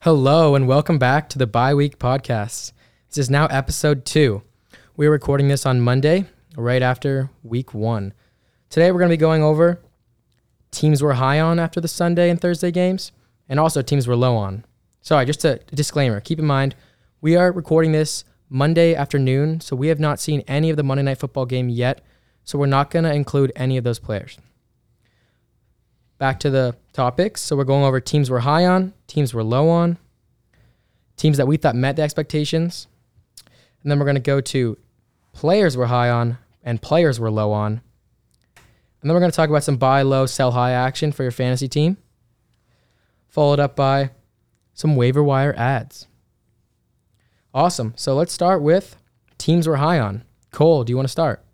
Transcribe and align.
Hello 0.00 0.54
and 0.54 0.68
welcome 0.68 0.98
back 0.98 1.28
to 1.30 1.38
the 1.38 1.46
Bye 1.46 1.74
Week 1.74 1.98
Podcast. 1.98 2.72
This 3.08 3.18
is 3.18 3.30
now 3.30 3.46
episode 3.46 4.04
two. 4.04 4.42
We're 4.96 5.10
recording 5.10 5.48
this 5.48 5.64
on 5.64 5.80
Monday, 5.80 6.26
right 6.56 6.82
after 6.82 7.30
week 7.42 7.72
one. 7.72 8.12
Today 8.68 8.92
we're 8.92 8.98
going 8.98 9.08
to 9.08 9.16
be 9.16 9.20
going 9.20 9.42
over 9.42 9.80
teams 10.70 11.02
we're 11.02 11.14
high 11.14 11.40
on 11.40 11.58
after 11.58 11.80
the 11.80 11.88
Sunday 11.88 12.28
and 12.28 12.40
Thursday 12.40 12.70
games, 12.70 13.12
and 13.48 13.58
also 13.58 13.80
teams 13.80 14.06
we're 14.06 14.16
low 14.16 14.36
on. 14.36 14.64
Sorry, 15.00 15.24
just 15.24 15.44
a 15.44 15.60
disclaimer. 15.74 16.20
Keep 16.20 16.40
in 16.40 16.46
mind, 16.46 16.74
we 17.20 17.36
are 17.36 17.52
recording 17.52 17.92
this 17.92 18.24
Monday 18.50 18.94
afternoon, 18.94 19.60
so 19.60 19.74
we 19.74 19.88
have 19.88 20.00
not 20.00 20.20
seen 20.20 20.42
any 20.46 20.70
of 20.70 20.76
the 20.76 20.82
Monday 20.82 21.04
Night 21.04 21.18
Football 21.18 21.46
game 21.46 21.68
yet, 21.68 22.02
so 22.42 22.58
we're 22.58 22.66
not 22.66 22.90
going 22.90 23.04
to 23.04 23.14
include 23.14 23.52
any 23.56 23.76
of 23.76 23.84
those 23.84 23.98
players. 23.98 24.38
Back 26.18 26.40
to 26.40 26.50
the 26.50 26.76
topics. 26.92 27.40
So 27.40 27.56
we're 27.56 27.64
going 27.64 27.84
over 27.84 28.00
teams 28.00 28.30
we're 28.30 28.40
high 28.40 28.66
on, 28.66 28.92
teams 29.06 29.34
we're 29.34 29.42
low 29.42 29.68
on, 29.68 29.98
teams 31.16 31.36
that 31.36 31.46
we 31.46 31.56
thought 31.56 31.74
met 31.74 31.96
the 31.96 32.02
expectations, 32.02 32.86
and 33.82 33.90
then 33.90 33.98
we're 33.98 34.06
going 34.06 34.14
to 34.14 34.20
go 34.20 34.40
to 34.40 34.78
players 35.32 35.76
we're 35.76 35.86
high 35.86 36.10
on 36.10 36.38
and 36.62 36.80
players 36.80 37.20
we're 37.20 37.30
low 37.30 37.52
on. 37.52 37.82
And 38.56 39.10
then 39.10 39.14
we're 39.14 39.20
going 39.20 39.32
to 39.32 39.36
talk 39.36 39.50
about 39.50 39.64
some 39.64 39.76
buy 39.76 40.02
low, 40.02 40.24
sell 40.26 40.52
high 40.52 40.70
action 40.70 41.12
for 41.12 41.22
your 41.24 41.32
fantasy 41.32 41.68
team, 41.68 41.98
followed 43.28 43.60
up 43.60 43.76
by 43.76 44.10
some 44.72 44.96
waiver 44.96 45.22
wire 45.22 45.54
ads. 45.56 46.06
Awesome. 47.52 47.92
So 47.96 48.14
let's 48.14 48.32
start 48.32 48.62
with 48.62 48.96
teams 49.36 49.68
we're 49.68 49.76
high 49.76 50.00
on. 50.00 50.24
Cole, 50.50 50.84
do 50.84 50.92
you 50.92 50.96
want 50.96 51.06
to 51.06 51.12
start? 51.12 51.44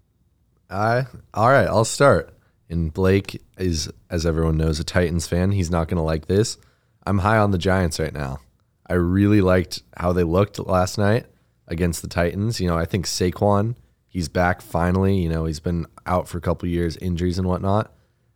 I 0.71 1.07
all 1.35 1.49
right, 1.49 1.67
I'll 1.67 1.85
start. 1.85 2.33
And 2.71 2.93
Blake 2.93 3.43
is, 3.59 3.91
as 4.09 4.25
everyone 4.25 4.57
knows, 4.57 4.81
a 4.81 4.85
Titans 4.85 5.27
fan. 5.27 5.51
He's 5.53 5.71
not 5.71 5.89
gonna 5.89 6.05
like 6.05 6.27
this. 6.27 6.57
I'm 7.05 7.19
high 7.19 7.39
on 7.39 7.51
the 7.51 7.59
Giants 7.59 7.99
right 7.99 8.15
now. 8.15 8.41
I 8.87 8.95
really 8.95 9.41
liked 9.41 9.83
how 9.97 10.13
they 10.13 10.25
looked 10.25 10.59
last 10.59 10.99
night 10.99 11.27
against 11.69 12.03
the 12.03 12.09
Titans. 12.09 12.61
You 12.61 12.69
know, 12.69 12.77
I 12.77 12.85
think 12.85 13.07
Saquon, 13.07 13.77
he's 14.09 14.29
back 14.29 14.61
finally. 14.61 15.17
You 15.17 15.29
know, 15.29 15.45
he's 15.45 15.61
been 15.61 15.87
out 16.07 16.29
for 16.29 16.39
a 16.39 16.41
couple 16.41 16.69
years, 16.69 16.97
injuries 16.97 17.39
and 17.39 17.49
whatnot. 17.49 17.93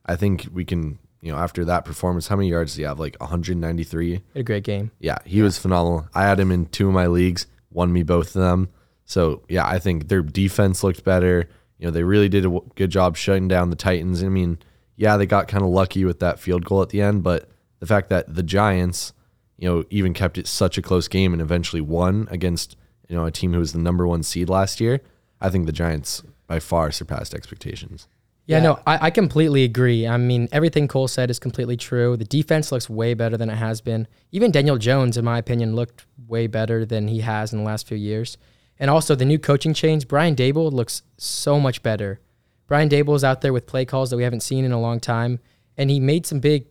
I 0.06 0.16
think 0.16 0.48
we 0.52 0.64
can, 0.64 0.98
you 1.20 1.32
know, 1.32 1.38
after 1.38 1.64
that 1.64 1.84
performance, 1.84 2.28
how 2.28 2.36
many 2.36 2.48
yards 2.48 2.72
does 2.72 2.76
he 2.76 2.84
have? 2.84 3.00
Like 3.00 3.16
193. 3.20 4.22
A 4.34 4.42
great 4.42 4.64
game. 4.64 4.90
Yeah, 5.00 5.18
he 5.24 5.42
was 5.42 5.58
phenomenal. 5.58 6.08
I 6.14 6.22
had 6.22 6.38
him 6.38 6.52
in 6.52 6.66
two 6.66 6.88
of 6.88 6.94
my 6.94 7.06
leagues, 7.06 7.46
won 7.70 7.92
me 7.92 8.02
both 8.02 8.28
of 8.28 8.42
them. 8.42 8.68
So 9.04 9.42
yeah, 9.48 9.66
I 9.66 9.78
think 9.78 10.08
their 10.08 10.22
defense 10.22 10.84
looked 10.84 11.04
better. 11.04 11.48
You 11.84 11.90
know, 11.90 11.92
they 11.92 12.02
really 12.02 12.30
did 12.30 12.46
a 12.46 12.60
good 12.76 12.88
job 12.88 13.14
shutting 13.14 13.46
down 13.46 13.68
the 13.68 13.76
Titans. 13.76 14.24
I 14.24 14.30
mean, 14.30 14.56
yeah, 14.96 15.18
they 15.18 15.26
got 15.26 15.48
kind 15.48 15.62
of 15.62 15.68
lucky 15.68 16.06
with 16.06 16.18
that 16.20 16.40
field 16.40 16.64
goal 16.64 16.80
at 16.80 16.88
the 16.88 17.02
end, 17.02 17.22
but 17.22 17.50
the 17.78 17.84
fact 17.84 18.08
that 18.08 18.34
the 18.34 18.42
Giants, 18.42 19.12
you 19.58 19.68
know, 19.68 19.84
even 19.90 20.14
kept 20.14 20.38
it 20.38 20.46
such 20.46 20.78
a 20.78 20.82
close 20.82 21.08
game 21.08 21.34
and 21.34 21.42
eventually 21.42 21.82
won 21.82 22.26
against, 22.30 22.74
you 23.06 23.14
know, 23.14 23.26
a 23.26 23.30
team 23.30 23.52
who 23.52 23.58
was 23.58 23.74
the 23.74 23.78
number 23.78 24.06
one 24.06 24.22
seed 24.22 24.48
last 24.48 24.80
year, 24.80 25.02
I 25.42 25.50
think 25.50 25.66
the 25.66 25.72
Giants 25.72 26.22
by 26.46 26.58
far 26.58 26.90
surpassed 26.90 27.34
expectations. 27.34 28.08
Yeah, 28.46 28.60
no, 28.60 28.80
I, 28.86 29.08
I 29.08 29.10
completely 29.10 29.62
agree. 29.64 30.08
I 30.08 30.16
mean, 30.16 30.48
everything 30.52 30.88
Cole 30.88 31.06
said 31.06 31.28
is 31.28 31.38
completely 31.38 31.76
true. 31.76 32.16
The 32.16 32.24
defense 32.24 32.72
looks 32.72 32.88
way 32.88 33.12
better 33.12 33.36
than 33.36 33.50
it 33.50 33.56
has 33.56 33.82
been. 33.82 34.08
Even 34.32 34.50
Daniel 34.50 34.78
Jones, 34.78 35.18
in 35.18 35.24
my 35.26 35.36
opinion, 35.36 35.76
looked 35.76 36.06
way 36.26 36.46
better 36.46 36.86
than 36.86 37.08
he 37.08 37.20
has 37.20 37.52
in 37.52 37.58
the 37.58 37.64
last 37.66 37.86
few 37.86 37.98
years. 37.98 38.38
And 38.78 38.90
also 38.90 39.14
the 39.14 39.24
new 39.24 39.38
coaching 39.38 39.74
change, 39.74 40.08
Brian 40.08 40.34
Daboll 40.34 40.72
looks 40.72 41.02
so 41.16 41.60
much 41.60 41.82
better. 41.82 42.20
Brian 42.66 42.88
Daboll 42.88 43.14
is 43.14 43.24
out 43.24 43.40
there 43.40 43.52
with 43.52 43.66
play 43.66 43.84
calls 43.84 44.10
that 44.10 44.16
we 44.16 44.24
haven't 44.24 44.42
seen 44.42 44.64
in 44.64 44.72
a 44.72 44.80
long 44.80 45.00
time, 45.00 45.38
and 45.76 45.90
he 45.90 46.00
made 46.00 46.26
some 46.26 46.40
big, 46.40 46.66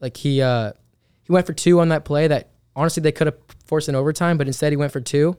like 0.00 0.16
he 0.18 0.42
uh 0.42 0.72
he 1.22 1.32
went 1.32 1.46
for 1.46 1.52
two 1.52 1.80
on 1.80 1.88
that 1.88 2.04
play 2.04 2.26
that 2.28 2.50
honestly 2.76 3.00
they 3.00 3.12
could 3.12 3.26
have 3.26 3.38
forced 3.64 3.88
an 3.88 3.94
overtime, 3.94 4.36
but 4.38 4.46
instead 4.46 4.72
he 4.72 4.76
went 4.76 4.92
for 4.92 5.00
two. 5.00 5.36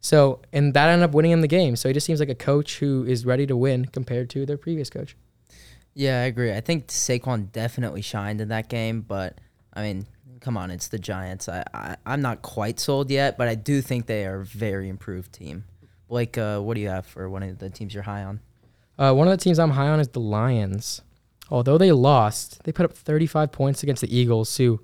So 0.00 0.40
and 0.52 0.74
that 0.74 0.88
ended 0.88 1.08
up 1.08 1.14
winning 1.14 1.32
him 1.32 1.40
the 1.40 1.48
game. 1.48 1.76
So 1.76 1.88
he 1.88 1.92
just 1.92 2.06
seems 2.06 2.20
like 2.20 2.28
a 2.28 2.34
coach 2.34 2.78
who 2.78 3.04
is 3.04 3.26
ready 3.26 3.46
to 3.46 3.56
win 3.56 3.86
compared 3.86 4.30
to 4.30 4.46
their 4.46 4.56
previous 4.56 4.90
coach. 4.90 5.16
Yeah, 5.94 6.20
I 6.20 6.24
agree. 6.26 6.52
I 6.52 6.60
think 6.60 6.86
Saquon 6.88 7.50
definitely 7.50 8.02
shined 8.02 8.40
in 8.40 8.48
that 8.48 8.68
game, 8.68 9.00
but 9.00 9.40
I 9.72 9.82
mean, 9.82 10.06
come 10.40 10.56
on, 10.56 10.70
it's 10.70 10.88
the 10.88 10.98
Giants. 10.98 11.48
I, 11.48 11.64
I 11.74 11.96
I'm 12.06 12.20
not 12.20 12.42
quite 12.42 12.80
sold 12.80 13.10
yet, 13.10 13.38
but 13.38 13.48
I 13.48 13.54
do 13.54 13.80
think 13.80 14.06
they 14.06 14.26
are 14.26 14.40
a 14.40 14.44
very 14.44 14.88
improved 14.88 15.32
team. 15.32 15.64
Blake, 16.08 16.38
uh, 16.38 16.60
what 16.60 16.74
do 16.74 16.80
you 16.80 16.88
have 16.88 17.06
for 17.06 17.28
one 17.28 17.42
of 17.42 17.58
the 17.58 17.70
teams 17.70 17.92
you're 17.92 18.02
high 18.02 18.24
on? 18.24 18.40
Uh, 18.98 19.12
one 19.12 19.28
of 19.28 19.38
the 19.38 19.42
teams 19.42 19.58
I'm 19.58 19.70
high 19.70 19.88
on 19.88 20.00
is 20.00 20.08
the 20.08 20.20
Lions. 20.20 21.02
Although 21.50 21.78
they 21.78 21.92
lost, 21.92 22.62
they 22.64 22.72
put 22.72 22.84
up 22.84 22.92
35 22.92 23.52
points 23.52 23.82
against 23.82 24.02
the 24.02 24.14
Eagles, 24.14 24.56
who 24.56 24.80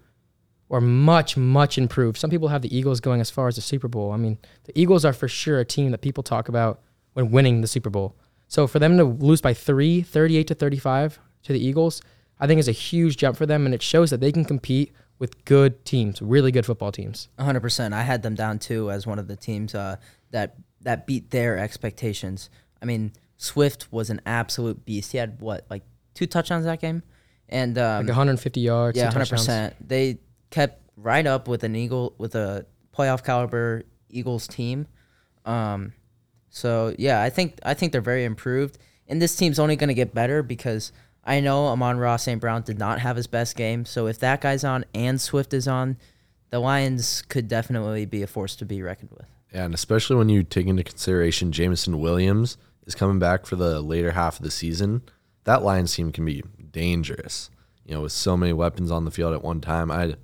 are 0.70 0.80
much, 0.80 1.36
much 1.36 1.76
improved. 1.78 2.18
Some 2.18 2.30
people 2.30 2.48
have 2.48 2.62
the 2.62 2.74
Eagles 2.76 3.00
going 3.00 3.20
as 3.20 3.30
far 3.30 3.48
as 3.48 3.56
the 3.56 3.62
Super 3.62 3.88
Bowl. 3.88 4.12
I 4.12 4.16
mean, 4.16 4.38
the 4.64 4.78
Eagles 4.78 5.04
are 5.04 5.12
for 5.12 5.28
sure 5.28 5.60
a 5.60 5.64
team 5.64 5.90
that 5.90 6.00
people 6.00 6.22
talk 6.22 6.48
about 6.48 6.80
when 7.12 7.30
winning 7.30 7.60
the 7.60 7.66
Super 7.66 7.90
Bowl. 7.90 8.16
So 8.48 8.66
for 8.66 8.78
them 8.78 8.96
to 8.98 9.04
lose 9.04 9.40
by 9.40 9.54
three, 9.54 10.02
38 10.02 10.46
to 10.48 10.54
35 10.54 11.18
to 11.44 11.52
the 11.52 11.64
Eagles, 11.64 12.02
I 12.40 12.46
think 12.46 12.58
is 12.58 12.68
a 12.68 12.72
huge 12.72 13.16
jump 13.16 13.36
for 13.36 13.46
them, 13.46 13.66
and 13.66 13.74
it 13.74 13.82
shows 13.82 14.10
that 14.10 14.20
they 14.20 14.32
can 14.32 14.44
compete 14.44 14.92
with 15.18 15.44
good 15.44 15.84
teams, 15.84 16.20
really 16.20 16.50
good 16.52 16.66
football 16.66 16.92
teams. 16.92 17.28
100%. 17.38 17.92
I 17.92 18.02
had 18.02 18.22
them 18.22 18.34
down 18.34 18.58
too 18.58 18.90
as 18.90 19.06
one 19.06 19.18
of 19.18 19.28
the 19.28 19.36
teams 19.36 19.74
uh, 19.74 19.96
that 20.30 20.56
that 20.82 21.06
beat 21.06 21.30
their 21.30 21.56
expectations. 21.58 22.50
I 22.82 22.84
mean, 22.84 23.12
Swift 23.36 23.90
was 23.90 24.10
an 24.10 24.20
absolute 24.26 24.84
beast. 24.84 25.12
He 25.12 25.18
had 25.18 25.40
what, 25.40 25.64
like 25.70 25.82
two 26.14 26.26
touchdowns 26.26 26.64
that 26.66 26.80
game, 26.80 27.02
and 27.48 27.78
um, 27.78 28.00
Like 28.06 28.08
150 28.08 28.60
yards. 28.60 28.96
yeah, 28.98 29.04
two 29.04 29.12
hundred 29.12 29.24
touchdowns. 29.26 29.40
percent. 29.46 29.88
They 29.88 30.18
kept 30.50 30.82
right 30.96 31.26
up 31.26 31.48
with 31.48 31.64
an 31.64 31.74
Eagle 31.74 32.14
with 32.18 32.34
a 32.34 32.66
playoff 32.96 33.24
caliber 33.24 33.82
Eagles 34.10 34.46
team. 34.46 34.86
Um, 35.44 35.92
so 36.50 36.94
yeah, 36.98 37.22
I 37.22 37.30
think 37.30 37.58
I 37.64 37.74
think 37.74 37.92
they're 37.92 38.00
very 38.00 38.24
improved, 38.24 38.78
and 39.08 39.20
this 39.20 39.34
team's 39.36 39.58
only 39.58 39.76
going 39.76 39.88
to 39.88 39.94
get 39.94 40.14
better 40.14 40.42
because 40.42 40.92
I 41.24 41.40
know 41.40 41.66
Amon-Ra 41.68 42.16
St. 42.16 42.40
Brown 42.40 42.62
did 42.62 42.78
not 42.78 43.00
have 43.00 43.16
his 43.16 43.26
best 43.26 43.56
game. 43.56 43.84
So 43.84 44.06
if 44.06 44.18
that 44.20 44.40
guy's 44.40 44.62
on 44.62 44.84
and 44.94 45.20
Swift 45.20 45.54
is 45.54 45.66
on, 45.66 45.96
the 46.50 46.60
Lions 46.60 47.22
could 47.22 47.48
definitely 47.48 48.06
be 48.06 48.22
a 48.22 48.26
force 48.26 48.54
to 48.56 48.64
be 48.64 48.82
reckoned 48.82 49.10
with. 49.10 49.26
Yeah, 49.52 49.64
and 49.64 49.74
especially 49.74 50.16
when 50.16 50.28
you 50.28 50.42
take 50.42 50.66
into 50.66 50.84
consideration 50.84 51.52
Jameson 51.52 52.00
Williams 52.00 52.56
is 52.86 52.94
coming 52.94 53.18
back 53.18 53.46
for 53.46 53.56
the 53.56 53.80
later 53.80 54.12
half 54.12 54.38
of 54.38 54.44
the 54.44 54.50
season, 54.50 55.02
that 55.44 55.62
Lions 55.62 55.94
team 55.94 56.12
can 56.12 56.24
be 56.24 56.42
dangerous. 56.70 57.50
You 57.86 57.94
know, 57.94 58.02
with 58.02 58.12
so 58.12 58.36
many 58.36 58.52
weapons 58.52 58.90
on 58.90 59.04
the 59.04 59.10
field 59.10 59.34
at 59.34 59.42
one 59.42 59.60
time, 59.60 59.90
I 59.90 60.16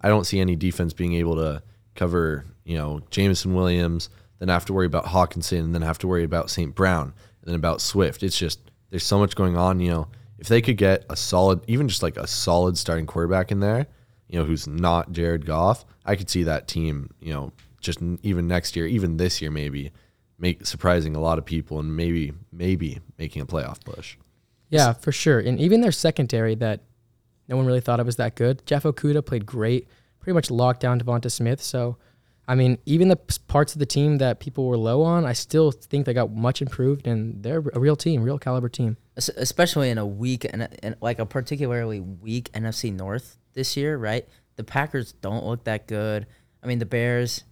I 0.00 0.08
don't 0.08 0.24
see 0.24 0.40
any 0.40 0.56
defense 0.56 0.92
being 0.92 1.14
able 1.14 1.36
to 1.36 1.62
cover, 1.94 2.44
you 2.64 2.76
know, 2.76 3.00
Jameson 3.10 3.54
Williams, 3.54 4.08
then 4.38 4.48
have 4.48 4.64
to 4.66 4.72
worry 4.72 4.86
about 4.86 5.06
Hockenson, 5.06 5.60
and 5.60 5.74
then 5.74 5.82
have 5.82 5.98
to 5.98 6.06
worry 6.06 6.22
about 6.24 6.50
St. 6.50 6.74
Brown, 6.74 7.12
and 7.40 7.48
then 7.48 7.54
about 7.56 7.80
Swift. 7.80 8.22
It's 8.22 8.38
just 8.38 8.60
there's 8.90 9.04
so 9.04 9.18
much 9.18 9.34
going 9.36 9.56
on, 9.56 9.80
you 9.80 9.90
know. 9.90 10.08
If 10.38 10.48
they 10.48 10.62
could 10.62 10.76
get 10.76 11.04
a 11.10 11.16
solid, 11.16 11.60
even 11.66 11.88
just 11.88 12.02
like 12.02 12.16
a 12.16 12.26
solid 12.26 12.78
starting 12.78 13.06
quarterback 13.06 13.50
in 13.50 13.60
there, 13.60 13.86
you 14.28 14.38
know, 14.38 14.44
who's 14.44 14.66
not 14.66 15.12
Jared 15.12 15.46
Goff, 15.46 15.84
I 16.04 16.16
could 16.16 16.30
see 16.30 16.44
that 16.44 16.68
team, 16.68 17.10
you 17.20 17.32
know, 17.32 17.52
just 17.80 18.00
even 18.22 18.46
next 18.46 18.76
year, 18.76 18.86
even 18.86 19.16
this 19.16 19.40
year, 19.40 19.50
maybe 19.50 19.92
make 20.38 20.64
surprising 20.66 21.16
a 21.16 21.20
lot 21.20 21.38
of 21.38 21.44
people 21.44 21.80
and 21.80 21.96
maybe 21.96 22.32
maybe 22.52 23.00
making 23.18 23.42
a 23.42 23.46
playoff 23.46 23.84
push. 23.84 24.16
Yeah, 24.70 24.92
for 24.92 25.12
sure. 25.12 25.40
And 25.40 25.58
even 25.60 25.80
their 25.80 25.92
secondary 25.92 26.54
that 26.56 26.80
no 27.48 27.56
one 27.56 27.66
really 27.66 27.80
thought 27.80 28.00
it 28.00 28.06
was 28.06 28.16
that 28.16 28.36
good. 28.36 28.64
Jeff 28.66 28.82
Okudah 28.82 29.24
played 29.24 29.46
great, 29.46 29.88
pretty 30.20 30.34
much 30.34 30.50
locked 30.50 30.80
down 30.80 31.00
DeVonta 31.00 31.30
Smith. 31.30 31.62
So, 31.62 31.96
I 32.48 32.54
mean, 32.54 32.78
even 32.86 33.08
the 33.08 33.16
parts 33.16 33.74
of 33.74 33.78
the 33.78 33.86
team 33.86 34.18
that 34.18 34.40
people 34.40 34.66
were 34.66 34.78
low 34.78 35.02
on, 35.02 35.26
I 35.26 35.34
still 35.34 35.70
think 35.70 36.06
they 36.06 36.14
got 36.14 36.32
much 36.32 36.62
improved, 36.62 37.06
and 37.06 37.42
they're 37.42 37.58
a 37.58 37.78
real 37.78 37.94
team, 37.94 38.22
real 38.22 38.38
caliber 38.38 38.70
team. 38.70 38.96
Especially 39.16 39.90
in 39.90 39.98
a 39.98 40.06
weak 40.06 40.46
and 40.50 40.96
like 41.02 41.18
a 41.18 41.26
particularly 41.26 42.00
weak 42.00 42.50
NFC 42.52 42.90
North 42.90 43.36
this 43.52 43.76
year, 43.76 43.98
right? 43.98 44.26
The 44.56 44.64
Packers 44.64 45.12
don't 45.12 45.44
look 45.44 45.64
that 45.64 45.86
good. 45.86 46.26
I 46.62 46.66
mean, 46.66 46.78
the 46.78 46.86
Bears 46.86 47.44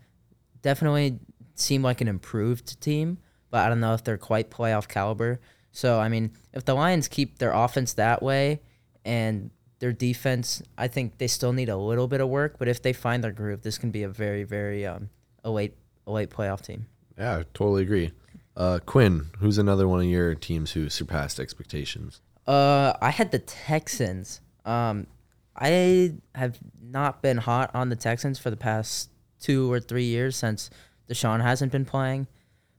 definitely 0.62 1.18
seem 1.54 1.82
like 1.82 2.00
an 2.00 2.08
improved 2.08 2.80
team, 2.80 3.18
but 3.50 3.66
I 3.66 3.68
don't 3.68 3.80
know 3.80 3.92
if 3.92 4.02
they're 4.02 4.16
quite 4.16 4.50
playoff 4.50 4.88
caliber. 4.88 5.40
So, 5.72 6.00
I 6.00 6.08
mean, 6.08 6.32
if 6.54 6.64
the 6.64 6.72
Lions 6.72 7.06
keep 7.06 7.38
their 7.38 7.52
offense 7.52 7.92
that 7.94 8.22
way 8.22 8.62
and 9.04 9.50
their 9.78 9.92
defense, 9.92 10.62
I 10.78 10.88
think 10.88 11.18
they 11.18 11.26
still 11.26 11.52
need 11.52 11.68
a 11.68 11.76
little 11.76 12.08
bit 12.08 12.20
of 12.20 12.28
work, 12.28 12.56
but 12.58 12.68
if 12.68 12.82
they 12.82 12.92
find 12.92 13.22
their 13.22 13.32
groove, 13.32 13.62
this 13.62 13.78
can 13.78 13.90
be 13.90 14.02
a 14.02 14.08
very 14.08 14.44
very 14.44 14.86
um 14.86 15.10
a 15.44 15.50
late 15.50 15.74
a 16.06 16.12
late 16.12 16.30
playoff 16.30 16.62
team. 16.62 16.86
Yeah, 17.18 17.38
I 17.38 17.44
totally 17.54 17.82
agree. 17.82 18.12
Uh, 18.56 18.78
Quinn, 18.84 19.26
who's 19.38 19.58
another 19.58 19.86
one 19.86 20.00
of 20.00 20.06
your 20.06 20.34
teams 20.34 20.72
who 20.72 20.88
surpassed 20.88 21.38
expectations? 21.38 22.22
Uh, 22.46 22.94
I 23.02 23.10
had 23.10 23.30
the 23.30 23.38
Texans. 23.38 24.40
Um, 24.64 25.06
I 25.54 26.14
have 26.34 26.58
not 26.80 27.20
been 27.22 27.38
hot 27.38 27.70
on 27.74 27.88
the 27.90 27.96
Texans 27.96 28.38
for 28.38 28.50
the 28.50 28.56
past 28.56 29.10
two 29.40 29.70
or 29.70 29.80
three 29.80 30.04
years 30.04 30.36
since 30.36 30.70
Deshaun 31.08 31.42
hasn't 31.42 31.72
been 31.72 31.84
playing, 31.84 32.28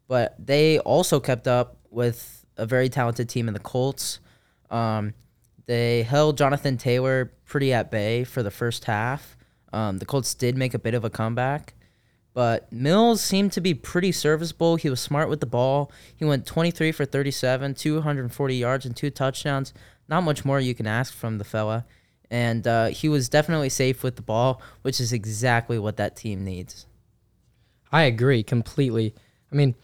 but 0.08 0.36
they 0.44 0.80
also 0.80 1.20
kept 1.20 1.48
up 1.48 1.78
with 1.92 2.46
a 2.58 2.66
very 2.66 2.90
talented 2.90 3.30
team 3.30 3.48
in 3.48 3.54
the 3.54 3.60
Colts. 3.60 4.20
Um, 4.72 5.14
They 5.68 6.04
held 6.04 6.38
Jonathan 6.38 6.78
Taylor 6.78 7.34
pretty 7.46 7.72
at 7.74 7.92
bay 7.92 8.24
for 8.24 8.42
the 8.42 8.52
first 8.52 8.86
half. 8.86 9.38
Um, 9.74 10.00
the 10.00 10.06
Colts 10.06 10.34
did 10.34 10.58
make 10.58 10.74
a 10.74 10.80
bit 10.80 10.94
of 10.94 11.04
a 11.04 11.10
comeback, 11.10 11.74
but 12.34 12.72
Mills 12.72 13.22
seemed 13.22 13.52
to 13.52 13.62
be 13.62 13.74
pretty 13.74 14.14
serviceable. 14.14 14.78
He 14.78 14.90
was 14.90 15.02
smart 15.02 15.30
with 15.30 15.42
the 15.42 15.46
ball. 15.46 15.92
He 16.16 16.24
went 16.24 16.46
23 16.46 16.94
for 16.94 17.04
37, 17.04 17.76
240 17.76 18.56
yards, 18.56 18.86
and 18.86 18.96
two 18.96 19.10
touchdowns. 19.10 19.74
Not 20.08 20.24
much 20.24 20.46
more 20.46 20.60
you 20.60 20.74
can 20.74 20.88
ask 20.88 21.14
from 21.14 21.38
the 21.38 21.44
fella. 21.44 21.86
And 22.32 22.66
uh, 22.66 22.88
he 22.88 23.10
was 23.10 23.28
definitely 23.28 23.70
safe 23.70 24.04
with 24.04 24.16
the 24.16 24.22
ball, 24.22 24.62
which 24.84 25.02
is 25.02 25.12
exactly 25.12 25.78
what 25.78 25.98
that 25.98 26.16
team 26.16 26.46
needs. 26.46 26.86
I 27.92 28.04
agree 28.04 28.44
completely. 28.44 29.14
I 29.52 29.56
mean, 29.56 29.76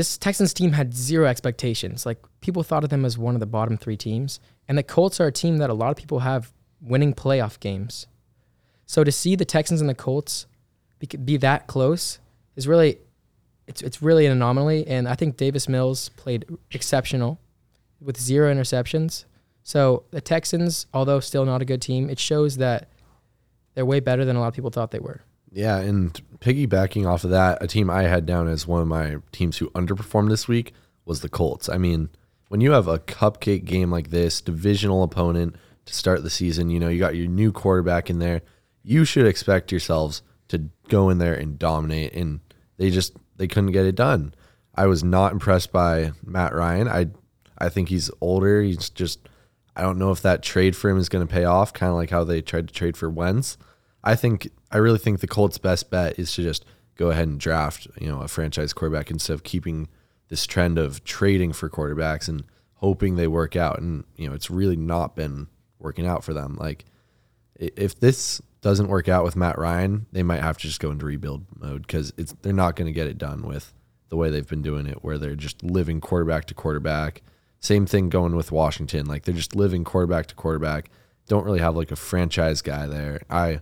this 0.00 0.16
Texans 0.16 0.54
team 0.54 0.72
had 0.72 0.94
zero 0.94 1.26
expectations. 1.26 2.06
Like 2.06 2.16
people 2.40 2.62
thought 2.62 2.84
of 2.84 2.88
them 2.88 3.04
as 3.04 3.18
one 3.18 3.34
of 3.34 3.40
the 3.40 3.44
bottom 3.44 3.76
three 3.76 3.98
teams, 3.98 4.40
and 4.66 4.78
the 4.78 4.82
Colts 4.82 5.20
are 5.20 5.26
a 5.26 5.32
team 5.32 5.58
that 5.58 5.68
a 5.68 5.74
lot 5.74 5.90
of 5.90 5.98
people 5.98 6.20
have 6.20 6.54
winning 6.80 7.12
playoff 7.12 7.60
games. 7.60 8.06
So 8.86 9.04
to 9.04 9.12
see 9.12 9.36
the 9.36 9.44
Texans 9.44 9.82
and 9.82 9.90
the 9.90 9.94
Colts 9.94 10.46
be, 11.00 11.06
be 11.18 11.36
that 11.36 11.66
close 11.66 12.18
is 12.56 12.66
really, 12.66 12.96
it's 13.66 13.82
it's 13.82 14.00
really 14.00 14.24
an 14.24 14.32
anomaly. 14.32 14.86
And 14.86 15.06
I 15.06 15.14
think 15.16 15.36
Davis 15.36 15.68
Mills 15.68 16.08
played 16.16 16.46
exceptional 16.70 17.38
with 18.00 18.18
zero 18.18 18.50
interceptions. 18.50 19.26
So 19.64 20.04
the 20.12 20.22
Texans, 20.22 20.86
although 20.94 21.20
still 21.20 21.44
not 21.44 21.60
a 21.60 21.66
good 21.66 21.82
team, 21.82 22.08
it 22.08 22.18
shows 22.18 22.56
that 22.56 22.88
they're 23.74 23.84
way 23.84 24.00
better 24.00 24.24
than 24.24 24.34
a 24.34 24.40
lot 24.40 24.48
of 24.48 24.54
people 24.54 24.70
thought 24.70 24.92
they 24.92 24.98
were. 24.98 25.20
Yeah, 25.52 25.78
and 25.78 26.12
piggybacking 26.38 27.06
off 27.06 27.24
of 27.24 27.30
that, 27.30 27.62
a 27.62 27.66
team 27.66 27.90
I 27.90 28.04
had 28.04 28.24
down 28.26 28.48
as 28.48 28.66
one 28.66 28.82
of 28.82 28.88
my 28.88 29.16
teams 29.32 29.58
who 29.58 29.70
underperformed 29.70 30.28
this 30.28 30.46
week 30.46 30.72
was 31.04 31.20
the 31.20 31.28
Colts. 31.28 31.68
I 31.68 31.76
mean, 31.76 32.08
when 32.48 32.60
you 32.60 32.72
have 32.72 32.86
a 32.86 32.98
cupcake 32.98 33.64
game 33.64 33.90
like 33.90 34.10
this, 34.10 34.40
divisional 34.40 35.02
opponent 35.02 35.56
to 35.86 35.94
start 35.94 36.22
the 36.22 36.30
season, 36.30 36.70
you 36.70 36.78
know, 36.78 36.88
you 36.88 36.98
got 36.98 37.16
your 37.16 37.26
new 37.26 37.52
quarterback 37.52 38.10
in 38.10 38.20
there, 38.20 38.42
you 38.82 39.04
should 39.04 39.26
expect 39.26 39.72
yourselves 39.72 40.22
to 40.48 40.70
go 40.88 41.10
in 41.10 41.18
there 41.18 41.34
and 41.34 41.58
dominate 41.58 42.12
and 42.14 42.40
they 42.76 42.90
just 42.90 43.16
they 43.36 43.46
couldn't 43.46 43.72
get 43.72 43.86
it 43.86 43.94
done. 43.94 44.34
I 44.74 44.86
was 44.86 45.04
not 45.04 45.32
impressed 45.32 45.70
by 45.72 46.12
Matt 46.24 46.54
Ryan. 46.54 46.88
I 46.88 47.06
I 47.58 47.68
think 47.68 47.88
he's 47.88 48.10
older. 48.20 48.62
He's 48.62 48.88
just 48.90 49.28
I 49.76 49.82
don't 49.82 49.98
know 49.98 50.10
if 50.10 50.22
that 50.22 50.42
trade 50.42 50.74
for 50.74 50.90
him 50.90 50.98
is 50.98 51.08
going 51.08 51.26
to 51.26 51.32
pay 51.32 51.44
off, 51.44 51.72
kind 51.72 51.90
of 51.90 51.96
like 51.96 52.10
how 52.10 52.24
they 52.24 52.40
tried 52.40 52.68
to 52.68 52.74
trade 52.74 52.96
for 52.96 53.08
Wentz. 53.10 53.58
I 54.02 54.16
think 54.16 54.50
I 54.70 54.78
really 54.78 54.98
think 54.98 55.20
the 55.20 55.26
Colts' 55.26 55.58
best 55.58 55.90
bet 55.90 56.18
is 56.18 56.32
to 56.34 56.42
just 56.42 56.64
go 56.96 57.10
ahead 57.10 57.28
and 57.28 57.40
draft, 57.40 57.88
you 58.00 58.08
know, 58.08 58.20
a 58.20 58.28
franchise 58.28 58.72
quarterback 58.72 59.10
instead 59.10 59.34
of 59.34 59.42
keeping 59.42 59.88
this 60.28 60.46
trend 60.46 60.78
of 60.78 61.04
trading 61.04 61.52
for 61.52 61.68
quarterbacks 61.68 62.28
and 62.28 62.44
hoping 62.74 63.16
they 63.16 63.26
work 63.26 63.56
out. 63.56 63.80
And 63.80 64.04
you 64.16 64.28
know, 64.28 64.34
it's 64.34 64.50
really 64.50 64.76
not 64.76 65.16
been 65.16 65.48
working 65.78 66.06
out 66.06 66.24
for 66.24 66.32
them. 66.34 66.56
Like, 66.58 66.84
if 67.56 67.98
this 67.98 68.40
doesn't 68.62 68.88
work 68.88 69.08
out 69.08 69.24
with 69.24 69.36
Matt 69.36 69.58
Ryan, 69.58 70.06
they 70.12 70.22
might 70.22 70.42
have 70.42 70.58
to 70.58 70.66
just 70.66 70.80
go 70.80 70.90
into 70.90 71.06
rebuild 71.06 71.46
mode 71.58 71.82
because 71.86 72.12
it's 72.16 72.34
they're 72.42 72.52
not 72.52 72.76
going 72.76 72.86
to 72.86 72.92
get 72.92 73.06
it 73.06 73.18
done 73.18 73.42
with 73.42 73.72
the 74.08 74.16
way 74.16 74.30
they've 74.30 74.48
been 74.48 74.62
doing 74.62 74.86
it, 74.86 75.04
where 75.04 75.18
they're 75.18 75.36
just 75.36 75.62
living 75.62 76.00
quarterback 76.00 76.46
to 76.46 76.54
quarterback. 76.54 77.22
Same 77.60 77.86
thing 77.86 78.08
going 78.08 78.36
with 78.36 78.50
Washington. 78.50 79.06
Like 79.06 79.24
they're 79.24 79.34
just 79.34 79.54
living 79.54 79.84
quarterback 79.84 80.26
to 80.26 80.34
quarterback. 80.34 80.90
Don't 81.28 81.44
really 81.44 81.60
have 81.60 81.76
like 81.76 81.90
a 81.90 81.96
franchise 81.96 82.62
guy 82.62 82.86
there. 82.86 83.20
I 83.30 83.60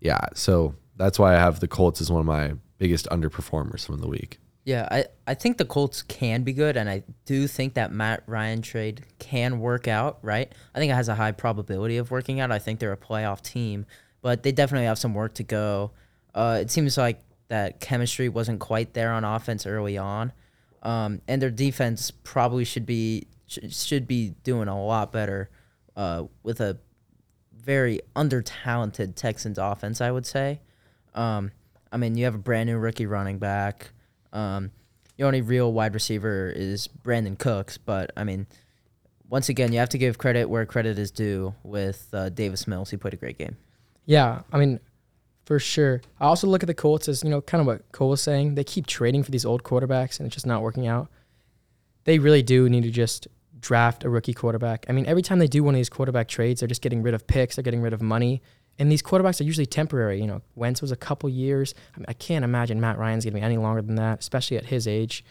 yeah, 0.00 0.20
so 0.34 0.74
that's 0.96 1.18
why 1.18 1.34
I 1.34 1.38
have 1.38 1.60
the 1.60 1.68
Colts 1.68 2.00
as 2.00 2.10
one 2.10 2.20
of 2.20 2.26
my 2.26 2.54
biggest 2.78 3.06
underperformers 3.10 3.84
from 3.84 4.00
the 4.00 4.08
week. 4.08 4.38
Yeah, 4.64 4.86
I, 4.90 5.06
I 5.26 5.34
think 5.34 5.56
the 5.56 5.64
Colts 5.64 6.02
can 6.02 6.42
be 6.42 6.52
good, 6.52 6.76
and 6.76 6.90
I 6.90 7.02
do 7.24 7.46
think 7.46 7.74
that 7.74 7.90
Matt 7.90 8.22
Ryan 8.26 8.60
trade 8.60 9.02
can 9.18 9.60
work 9.60 9.88
out, 9.88 10.18
right? 10.20 10.52
I 10.74 10.78
think 10.78 10.92
it 10.92 10.94
has 10.94 11.08
a 11.08 11.14
high 11.14 11.32
probability 11.32 11.96
of 11.96 12.10
working 12.10 12.40
out. 12.40 12.52
I 12.52 12.58
think 12.58 12.78
they're 12.78 12.92
a 12.92 12.96
playoff 12.98 13.40
team, 13.40 13.86
but 14.20 14.42
they 14.42 14.52
definitely 14.52 14.86
have 14.86 14.98
some 14.98 15.14
work 15.14 15.34
to 15.34 15.42
go. 15.42 15.92
Uh, 16.34 16.58
it 16.60 16.70
seems 16.70 16.98
like 16.98 17.20
that 17.48 17.80
chemistry 17.80 18.28
wasn't 18.28 18.60
quite 18.60 18.92
there 18.92 19.10
on 19.12 19.24
offense 19.24 19.64
early 19.64 19.96
on, 19.96 20.32
um, 20.82 21.22
and 21.26 21.40
their 21.40 21.50
defense 21.50 22.10
probably 22.10 22.64
should 22.64 22.84
be 22.84 23.26
should, 23.46 24.06
be 24.06 24.34
doing 24.44 24.68
a 24.68 24.84
lot 24.84 25.10
better 25.10 25.48
uh, 25.96 26.24
with 26.42 26.60
a 26.60 26.76
very 27.68 28.00
under 28.16 28.40
talented 28.40 29.14
Texans 29.14 29.58
offense, 29.58 30.00
I 30.00 30.10
would 30.10 30.24
say. 30.24 30.58
Um, 31.14 31.52
I 31.92 31.98
mean, 31.98 32.16
you 32.16 32.24
have 32.24 32.34
a 32.34 32.38
brand 32.38 32.66
new 32.66 32.78
rookie 32.78 33.04
running 33.04 33.38
back. 33.38 33.90
Um, 34.32 34.70
your 35.18 35.26
only 35.26 35.42
real 35.42 35.70
wide 35.70 35.92
receiver 35.92 36.50
is 36.50 36.88
Brandin 37.04 37.38
Cooks, 37.38 37.76
but 37.76 38.10
I 38.16 38.24
mean, 38.24 38.46
once 39.28 39.50
again, 39.50 39.70
you 39.70 39.80
have 39.80 39.90
to 39.90 39.98
give 39.98 40.16
credit 40.16 40.48
where 40.48 40.64
credit 40.64 40.98
is 40.98 41.10
due 41.10 41.54
with 41.62 42.08
uh, 42.14 42.30
Davis 42.30 42.66
Mills. 42.66 42.88
He 42.88 42.96
played 42.96 43.12
a 43.12 43.18
great 43.18 43.36
game. 43.36 43.58
Yeah, 44.06 44.40
I 44.50 44.56
mean, 44.56 44.80
for 45.44 45.58
sure. 45.58 46.00
I 46.18 46.24
also 46.24 46.46
look 46.46 46.62
at 46.62 46.68
the 46.68 46.74
Colts 46.74 47.06
as, 47.06 47.22
you 47.22 47.28
know, 47.28 47.42
kind 47.42 47.60
of 47.60 47.66
what 47.66 47.92
Cole 47.92 48.08
was 48.08 48.22
saying. 48.22 48.54
They 48.54 48.64
keep 48.64 48.86
trading 48.86 49.22
for 49.22 49.30
these 49.30 49.44
old 49.44 49.62
quarterbacks 49.62 50.18
and 50.18 50.26
it's 50.26 50.34
just 50.34 50.46
not 50.46 50.62
working 50.62 50.86
out. 50.86 51.08
They 52.04 52.18
really 52.18 52.42
do 52.42 52.66
need 52.70 52.84
to 52.84 52.90
just 52.90 53.28
draft 53.60 54.04
a 54.04 54.10
rookie 54.10 54.34
quarterback. 54.34 54.86
I 54.88 54.92
mean, 54.92 55.06
every 55.06 55.22
time 55.22 55.38
they 55.38 55.46
do 55.46 55.62
one 55.62 55.74
of 55.74 55.78
these 55.78 55.88
quarterback 55.88 56.28
trades, 56.28 56.60
they're 56.60 56.68
just 56.68 56.82
getting 56.82 57.02
rid 57.02 57.14
of 57.14 57.26
picks, 57.26 57.56
they're 57.56 57.62
getting 57.62 57.82
rid 57.82 57.92
of 57.92 58.02
money. 58.02 58.42
And 58.78 58.92
these 58.92 59.02
quarterbacks 59.02 59.40
are 59.40 59.44
usually 59.44 59.66
temporary. 59.66 60.20
You 60.20 60.26
know, 60.26 60.42
Wentz 60.54 60.80
was 60.80 60.92
a 60.92 60.96
couple 60.96 61.28
years. 61.28 61.74
I, 61.94 61.98
mean, 61.98 62.06
I 62.08 62.12
can't 62.12 62.44
imagine 62.44 62.80
Matt 62.80 62.98
Ryan's 62.98 63.24
going 63.24 63.34
to 63.34 63.40
be 63.40 63.44
any 63.44 63.56
longer 63.56 63.82
than 63.82 63.96
that, 63.96 64.20
especially 64.20 64.56
at 64.56 64.66
his 64.66 64.86
age. 64.86 65.24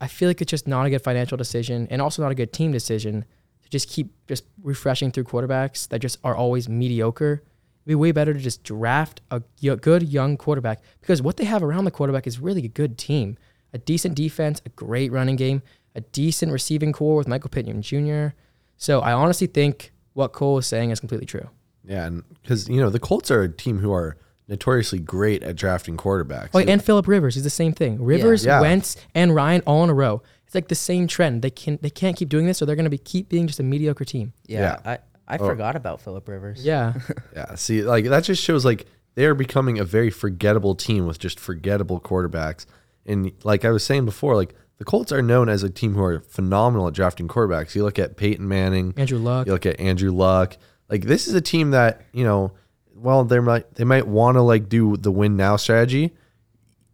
I 0.00 0.08
feel 0.08 0.28
like 0.28 0.40
it's 0.40 0.50
just 0.50 0.66
not 0.66 0.86
a 0.86 0.90
good 0.90 1.02
financial 1.02 1.36
decision 1.36 1.86
and 1.90 2.02
also 2.02 2.22
not 2.22 2.32
a 2.32 2.34
good 2.34 2.52
team 2.52 2.72
decision 2.72 3.24
to 3.62 3.70
just 3.70 3.88
keep 3.88 4.12
just 4.26 4.44
refreshing 4.62 5.10
through 5.10 5.24
quarterbacks 5.24 5.88
that 5.88 6.00
just 6.00 6.18
are 6.24 6.34
always 6.34 6.68
mediocre. 6.68 7.42
It'd 7.84 7.86
be 7.86 7.94
way 7.94 8.12
better 8.12 8.32
to 8.32 8.40
just 8.40 8.62
draft 8.64 9.20
a 9.30 9.40
good 9.60 10.02
young 10.02 10.36
quarterback 10.36 10.80
because 11.00 11.22
what 11.22 11.36
they 11.36 11.44
have 11.44 11.62
around 11.62 11.84
the 11.84 11.90
quarterback 11.90 12.26
is 12.26 12.38
really 12.38 12.64
a 12.64 12.68
good 12.68 12.98
team. 12.98 13.38
A 13.72 13.78
decent 13.78 14.14
defense, 14.14 14.62
a 14.64 14.70
great 14.70 15.12
running 15.12 15.36
game, 15.36 15.62
a 15.94 16.00
decent 16.00 16.52
receiving 16.52 16.92
core 16.92 17.16
with 17.16 17.28
Michael 17.28 17.50
Pittman 17.50 17.82
Jr. 17.82 18.28
So 18.76 19.00
I 19.00 19.12
honestly 19.12 19.46
think 19.46 19.92
what 20.14 20.32
Cole 20.32 20.58
is 20.58 20.66
saying 20.66 20.90
is 20.90 21.00
completely 21.00 21.26
true. 21.26 21.48
Yeah, 21.84 22.06
and 22.06 22.22
because 22.42 22.68
you 22.68 22.80
know 22.80 22.90
the 22.90 23.00
Colts 23.00 23.30
are 23.30 23.42
a 23.42 23.48
team 23.48 23.78
who 23.78 23.92
are 23.92 24.16
notoriously 24.46 24.98
great 24.98 25.42
at 25.42 25.56
drafting 25.56 25.96
quarterbacks. 25.96 26.50
Oh, 26.54 26.58
and 26.58 26.82
Philip 26.82 27.06
Rivers 27.06 27.36
is 27.36 27.44
the 27.44 27.50
same 27.50 27.72
thing. 27.72 28.02
Rivers, 28.02 28.44
yeah. 28.44 28.60
Wentz, 28.60 28.96
and 29.14 29.34
Ryan 29.34 29.62
all 29.66 29.84
in 29.84 29.90
a 29.90 29.94
row. 29.94 30.22
It's 30.46 30.54
like 30.54 30.68
the 30.68 30.74
same 30.74 31.06
trend. 31.06 31.42
They 31.42 31.50
can 31.50 31.78
they 31.82 31.90
can't 31.90 32.16
keep 32.16 32.28
doing 32.28 32.46
this, 32.46 32.60
or 32.62 32.66
they're 32.66 32.76
going 32.76 32.84
to 32.84 32.90
be 32.90 32.98
keep 32.98 33.28
being 33.28 33.46
just 33.46 33.60
a 33.60 33.62
mediocre 33.62 34.04
team. 34.04 34.32
Yeah, 34.46 34.78
yeah. 34.84 34.92
I 34.92 35.34
I 35.34 35.38
oh. 35.38 35.46
forgot 35.46 35.76
about 35.76 36.00
Philip 36.00 36.26
Rivers. 36.28 36.64
Yeah, 36.64 36.94
yeah. 37.34 37.54
See, 37.54 37.82
like 37.82 38.06
that 38.06 38.24
just 38.24 38.42
shows 38.42 38.64
like 38.64 38.86
they 39.14 39.26
are 39.26 39.34
becoming 39.34 39.78
a 39.78 39.84
very 39.84 40.10
forgettable 40.10 40.74
team 40.74 41.06
with 41.06 41.18
just 41.18 41.38
forgettable 41.38 42.00
quarterbacks. 42.00 42.66
And 43.04 43.32
like 43.44 43.64
I 43.64 43.70
was 43.70 43.84
saying 43.84 44.04
before, 44.04 44.36
like 44.36 44.54
the 44.78 44.84
Colts 44.84 45.12
are 45.12 45.22
known 45.22 45.48
as 45.48 45.62
a 45.62 45.70
team 45.70 45.94
who 45.94 46.02
are 46.02 46.20
phenomenal 46.20 46.88
at 46.88 46.94
drafting 46.94 47.28
quarterbacks. 47.28 47.74
You 47.74 47.82
look 47.82 47.98
at 47.98 48.16
Peyton 48.16 48.46
Manning, 48.46 48.94
Andrew 48.96 49.18
Luck. 49.18 49.46
You 49.46 49.52
look 49.52 49.66
at 49.66 49.78
Andrew 49.80 50.12
Luck. 50.12 50.56
Like 50.88 51.04
this 51.04 51.26
is 51.26 51.34
a 51.34 51.40
team 51.40 51.72
that 51.72 52.02
you 52.12 52.24
know, 52.24 52.52
well, 52.94 53.24
they 53.24 53.40
might 53.40 53.74
they 53.74 53.84
might 53.84 54.06
want 54.06 54.36
to 54.36 54.42
like 54.42 54.68
do 54.68 54.96
the 54.96 55.10
win 55.10 55.36
now 55.36 55.56
strategy. 55.56 56.14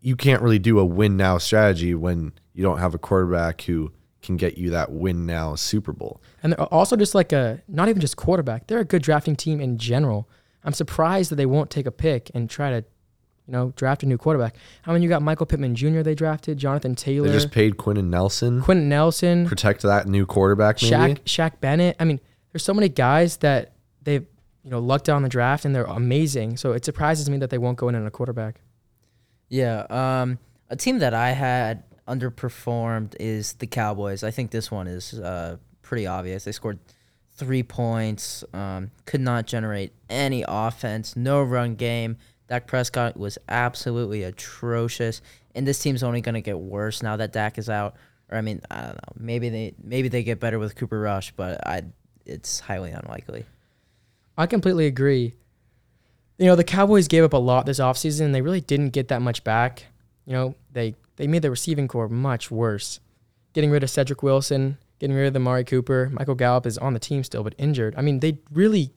You 0.00 0.16
can't 0.16 0.42
really 0.42 0.58
do 0.58 0.78
a 0.78 0.84
win 0.84 1.16
now 1.16 1.38
strategy 1.38 1.94
when 1.94 2.32
you 2.52 2.62
don't 2.62 2.78
have 2.78 2.94
a 2.94 2.98
quarterback 2.98 3.62
who 3.62 3.92
can 4.22 4.36
get 4.36 4.56
you 4.56 4.70
that 4.70 4.90
win 4.90 5.26
now 5.26 5.54
Super 5.54 5.92
Bowl. 5.92 6.22
And 6.42 6.52
they're 6.52 6.60
also 6.62 6.96
just 6.96 7.14
like 7.14 7.32
a 7.32 7.62
not 7.68 7.88
even 7.88 8.00
just 8.00 8.16
quarterback. 8.16 8.66
They're 8.66 8.80
a 8.80 8.84
good 8.84 9.02
drafting 9.02 9.36
team 9.36 9.60
in 9.60 9.76
general. 9.78 10.28
I'm 10.64 10.72
surprised 10.72 11.30
that 11.30 11.36
they 11.36 11.46
won't 11.46 11.70
take 11.70 11.84
a 11.84 11.90
pick 11.90 12.30
and 12.34 12.48
try 12.48 12.70
to 12.70 12.84
you 13.46 13.52
know, 13.52 13.72
draft 13.76 14.02
a 14.02 14.06
new 14.06 14.16
quarterback. 14.16 14.56
I 14.86 14.92
mean, 14.92 15.02
you 15.02 15.08
got 15.08 15.22
Michael 15.22 15.46
Pittman 15.46 15.74
Jr. 15.74 16.00
They 16.00 16.14
drafted 16.14 16.58
Jonathan 16.58 16.94
Taylor. 16.94 17.28
They 17.28 17.34
just 17.34 17.50
paid 17.50 17.76
Quenton 17.76 18.10
Nelson. 18.10 18.62
Quenton 18.62 18.88
Nelson. 18.88 19.46
Protect 19.46 19.82
that 19.82 20.06
new 20.06 20.26
quarterback. 20.26 20.80
Maybe. 20.82 20.94
Shaq 20.94 21.20
Shaq 21.24 21.60
Bennett. 21.60 21.96
I 22.00 22.04
mean, 22.04 22.20
there's 22.52 22.64
so 22.64 22.74
many 22.74 22.88
guys 22.88 23.38
that 23.38 23.72
they've 24.02 24.26
you 24.62 24.70
know 24.70 24.78
lucked 24.78 25.08
out 25.08 25.16
on 25.16 25.22
the 25.22 25.28
draft 25.28 25.64
and 25.64 25.74
they're 25.74 25.84
amazing. 25.84 26.56
So 26.56 26.72
it 26.72 26.84
surprises 26.84 27.28
me 27.28 27.36
that 27.38 27.50
they 27.50 27.58
won't 27.58 27.78
go 27.78 27.88
in 27.88 27.94
on 27.94 28.06
a 28.06 28.10
quarterback. 28.10 28.60
Yeah, 29.48 29.86
um, 29.90 30.38
a 30.70 30.76
team 30.76 30.98
that 31.00 31.14
I 31.14 31.30
had 31.30 31.84
underperformed 32.08 33.14
is 33.20 33.54
the 33.54 33.66
Cowboys. 33.66 34.24
I 34.24 34.30
think 34.30 34.50
this 34.50 34.70
one 34.70 34.86
is 34.86 35.14
uh, 35.14 35.58
pretty 35.82 36.06
obvious. 36.06 36.44
They 36.44 36.52
scored 36.52 36.78
three 37.36 37.62
points, 37.62 38.44
um, 38.52 38.90
could 39.06 39.20
not 39.20 39.46
generate 39.46 39.92
any 40.08 40.44
offense, 40.46 41.16
no 41.16 41.42
run 41.42 41.74
game. 41.74 42.16
Dak 42.48 42.66
Prescott 42.66 43.16
was 43.16 43.38
absolutely 43.48 44.22
atrocious, 44.22 45.22
and 45.54 45.66
this 45.66 45.78
team's 45.78 46.02
only 46.02 46.20
going 46.20 46.34
to 46.34 46.40
get 46.40 46.58
worse 46.58 47.02
now 47.02 47.16
that 47.16 47.32
Dak 47.32 47.58
is 47.58 47.68
out. 47.68 47.96
Or 48.30 48.38
I 48.38 48.40
mean, 48.40 48.60
I 48.70 48.82
don't 48.82 48.94
know. 48.94 49.12
Maybe 49.16 49.48
they 49.48 49.74
maybe 49.82 50.08
they 50.08 50.22
get 50.22 50.40
better 50.40 50.58
with 50.58 50.76
Cooper 50.76 51.00
Rush, 51.00 51.32
but 51.32 51.66
I 51.66 51.82
it's 52.26 52.60
highly 52.60 52.90
unlikely. 52.90 53.44
I 54.36 54.46
completely 54.46 54.86
agree. 54.86 55.34
You 56.38 56.46
know, 56.46 56.56
the 56.56 56.64
Cowboys 56.64 57.06
gave 57.06 57.22
up 57.22 57.32
a 57.32 57.38
lot 57.38 57.66
this 57.66 57.78
offseason 57.78 58.22
and 58.22 58.34
they 58.34 58.42
really 58.42 58.60
didn't 58.60 58.90
get 58.90 59.08
that 59.08 59.22
much 59.22 59.44
back. 59.44 59.84
You 60.26 60.32
know, 60.32 60.54
they 60.72 60.96
they 61.16 61.26
made 61.26 61.42
the 61.42 61.50
receiving 61.50 61.88
core 61.88 62.08
much 62.08 62.50
worse. 62.50 63.00
Getting 63.52 63.70
rid 63.70 63.84
of 63.84 63.90
Cedric 63.90 64.22
Wilson, 64.22 64.78
getting 64.98 65.14
rid 65.14 65.28
of 65.28 65.32
the 65.32 65.38
Mari 65.38 65.64
Cooper. 65.64 66.10
Michael 66.12 66.34
Gallup 66.34 66.66
is 66.66 66.78
on 66.78 66.92
the 66.92 66.98
team 66.98 67.22
still, 67.22 67.44
but 67.44 67.54
injured. 67.56 67.94
I 67.96 68.02
mean, 68.02 68.18
they 68.18 68.38
really, 68.50 68.90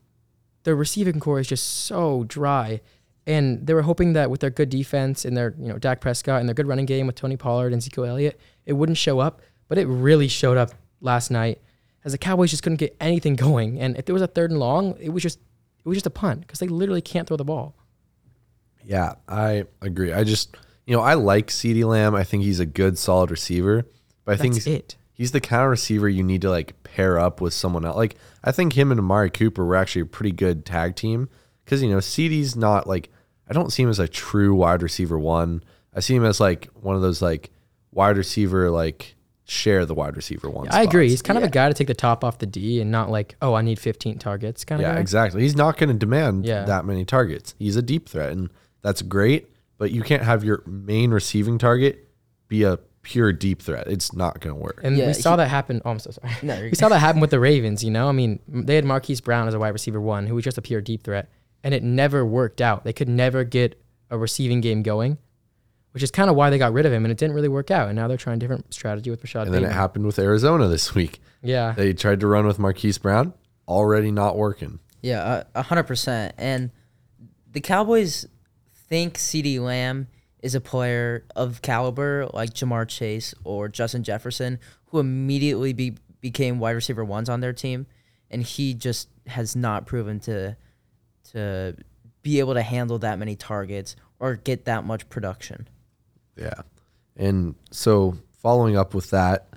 their 0.64 0.76
receiving 0.76 1.20
core 1.20 1.40
is 1.40 1.48
just 1.48 1.86
so 1.86 2.24
dry. 2.24 2.82
And 3.28 3.68
they 3.68 3.74
were 3.74 3.82
hoping 3.82 4.14
that 4.14 4.32
with 4.32 4.40
their 4.40 4.50
good 4.50 4.70
defense 4.70 5.26
and 5.26 5.36
their, 5.36 5.54
you 5.60 5.68
know, 5.68 5.78
Dak 5.78 6.00
Prescott 6.00 6.40
and 6.40 6.48
their 6.48 6.54
good 6.54 6.66
running 6.66 6.86
game 6.86 7.06
with 7.06 7.18
Tony 7.18 7.36
Pollard 7.36 7.74
and 7.74 7.82
Ezekiel 7.82 8.06
Elliott, 8.06 8.40
it 8.66 8.74
wouldn't 8.74 8.98
show 8.98 9.20
up. 9.20 9.42
But 9.68 9.78
it 9.78 9.86
really 9.86 10.30
showed 10.30 10.58
up 10.58 10.72
last 11.02 11.30
night 11.30 11.62
as 12.06 12.14
the 12.14 12.18
Cowboys 12.18 12.52
just 12.52 12.64
couldn't 12.64 12.78
get 12.78 12.96
anything 13.02 13.36
going. 13.48 13.80
And 13.80 13.98
if 13.98 14.06
there 14.06 14.14
was 14.14 14.22
a 14.22 14.28
third 14.28 14.50
and 14.50 14.60
long, 14.60 14.96
it 15.00 15.10
was 15.10 15.22
just 15.22 15.40
it 15.40 15.90
was 15.90 15.98
just 15.98 16.06
a 16.08 16.12
punt 16.12 16.42
because 16.42 16.60
they 16.60 16.68
literally 16.68 17.02
can't 17.02 17.28
throw 17.28 17.38
the 17.38 17.44
ball. 17.44 17.76
Yeah, 18.86 19.16
I 19.28 19.66
agree. 19.82 20.14
I 20.14 20.24
just, 20.24 20.56
you 20.86 20.96
know, 20.96 21.02
I 21.02 21.16
like 21.16 21.48
CeeDee 21.48 21.84
Lamb. 21.84 22.16
I 22.16 22.24
think 22.24 22.44
he's 22.44 22.62
a 22.62 22.66
good, 22.66 22.98
solid 22.98 23.30
receiver. 23.30 23.86
But 24.24 24.36
I 24.36 24.38
think 24.38 24.56
he's, 24.56 24.68
it. 24.68 24.96
he's 25.14 25.34
the 25.34 25.42
kind 25.42 25.64
of 25.64 25.70
receiver 25.70 26.08
you 26.08 26.24
need 26.24 26.42
to 26.44 26.50
like 26.50 26.82
pair 26.84 27.20
up 27.20 27.42
with 27.42 27.54
someone 27.54 27.84
else. 27.84 27.98
Like 27.98 28.16
I 28.42 28.54
think 28.54 28.74
him 28.74 28.92
and 28.92 29.00
Amari 29.02 29.30
Cooper 29.30 29.66
were 29.66 29.76
actually 29.76 30.04
a 30.04 30.06
pretty 30.06 30.32
good 30.32 30.66
tag 30.66 30.96
team 30.96 31.28
because 31.66 31.84
you 31.84 31.90
know 31.90 31.98
CeeDee's 31.98 32.56
not 32.56 32.88
like 32.88 33.10
I 33.50 33.54
don't 33.54 33.72
see 33.72 33.84
him 33.84 33.90
as 33.90 34.00
a 34.00 34.08
true 34.08 34.56
wide 34.56 34.82
receiver 34.84 35.18
one. 35.18 35.64
I 35.96 36.00
see 36.02 36.16
him 36.16 36.26
as 36.26 36.40
like 36.40 36.66
one 36.82 36.96
of 36.96 37.02
those 37.02 37.22
like 37.22 37.50
wide 37.92 38.18
receiver 38.18 38.70
like 38.70 39.16
share 39.46 39.86
the 39.86 39.94
wide 39.94 40.16
receiver 40.18 40.50
one. 40.50 40.68
I 40.70 40.84
agree. 40.84 41.10
He's 41.10 41.22
kind 41.22 41.38
of 41.38 41.44
a 41.44 41.50
guy 41.50 41.70
to 41.70 41.74
take 41.74 41.88
the 41.88 41.94
top 41.94 42.24
off 42.24 42.38
the 42.40 42.46
D 42.46 42.82
and 42.82 42.92
not 42.92 43.10
like, 43.10 43.36
oh, 43.42 43.54
I 43.54 43.62
need 43.62 43.80
15 43.80 44.18
targets 44.20 44.66
kind 44.66 44.82
of 44.82 44.88
Yeah, 44.88 45.00
exactly. 45.00 45.42
He's 45.42 45.56
not 45.56 45.78
going 45.78 45.90
to 45.90 45.96
demand 45.96 46.46
Yeah. 46.46 46.66
that 46.66 46.84
many 46.86 47.06
targets. 47.06 47.56
He's 47.58 47.78
a 47.78 47.82
deep 47.82 48.10
threat, 48.10 48.32
and 48.34 48.50
that's 48.82 49.02
great. 49.02 49.48
But 49.78 49.92
you 49.92 50.02
can't 50.02 50.24
have 50.24 50.44
your 50.44 50.64
main 50.66 51.12
receiving 51.12 51.58
target 51.60 52.10
be 52.50 52.64
a 52.64 52.78
pure 53.04 53.32
deep 53.32 53.62
threat. 53.62 53.88
It's 53.88 54.12
not 54.12 54.42
going 54.42 54.54
to 54.54 54.62
work. 54.62 54.82
And 54.84 54.98
Yeah, 54.98 55.08
we 55.08 55.14
saw 55.14 55.32
he- 55.32 55.38
that 55.38 55.48
happen. 55.48 55.82
Oh, 55.86 55.92
I'm 55.92 56.00
so 56.00 56.12
sorry. 56.12 56.34
No, 56.44 56.60
we 56.62 56.76
saw 56.76 56.90
that 56.90 57.00
happen 57.00 57.22
with 57.22 57.30
the 57.30 57.40
Ravens. 57.40 57.84
You 57.86 57.92
know, 57.92 58.10
I 58.10 58.12
mean, 58.12 58.40
they 58.50 58.76
had 58.76 58.84
Marquise 58.84 59.22
Brown 59.22 59.48
as 59.48 59.54
a 59.54 59.60
wide 59.60 59.70
receiver 59.70 60.02
one, 60.02 60.28
who 60.28 60.36
was 60.36 60.44
just 60.44 60.58
a 60.58 60.62
pure 60.62 60.82
deep 60.82 61.04
threat, 61.04 61.30
and 61.68 61.76
it 61.76 61.84
never 61.84 62.26
worked 62.26 62.62
out. 62.62 62.86
They 62.86 62.94
could 62.94 63.10
never 63.10 63.44
get 63.44 63.78
a 64.10 64.18
receiving 64.18 64.62
game 64.62 64.84
going, 64.84 65.18
which 65.92 66.02
is 66.02 66.12
kind 66.12 66.30
of 66.30 66.38
why 66.38 66.50
they 66.50 66.58
got 66.58 66.72
rid 66.72 66.86
of 66.86 66.94
him, 66.94 67.04
and 67.04 67.12
it 67.12 67.18
didn't 67.18 67.36
really 67.36 67.50
work 67.50 67.72
out. 67.72 67.90
And 67.90 67.98
now 67.98 68.08
they're 68.08 68.16
trying 68.16 68.38
a 68.38 68.40
different 68.40 68.74
strategy 68.74 69.10
with 69.10 69.22
Rashod 69.22 69.48
and 69.48 69.54
then 69.54 69.66
it 69.66 69.74
happened 69.74 70.06
with 70.06 70.18
Arizona 70.18 70.70
this 70.70 70.96
week. 70.96 71.20
yeah, 71.42 71.74
They 71.74 71.92
tried 71.92 72.22
to 72.22 72.28
run 72.28 72.48
with 72.48 72.58
Marquise 72.58 72.98
Brown, 72.98 73.34
already 73.68 74.12
not 74.12 74.38
working. 74.38 74.80
Yeah, 75.02 75.22
uh, 75.22 75.44
a 75.56 75.62
hundred 75.64 75.84
percent. 75.84 76.36
And 76.38 76.72
the 77.52 77.60
Cowboys 77.60 78.26
think 78.88 79.16
CeeDee 79.18 79.60
Lamb 79.60 80.08
is 80.42 80.56
a 80.56 80.62
player 80.62 81.26
of 81.36 81.62
caliber 81.62 82.30
like 82.34 82.52
Ja'Marr 82.52 82.88
Chase 82.88 83.34
or 83.44 83.68
Justin 83.68 84.04
Jefferson, 84.04 84.58
who 84.86 85.00
immediately 85.00 85.74
be, 85.74 85.98
became 86.22 86.60
wide 86.60 86.72
receiver 86.72 87.04
ones 87.04 87.28
on 87.28 87.42
their 87.42 87.52
team, 87.52 87.88
and 88.32 88.42
he 88.42 88.74
just 88.74 89.10
has 89.26 89.54
not 89.54 89.86
proven 89.86 90.22
to 90.22 90.56
to 91.32 91.76
be 92.22 92.40
able 92.40 92.54
to 92.54 92.62
handle 92.62 93.00
that 93.00 93.20
many 93.20 93.36
targets 93.36 93.96
or 94.20 94.36
get 94.36 94.66
that 94.66 94.86
much 94.86 95.08
production. 95.10 95.68
Yeah. 96.36 96.62
And 97.16 97.56
so 97.72 98.18
following 98.42 98.78
up 98.78 98.94
with 98.94 99.10
that, 99.12 99.48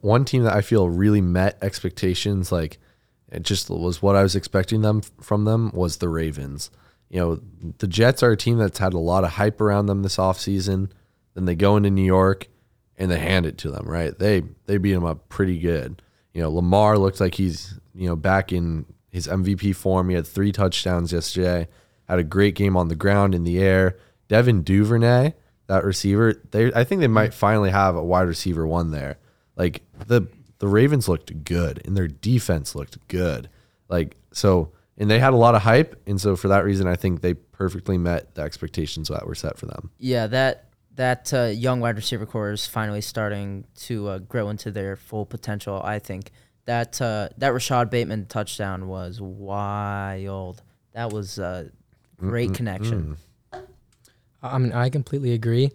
one 0.00 0.24
team 0.24 0.44
that 0.44 0.54
I 0.54 0.62
feel 0.62 0.88
really 0.88 1.20
met 1.20 1.58
expectations, 1.62 2.50
like 2.50 2.78
it 3.30 3.42
just 3.42 3.68
was 3.70 4.00
what 4.00 4.16
I 4.16 4.22
was 4.22 4.36
expecting 4.36 4.82
them 4.82 5.02
from 5.20 5.44
them 5.44 5.70
was 5.74 5.98
the 5.98 6.08
Ravens. 6.08 6.70
You 7.08 7.20
know, 7.20 7.40
the 7.78 7.86
Jets 7.86 8.22
are 8.22 8.32
a 8.32 8.36
team 8.36 8.58
that's 8.58 8.78
had 8.78 8.94
a 8.94 8.98
lot 8.98 9.24
of 9.24 9.30
hype 9.30 9.60
around 9.60 9.86
them 9.86 10.02
this 10.02 10.16
offseason. 10.16 10.90
Then 11.34 11.44
they 11.44 11.54
go 11.54 11.76
into 11.76 11.90
New 11.90 12.04
York 12.04 12.48
and 12.96 13.10
they 13.10 13.18
hand 13.18 13.46
it 13.46 13.58
to 13.58 13.70
them, 13.70 13.86
right? 13.86 14.16
They 14.18 14.42
they 14.64 14.78
beat 14.78 14.94
them 14.94 15.04
up 15.04 15.28
pretty 15.28 15.58
good. 15.58 16.02
You 16.32 16.42
know, 16.42 16.50
Lamar 16.50 16.98
looks 16.98 17.20
like 17.20 17.34
he's, 17.34 17.78
you 17.94 18.08
know, 18.08 18.16
back 18.16 18.52
in 18.52 18.86
his 19.16 19.26
MVP 19.26 19.74
form. 19.74 20.10
He 20.10 20.14
had 20.14 20.26
three 20.26 20.52
touchdowns 20.52 21.10
yesterday. 21.10 21.68
Had 22.04 22.18
a 22.18 22.24
great 22.24 22.54
game 22.54 22.76
on 22.76 22.88
the 22.88 22.94
ground 22.94 23.34
in 23.34 23.44
the 23.44 23.58
air. 23.58 23.96
Devin 24.28 24.62
Duvernay, 24.62 25.32
that 25.66 25.84
receiver, 25.84 26.34
they 26.50 26.72
I 26.72 26.84
think 26.84 27.00
they 27.00 27.08
might 27.08 27.32
finally 27.32 27.70
have 27.70 27.96
a 27.96 28.04
wide 28.04 28.28
receiver 28.28 28.66
one 28.66 28.90
there. 28.90 29.18
Like 29.56 29.82
the 30.06 30.28
the 30.58 30.68
Ravens 30.68 31.08
looked 31.08 31.44
good 31.44 31.82
and 31.84 31.96
their 31.96 32.06
defense 32.06 32.74
looked 32.74 32.98
good. 33.08 33.48
Like 33.88 34.16
so 34.32 34.72
and 34.98 35.10
they 35.10 35.18
had 35.18 35.32
a 35.32 35.36
lot 35.36 35.54
of 35.54 35.62
hype 35.62 36.00
and 36.06 36.20
so 36.20 36.36
for 36.36 36.48
that 36.48 36.64
reason 36.64 36.86
I 36.86 36.96
think 36.96 37.22
they 37.22 37.34
perfectly 37.34 37.96
met 37.96 38.34
the 38.34 38.42
expectations 38.42 39.08
that 39.08 39.26
were 39.26 39.34
set 39.34 39.56
for 39.58 39.64
them. 39.64 39.90
Yeah, 39.98 40.26
that 40.26 40.68
that 40.94 41.32
uh, 41.32 41.44
young 41.44 41.80
wide 41.80 41.96
receiver 41.96 42.26
core 42.26 42.52
is 42.52 42.66
finally 42.66 43.00
starting 43.00 43.64
to 43.76 44.08
uh, 44.08 44.18
grow 44.18 44.50
into 44.50 44.70
their 44.70 44.94
full 44.94 45.24
potential. 45.24 45.80
I 45.82 46.00
think 46.00 46.32
that 46.66 47.00
uh, 47.00 47.30
that 47.38 47.52
Rashod 47.52 47.90
Bateman 47.90 48.26
touchdown 48.26 48.88
was 48.88 49.20
wild. 49.20 50.62
That 50.92 51.12
was 51.12 51.38
a 51.38 51.70
great 52.16 52.54
connection. 52.54 53.16
I 54.42 54.58
mean, 54.58 54.72
I 54.72 54.90
completely 54.90 55.32
agree. 55.32 55.70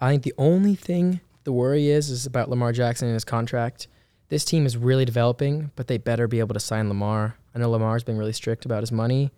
I 0.00 0.10
think 0.10 0.22
the 0.22 0.34
only 0.38 0.74
thing 0.74 1.20
the 1.44 1.52
worry 1.52 1.88
is 1.88 2.10
is 2.10 2.26
about 2.26 2.48
Lamar 2.48 2.72
Jackson 2.72 3.08
and 3.08 3.14
his 3.14 3.24
contract. 3.24 3.88
This 4.28 4.44
team 4.44 4.66
is 4.66 4.76
really 4.76 5.04
developing, 5.04 5.70
but 5.76 5.86
they 5.86 5.98
better 5.98 6.26
be 6.26 6.40
able 6.40 6.54
to 6.54 6.60
sign 6.60 6.88
Lamar. 6.88 7.36
I 7.54 7.58
know 7.58 7.70
Lamar's 7.70 8.02
being 8.02 8.18
really 8.18 8.32
strict 8.32 8.64
about 8.64 8.82
his 8.82 8.90
money, 8.90 9.30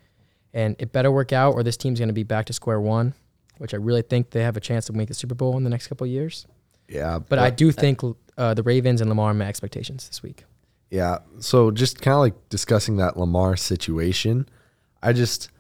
and 0.54 0.74
it 0.78 0.92
better 0.92 1.10
work 1.10 1.32
out, 1.32 1.54
or 1.54 1.62
this 1.62 1.76
team's 1.76 1.98
going 1.98 2.08
to 2.08 2.14
be 2.14 2.22
back 2.22 2.46
to 2.46 2.52
square 2.52 2.80
one. 2.80 3.14
Which 3.58 3.74
I 3.74 3.76
really 3.76 4.02
think 4.02 4.30
they 4.30 4.44
have 4.44 4.56
a 4.56 4.60
chance 4.60 4.86
to 4.86 4.92
make 4.92 5.08
the 5.08 5.14
Super 5.14 5.34
Bowl 5.34 5.56
in 5.56 5.64
the 5.64 5.70
next 5.70 5.88
couple 5.88 6.04
of 6.04 6.10
years. 6.10 6.46
Yeah. 6.88 7.18
But 7.18 7.40
I 7.40 7.50
do 7.50 7.72
think 7.72 8.00
uh, 8.36 8.54
the 8.54 8.62
Ravens 8.62 9.00
and 9.00 9.10
Lamar 9.10 9.34
met 9.34 9.48
expectations 9.48 10.08
this 10.08 10.22
week. 10.22 10.44
Yeah. 10.90 11.18
So 11.40 11.70
just 11.70 12.00
kind 12.00 12.14
of 12.14 12.20
like 12.20 12.48
discussing 12.48 12.96
that 12.96 13.16
Lamar 13.16 13.56
situation, 13.56 14.48
I 15.02 15.12
just 15.12 15.50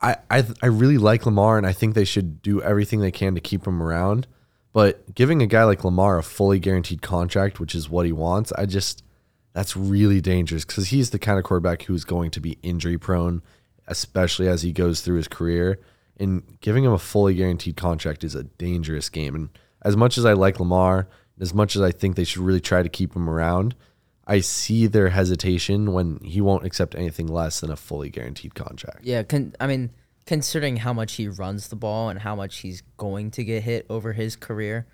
I, 0.00 0.16
I 0.30 0.44
I 0.62 0.66
really 0.66 0.98
like 0.98 1.24
Lamar 1.24 1.56
and 1.56 1.66
I 1.66 1.72
think 1.72 1.94
they 1.94 2.04
should 2.04 2.42
do 2.42 2.60
everything 2.60 3.00
they 3.00 3.10
can 3.10 3.34
to 3.34 3.40
keep 3.40 3.66
him 3.66 3.82
around. 3.82 4.26
But 4.72 5.14
giving 5.14 5.40
a 5.40 5.46
guy 5.46 5.64
like 5.64 5.84
Lamar 5.84 6.18
a 6.18 6.22
fully 6.22 6.58
guaranteed 6.58 7.00
contract, 7.00 7.60
which 7.60 7.74
is 7.74 7.88
what 7.88 8.06
he 8.06 8.12
wants, 8.12 8.52
I 8.52 8.66
just 8.66 9.04
that's 9.54 9.76
really 9.76 10.20
dangerous 10.20 10.64
because 10.64 10.88
he's 10.88 11.10
the 11.10 11.18
kind 11.18 11.38
of 11.38 11.44
quarterback 11.44 11.84
who's 11.84 12.04
going 12.04 12.32
to 12.32 12.40
be 12.40 12.58
injury 12.62 12.98
prone, 12.98 13.40
especially 13.86 14.48
as 14.48 14.62
he 14.62 14.72
goes 14.72 15.00
through 15.00 15.16
his 15.16 15.28
career. 15.28 15.80
And 16.16 16.58
giving 16.60 16.84
him 16.84 16.92
a 16.92 16.98
fully 16.98 17.34
guaranteed 17.34 17.76
contract 17.76 18.22
is 18.22 18.34
a 18.34 18.44
dangerous 18.44 19.08
game. 19.08 19.34
And 19.34 19.48
as 19.82 19.96
much 19.96 20.18
as 20.18 20.24
I 20.24 20.32
like 20.32 20.60
Lamar, 20.60 21.08
as 21.40 21.54
much 21.54 21.74
as 21.74 21.82
I 21.82 21.90
think 21.90 22.14
they 22.14 22.24
should 22.24 22.42
really 22.42 22.60
try 22.60 22.82
to 22.82 22.88
keep 22.88 23.14
him 23.14 23.28
around, 23.28 23.74
I 24.26 24.40
see 24.40 24.86
their 24.86 25.10
hesitation 25.10 25.92
when 25.92 26.18
he 26.22 26.40
won't 26.40 26.64
accept 26.64 26.94
anything 26.94 27.26
less 27.26 27.60
than 27.60 27.70
a 27.70 27.76
fully 27.76 28.08
guaranteed 28.08 28.54
contract. 28.54 29.04
Yeah, 29.04 29.22
con- 29.22 29.54
I 29.60 29.66
mean, 29.66 29.90
considering 30.26 30.76
how 30.76 30.92
much 30.92 31.14
he 31.14 31.28
runs 31.28 31.68
the 31.68 31.76
ball 31.76 32.08
and 32.08 32.18
how 32.18 32.34
much 32.34 32.58
he's 32.58 32.82
going 32.96 33.30
to 33.32 33.44
get 33.44 33.62
hit 33.62 33.86
over 33.90 34.12
his 34.12 34.36
career, 34.36 34.86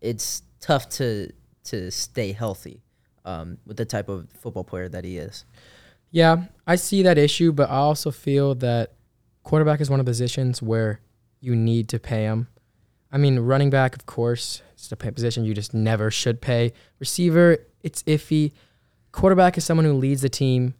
it's 0.00 0.42
tough 0.60 0.88
to 0.90 1.32
to 1.64 1.90
stay 1.90 2.32
healthy 2.32 2.82
um, 3.24 3.58
with 3.66 3.76
the 3.76 3.84
type 3.84 4.08
of 4.08 4.30
football 4.30 4.64
player 4.64 4.88
that 4.88 5.04
he 5.04 5.18
is. 5.18 5.44
Yeah, 6.10 6.44
I 6.66 6.76
see 6.76 7.02
that 7.02 7.18
issue, 7.18 7.52
but 7.52 7.68
I 7.68 7.76
also 7.76 8.10
feel 8.10 8.54
that 8.56 8.94
quarterback 9.42 9.80
is 9.80 9.90
one 9.90 10.00
of 10.00 10.06
the 10.06 10.10
positions 10.10 10.62
where 10.62 11.00
you 11.40 11.54
need 11.54 11.88
to 11.90 11.98
pay 11.98 12.22
him. 12.22 12.48
I 13.12 13.18
mean, 13.18 13.38
running 13.40 13.70
back, 13.70 13.94
of 13.94 14.06
course, 14.06 14.62
it's 14.74 14.90
a 14.90 14.96
position 14.96 15.44
you 15.44 15.54
just 15.54 15.74
never 15.74 16.10
should 16.10 16.40
pay. 16.40 16.72
Receiver, 16.98 17.58
it's 17.82 18.02
iffy. 18.04 18.52
Quarterback 19.12 19.56
is 19.58 19.64
someone 19.64 19.84
who 19.84 19.94
leads 19.94 20.22
the 20.22 20.28
team, 20.28 20.74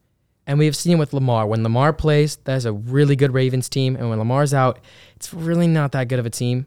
and 0.47 0.59
we've 0.59 0.77
seen 0.77 0.99
with 0.99 1.13
Lamar. 1.13 1.47
When 1.47 1.63
Lamar 1.63 1.93
plays, 1.93 2.37
that's 2.45 2.65
a 2.65 2.73
really 2.73 3.17
good 3.17 3.33
Ravens 3.33 3.69
team, 3.69 3.97
and 3.97 4.09
when 4.09 4.19
Lamar's 4.19 4.55
out, 4.55 4.79
it's 5.17 5.33
really 5.33 5.67
not 5.67 5.93
that 5.93 6.09
good 6.09 6.19
of 6.19 6.27
a 6.27 6.31
team. 6.31 6.67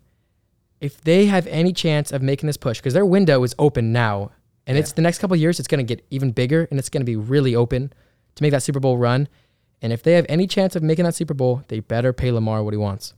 If 0.80 1.02
they 1.02 1.28
have 1.28 1.46
any 1.48 1.74
chance 1.74 2.12
of 2.12 2.22
making 2.22 2.48
this 2.48 2.58
push, 2.58 2.80
because 2.80 2.94
their 2.94 3.06
window 3.06 3.44
is 3.44 3.54
open 3.60 3.92
now, 3.92 4.32
and 4.66 4.78
it's 4.78 4.94
the 4.94 5.02
next 5.02 5.20
couple 5.20 5.36
of 5.36 5.40
years, 5.40 5.60
it's 5.60 5.68
going 5.68 5.86
to 5.86 5.96
get 5.96 6.06
even 6.10 6.32
bigger, 6.32 6.68
and 6.70 6.80
it's 6.80 6.90
going 6.90 7.02
to 7.02 7.06
be 7.06 7.16
really 7.16 7.56
open 7.56 7.94
to 8.36 8.44
make 8.44 8.52
that 8.52 8.64
Super 8.64 8.80
Bowl 8.80 8.98
run. 8.98 9.28
And 9.82 9.92
if 9.92 10.04
they 10.04 10.14
have 10.14 10.26
any 10.30 10.48
chance 10.48 10.76
of 10.76 10.84
making 10.84 11.06
that 11.06 11.16
Super 11.16 11.34
Bowl, 11.34 11.64
they 11.68 11.80
better 11.80 12.14
pay 12.14 12.32
Lamar 12.32 12.64
what 12.64 12.74
he 12.74 12.78
wants. 12.78 13.14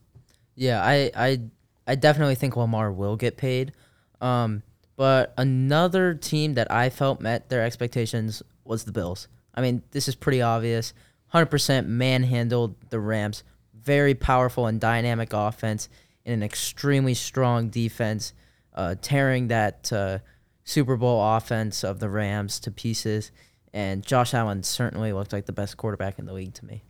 Yeah, 0.56 0.82
I 0.84 1.12
I 1.16 1.42
I 1.86 1.96
definitely 1.96 2.36
think 2.36 2.56
Lamar 2.56 2.92
will 2.92 3.18
get 3.18 3.38
paid. 3.38 3.74
Um, 4.22 4.64
but 4.96 5.34
another 5.38 6.14
team 6.14 6.54
that 6.54 6.72
I 6.72 6.90
felt 6.90 7.22
met 7.22 7.50
their 7.50 7.64
expectations 7.64 8.44
was 8.64 8.84
the 8.84 8.92
Bills. 8.92 9.28
I 9.54 9.62
mean, 9.62 9.84
this 9.92 10.08
is 10.08 10.16
pretty 10.16 10.42
obvious. 10.42 10.94
100% 11.34 11.88
manhandled 11.88 12.76
the 12.90 13.00
Rams. 13.00 13.44
Very 13.74 14.14
powerful 14.14 14.68
and 14.68 14.80
dynamic 14.80 15.34
offense 15.34 15.90
and 16.26 16.34
an 16.34 16.44
extremely 16.44 17.14
strong 17.14 17.70
defense, 17.70 18.34
uh, 18.74 18.96
tearing 19.02 19.48
that 19.50 19.92
uh, 19.92 20.20
Super 20.64 20.96
Bowl 20.96 21.22
offense 21.36 21.84
of 21.84 22.00
the 22.00 22.10
Rams 22.10 22.60
to 22.62 22.72
pieces. 22.72 23.32
And 23.74 24.06
Josh 24.06 24.34
Allen 24.34 24.64
certainly 24.64 25.12
looked 25.12 25.34
like 25.34 25.48
the 25.48 25.52
best 25.52 25.78
quarterback 25.78 26.20
in 26.20 26.26
the 26.26 26.34
league 26.34 26.54
to 26.56 26.66
me. 26.66 26.84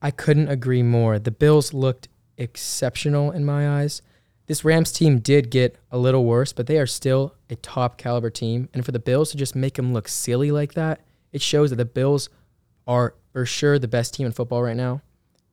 I 0.00 0.10
couldn't 0.10 0.48
agree 0.48 0.82
more. 0.82 1.18
The 1.18 1.30
Bills 1.30 1.72
looked 1.72 2.08
exceptional 2.36 3.30
in 3.30 3.44
my 3.44 3.80
eyes. 3.80 4.02
This 4.52 4.66
Rams 4.66 4.92
team 4.92 5.20
did 5.20 5.50
get 5.50 5.78
a 5.90 5.96
little 5.96 6.26
worse, 6.26 6.52
but 6.52 6.66
they 6.66 6.76
are 6.76 6.86
still 6.86 7.34
a 7.48 7.56
top 7.56 7.96
caliber 7.96 8.28
team. 8.28 8.68
And 8.74 8.84
for 8.84 8.92
the 8.92 8.98
Bills 8.98 9.30
to 9.30 9.38
just 9.38 9.56
make 9.56 9.76
them 9.76 9.94
look 9.94 10.08
silly 10.08 10.50
like 10.50 10.74
that, 10.74 11.00
it 11.32 11.40
shows 11.40 11.70
that 11.70 11.76
the 11.76 11.86
Bills 11.86 12.28
are 12.86 13.14
for 13.32 13.46
sure 13.46 13.78
the 13.78 13.88
best 13.88 14.12
team 14.12 14.26
in 14.26 14.32
football 14.32 14.62
right 14.62 14.76
now, 14.76 15.00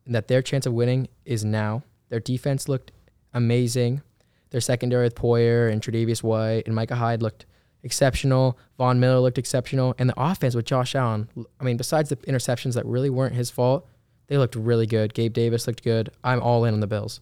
and 0.05 0.13
that 0.13 0.27
their 0.27 0.41
chance 0.41 0.65
of 0.65 0.73
winning 0.73 1.07
is 1.23 1.45
now. 1.45 1.83
Their 2.09 2.19
defense 2.19 2.67
looked 2.67 2.91
amazing. 3.33 4.01
Their 4.49 4.59
secondary 4.59 5.05
with 5.05 5.15
Poyer 5.15 5.71
and 5.71 5.81
Tre'Davious 5.81 6.21
White 6.21 6.63
and 6.65 6.75
Micah 6.75 6.95
Hyde 6.95 7.21
looked 7.21 7.45
exceptional. 7.83 8.59
Von 8.77 8.99
Miller 8.99 9.21
looked 9.21 9.37
exceptional, 9.37 9.95
and 9.97 10.09
the 10.09 10.21
offense 10.21 10.55
with 10.55 10.65
Josh 10.65 10.93
Allen. 10.93 11.29
I 11.57 11.63
mean, 11.63 11.77
besides 11.77 12.09
the 12.09 12.17
interceptions 12.17 12.73
that 12.73 12.85
really 12.85 13.09
weren't 13.09 13.35
his 13.35 13.49
fault, 13.49 13.87
they 14.27 14.37
looked 14.37 14.57
really 14.57 14.87
good. 14.87 15.13
Gabe 15.13 15.31
Davis 15.31 15.67
looked 15.67 15.85
good. 15.85 16.09
I'm 16.21 16.41
all 16.41 16.65
in 16.65 16.73
on 16.73 16.81
the 16.81 16.87
Bills. 16.87 17.21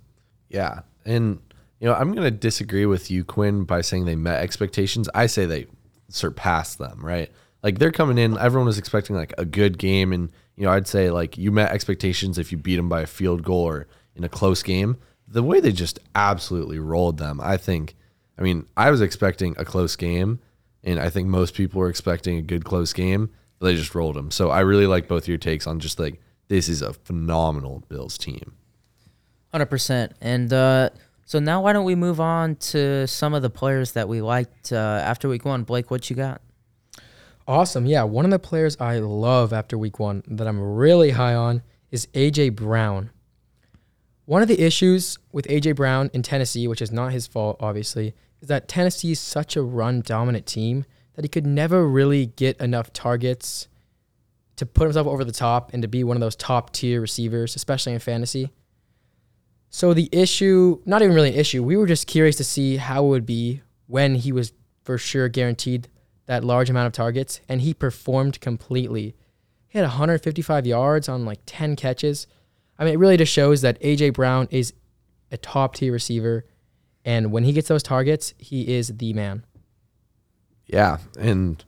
Yeah. 0.50 0.80
And, 1.06 1.40
you 1.80 1.88
know, 1.88 1.94
I'm 1.94 2.12
going 2.14 2.24
to 2.24 2.32
disagree 2.32 2.86
with 2.86 3.12
you, 3.12 3.24
Quinn, 3.24 3.64
by 3.64 3.82
saying 3.82 4.06
they 4.06 4.16
met 4.16 4.42
expectations. 4.42 5.10
I 5.14 5.28
say 5.28 5.46
they 5.46 5.68
surpassed 6.10 6.78
them, 6.78 7.06
right? 7.06 7.32
Like 7.64 7.80
they're 7.80 7.92
coming 7.92 8.18
in, 8.18 8.38
everyone 8.38 8.68
was 8.68 8.78
expecting 8.78 9.16
like 9.16 9.34
a 9.38 9.46
good 9.46 9.78
game. 9.78 10.14
And, 10.14 10.32
you 10.56 10.66
know, 10.66 10.72
I'd 10.72 10.88
say 10.88 11.10
like 11.12 11.38
you 11.38 11.52
met 11.52 11.72
expectations 11.72 12.38
if 12.38 12.52
you 12.52 12.58
beat 12.58 12.78
them 12.78 12.90
by 12.90 13.02
a 13.02 13.08
field 13.08 13.44
goal 13.44 13.64
or 13.64 13.88
in 14.16 14.24
a 14.24 14.30
close 14.30 14.64
game. 14.64 14.98
The 15.28 15.44
way 15.44 15.60
they 15.60 15.72
just 15.72 16.00
absolutely 16.16 16.80
rolled 16.80 17.18
them, 17.18 17.42
I 17.42 17.58
think. 17.58 17.96
I 18.40 18.42
mean, 18.42 18.66
I 18.78 18.92
was 18.92 19.02
expecting 19.02 19.56
a 19.58 19.66
close 19.66 19.96
game, 19.96 20.40
and 20.84 21.00
I 21.00 21.10
think 21.10 21.28
most 21.28 21.54
people 21.54 21.80
were 21.80 21.90
expecting 21.90 22.38
a 22.38 22.42
good 22.42 22.64
close 22.64 22.94
game, 22.94 23.30
but 23.60 23.68
they 23.68 23.76
just 23.76 23.94
rolled 23.94 24.16
them. 24.16 24.32
So 24.32 24.52
I 24.52 24.62
really 24.62 24.88
like 24.88 25.08
both 25.08 25.28
your 25.28 25.38
takes 25.38 25.68
on 25.68 25.80
just 25.80 26.00
like 26.00 26.22
this 26.48 26.70
is 26.70 26.82
a 26.82 26.94
phenomenal 26.94 27.84
Bills 27.90 28.18
team. 28.18 28.54
Hundred 29.52 29.66
percent. 29.66 30.14
And 30.22 30.54
uh, 30.54 30.92
so 31.28 31.40
now, 31.40 31.62
why 31.62 31.74
don't 31.74 31.84
we 31.84 31.94
move 31.94 32.22
on 32.22 32.56
to 32.56 33.06
some 33.06 33.34
of 33.34 33.42
the 33.42 33.50
players 33.50 33.92
that 33.92 34.08
we 34.08 34.22
liked 34.22 34.72
uh, 34.72 34.78
after 35.04 35.28
week 35.28 35.44
one? 35.44 35.64
Blake, 35.64 35.92
what 35.92 36.10
you 36.10 36.16
got? 36.16 36.42
Awesome. 37.46 37.86
Yeah, 37.86 38.04
one 38.04 38.24
of 38.24 38.32
the 38.32 38.40
players 38.40 38.78
I 38.80 39.00
love 39.00 39.52
after 39.52 39.78
week 39.78 40.00
one 40.00 40.24
that 40.26 40.48
I'm 40.48 40.58
really 40.58 41.10
high 41.12 41.36
on 41.36 41.64
is 41.92 42.08
AJ 42.14 42.56
Brown. 42.56 43.10
One 44.24 44.42
of 44.42 44.48
the 44.48 44.62
issues 44.62 45.18
with 45.34 45.46
AJ 45.48 45.76
Brown 45.76 46.10
in 46.14 46.24
Tennessee, 46.24 46.66
which 46.66 46.82
is 46.82 46.94
not 46.94 47.12
his 47.12 47.28
fault, 47.28 47.58
obviously, 47.60 48.16
is 48.42 48.48
that 48.48 48.70
Tennessee 48.70 49.12
is 49.12 49.20
such 49.20 49.58
a 49.58 49.62
run 49.62 50.00
dominant 50.00 50.46
team 50.46 50.86
that 51.16 51.26
he 51.26 51.30
could 51.30 51.46
never 51.46 51.86
really 51.86 52.28
get 52.28 52.58
enough 52.62 52.94
targets 52.94 53.68
to 54.56 54.66
put 54.66 54.86
himself 54.86 55.08
over 55.08 55.26
the 55.26 55.34
top 55.34 55.74
and 55.74 55.82
to 55.82 55.90
be 55.90 56.06
one 56.06 56.16
of 56.16 56.22
those 56.22 56.38
top 56.38 56.72
tier 56.72 57.02
receivers, 57.02 57.54
especially 57.58 57.92
in 57.92 58.00
fantasy. 58.00 58.54
So 59.78 59.94
the 59.94 60.10
issue, 60.12 60.82
not 60.86 61.04
even 61.04 61.14
really 61.14 61.30
an 61.30 61.36
issue, 61.36 61.62
we 61.62 61.78
were 61.78 61.86
just 61.86 62.08
curious 62.08 62.36
to 62.38 62.44
see 62.44 62.78
how 62.78 63.06
it 63.06 63.10
would 63.10 63.28
be 63.28 63.62
when 63.86 64.16
he 64.16 64.32
was 64.32 64.52
for 64.84 64.98
sure 64.98 65.30
guaranteed 65.30 65.88
that 66.26 66.44
large 66.44 66.72
amount 66.72 66.88
of 66.88 66.94
targets, 66.94 67.42
and 67.48 67.62
he 67.62 67.76
performed 67.76 68.42
completely. 68.42 69.16
He 69.68 69.78
had 69.78 69.84
155 69.84 70.66
yards 70.66 71.08
on 71.08 71.26
like 71.26 71.42
10 71.46 71.76
catches. 71.76 72.26
I 72.80 72.86
mean, 72.86 72.94
it 72.96 72.98
really 72.98 73.18
just 73.18 73.32
shows 73.32 73.62
that 73.62 73.80
AJ 73.80 74.16
Brown 74.16 74.48
is 74.50 74.74
a 75.32 75.38
top 75.38 75.76
tier 75.76 75.94
receiver, 75.94 76.44
and 77.06 77.32
when 77.32 77.44
he 77.44 77.54
gets 77.54 77.68
those 77.68 77.84
targets, 77.84 78.34
he 78.40 78.76
is 78.76 78.98
the 78.98 79.14
man. 79.14 79.46
Yeah, 80.66 80.98
and 81.20 81.64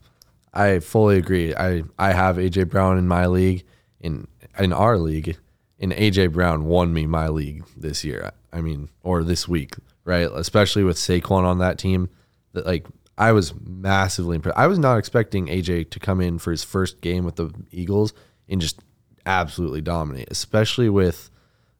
I 0.51 0.79
fully 0.79 1.17
agree. 1.17 1.53
I 1.53 1.83
I 1.99 2.13
have 2.13 2.37
AJ 2.37 2.69
Brown 2.69 2.97
in 2.97 3.07
my 3.07 3.27
league 3.27 3.65
in 3.99 4.27
in 4.57 4.73
our 4.73 4.97
league, 4.97 5.37
and 5.79 5.91
AJ 5.91 6.33
Brown 6.33 6.65
won 6.65 6.93
me 6.93 7.05
my 7.05 7.29
league 7.29 7.63
this 7.75 8.03
year. 8.03 8.31
I 8.51 8.61
mean, 8.61 8.89
or 9.01 9.23
this 9.23 9.47
week, 9.47 9.75
right? 10.03 10.29
Especially 10.33 10.83
with 10.83 10.97
Saquon 10.97 11.43
on 11.43 11.59
that 11.59 11.77
team, 11.77 12.09
that 12.53 12.65
like 12.65 12.85
I 13.17 13.31
was 13.31 13.53
massively 13.59 14.35
impressed. 14.35 14.57
I 14.57 14.67
was 14.67 14.79
not 14.79 14.97
expecting 14.97 15.47
AJ 15.47 15.91
to 15.91 15.99
come 15.99 16.21
in 16.21 16.39
for 16.39 16.51
his 16.51 16.63
first 16.63 17.01
game 17.01 17.25
with 17.25 17.35
the 17.35 17.51
Eagles 17.71 18.13
and 18.47 18.59
just 18.59 18.79
absolutely 19.25 19.81
dominate, 19.81 20.27
especially 20.31 20.89
with 20.89 21.29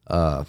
uh 0.07 0.43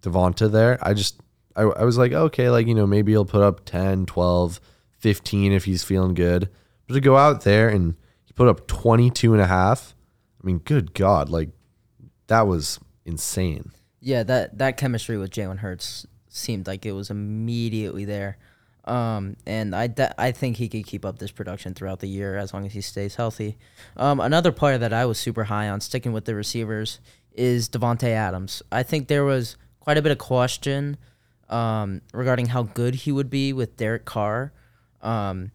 Devonta 0.00 0.50
there. 0.50 0.78
I 0.80 0.94
just 0.94 1.20
I, 1.56 1.62
I 1.62 1.84
was 1.84 1.98
like, 1.98 2.12
okay, 2.12 2.50
like, 2.50 2.66
you 2.66 2.74
know, 2.74 2.86
maybe 2.86 3.12
he'll 3.12 3.24
put 3.24 3.42
up 3.42 3.64
10, 3.64 4.06
12, 4.06 4.60
15 4.98 5.52
if 5.52 5.64
he's 5.64 5.84
feeling 5.84 6.14
good. 6.14 6.48
But 6.86 6.94
to 6.94 7.00
go 7.00 7.16
out 7.16 7.42
there 7.42 7.68
and 7.68 7.94
he 8.24 8.32
put 8.32 8.48
up 8.48 8.66
22 8.66 9.32
and 9.32 9.42
a 9.42 9.46
half, 9.46 9.94
I 10.42 10.46
mean, 10.46 10.58
good 10.58 10.94
God, 10.94 11.28
like 11.28 11.50
that 12.26 12.46
was 12.46 12.80
insane. 13.04 13.72
Yeah, 14.00 14.22
that 14.24 14.58
that 14.58 14.76
chemistry 14.76 15.16
with 15.16 15.30
Jalen 15.30 15.58
Hurts 15.58 16.06
seemed 16.28 16.66
like 16.66 16.84
it 16.84 16.92
was 16.92 17.10
immediately 17.10 18.04
there. 18.04 18.38
Um, 18.84 19.36
and 19.46 19.74
I, 19.74 19.86
de- 19.86 20.20
I 20.20 20.32
think 20.32 20.58
he 20.58 20.68
could 20.68 20.84
keep 20.84 21.04
up 21.04 21.18
this 21.18 21.30
production 21.30 21.72
throughout 21.72 22.00
the 22.00 22.08
year 22.08 22.36
as 22.36 22.52
long 22.52 22.66
as 22.66 22.74
he 22.74 22.82
stays 22.82 23.14
healthy. 23.14 23.56
Um, 23.96 24.20
another 24.20 24.52
player 24.52 24.76
that 24.76 24.92
I 24.92 25.06
was 25.06 25.18
super 25.18 25.44
high 25.44 25.68
on, 25.68 25.80
sticking 25.80 26.12
with 26.12 26.26
the 26.26 26.34
receivers, 26.34 27.00
is 27.32 27.68
Davante 27.68 28.08
Adams. 28.08 28.62
I 28.70 28.82
think 28.82 29.08
there 29.08 29.24
was 29.24 29.56
quite 29.80 29.96
a 29.96 30.02
bit 30.02 30.12
of 30.12 30.18
question 30.18 30.98
um, 31.48 32.02
regarding 32.12 32.46
how 32.46 32.64
good 32.64 32.94
he 32.94 33.12
would 33.12 33.30
be 33.30 33.52
with 33.52 33.76
Derek 33.76 34.04
Carr. 34.04 34.52
Um, 35.00 35.50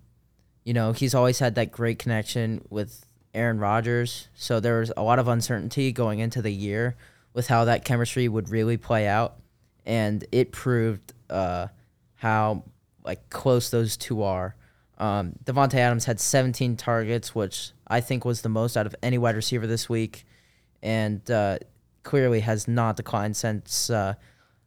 you 0.64 0.74
know, 0.74 0.92
he's 0.92 1.14
always 1.14 1.40
had 1.40 1.56
that 1.56 1.72
great 1.72 2.00
connection 2.00 2.66
with 2.70 3.06
Aaron 3.34 3.60
Rodgers, 3.60 4.28
so 4.34 4.60
there 4.60 4.80
was 4.80 4.92
a 4.98 5.04
lot 5.04 5.20
of 5.20 5.28
uncertainty 5.28 5.92
going 5.92 6.20
into 6.20 6.42
the 6.42 6.52
year 6.52 6.96
with 7.34 7.48
how 7.48 7.66
that 7.66 7.86
chemistry 7.86 8.28
would 8.28 8.50
really 8.50 8.78
play 8.78 9.08
out, 9.08 9.38
and 9.86 10.26
it 10.32 10.52
proved 10.52 11.14
uh, 11.30 11.68
how 12.16 12.64
like 13.04 13.30
close 13.30 13.70
those 13.70 13.98
two 13.98 14.24
are. 14.24 14.56
Um, 14.98 15.34
Davante 15.46 15.76
Adams 15.76 16.06
had 16.06 16.20
17 16.20 16.76
targets, 16.76 17.34
which 17.34 17.72
I 17.88 18.02
think 18.02 18.26
was 18.26 18.42
the 18.42 18.50
most 18.50 18.76
out 18.76 18.86
of 18.86 18.96
any 19.02 19.18
wide 19.18 19.36
receiver 19.36 19.66
this 19.66 19.88
week, 19.88 20.26
and 20.82 21.30
uh, 21.32 21.60
clearly 22.04 22.42
has 22.42 22.68
not 22.68 22.98
declined 22.98 23.38
since 23.38 23.90
uh, 23.90 24.16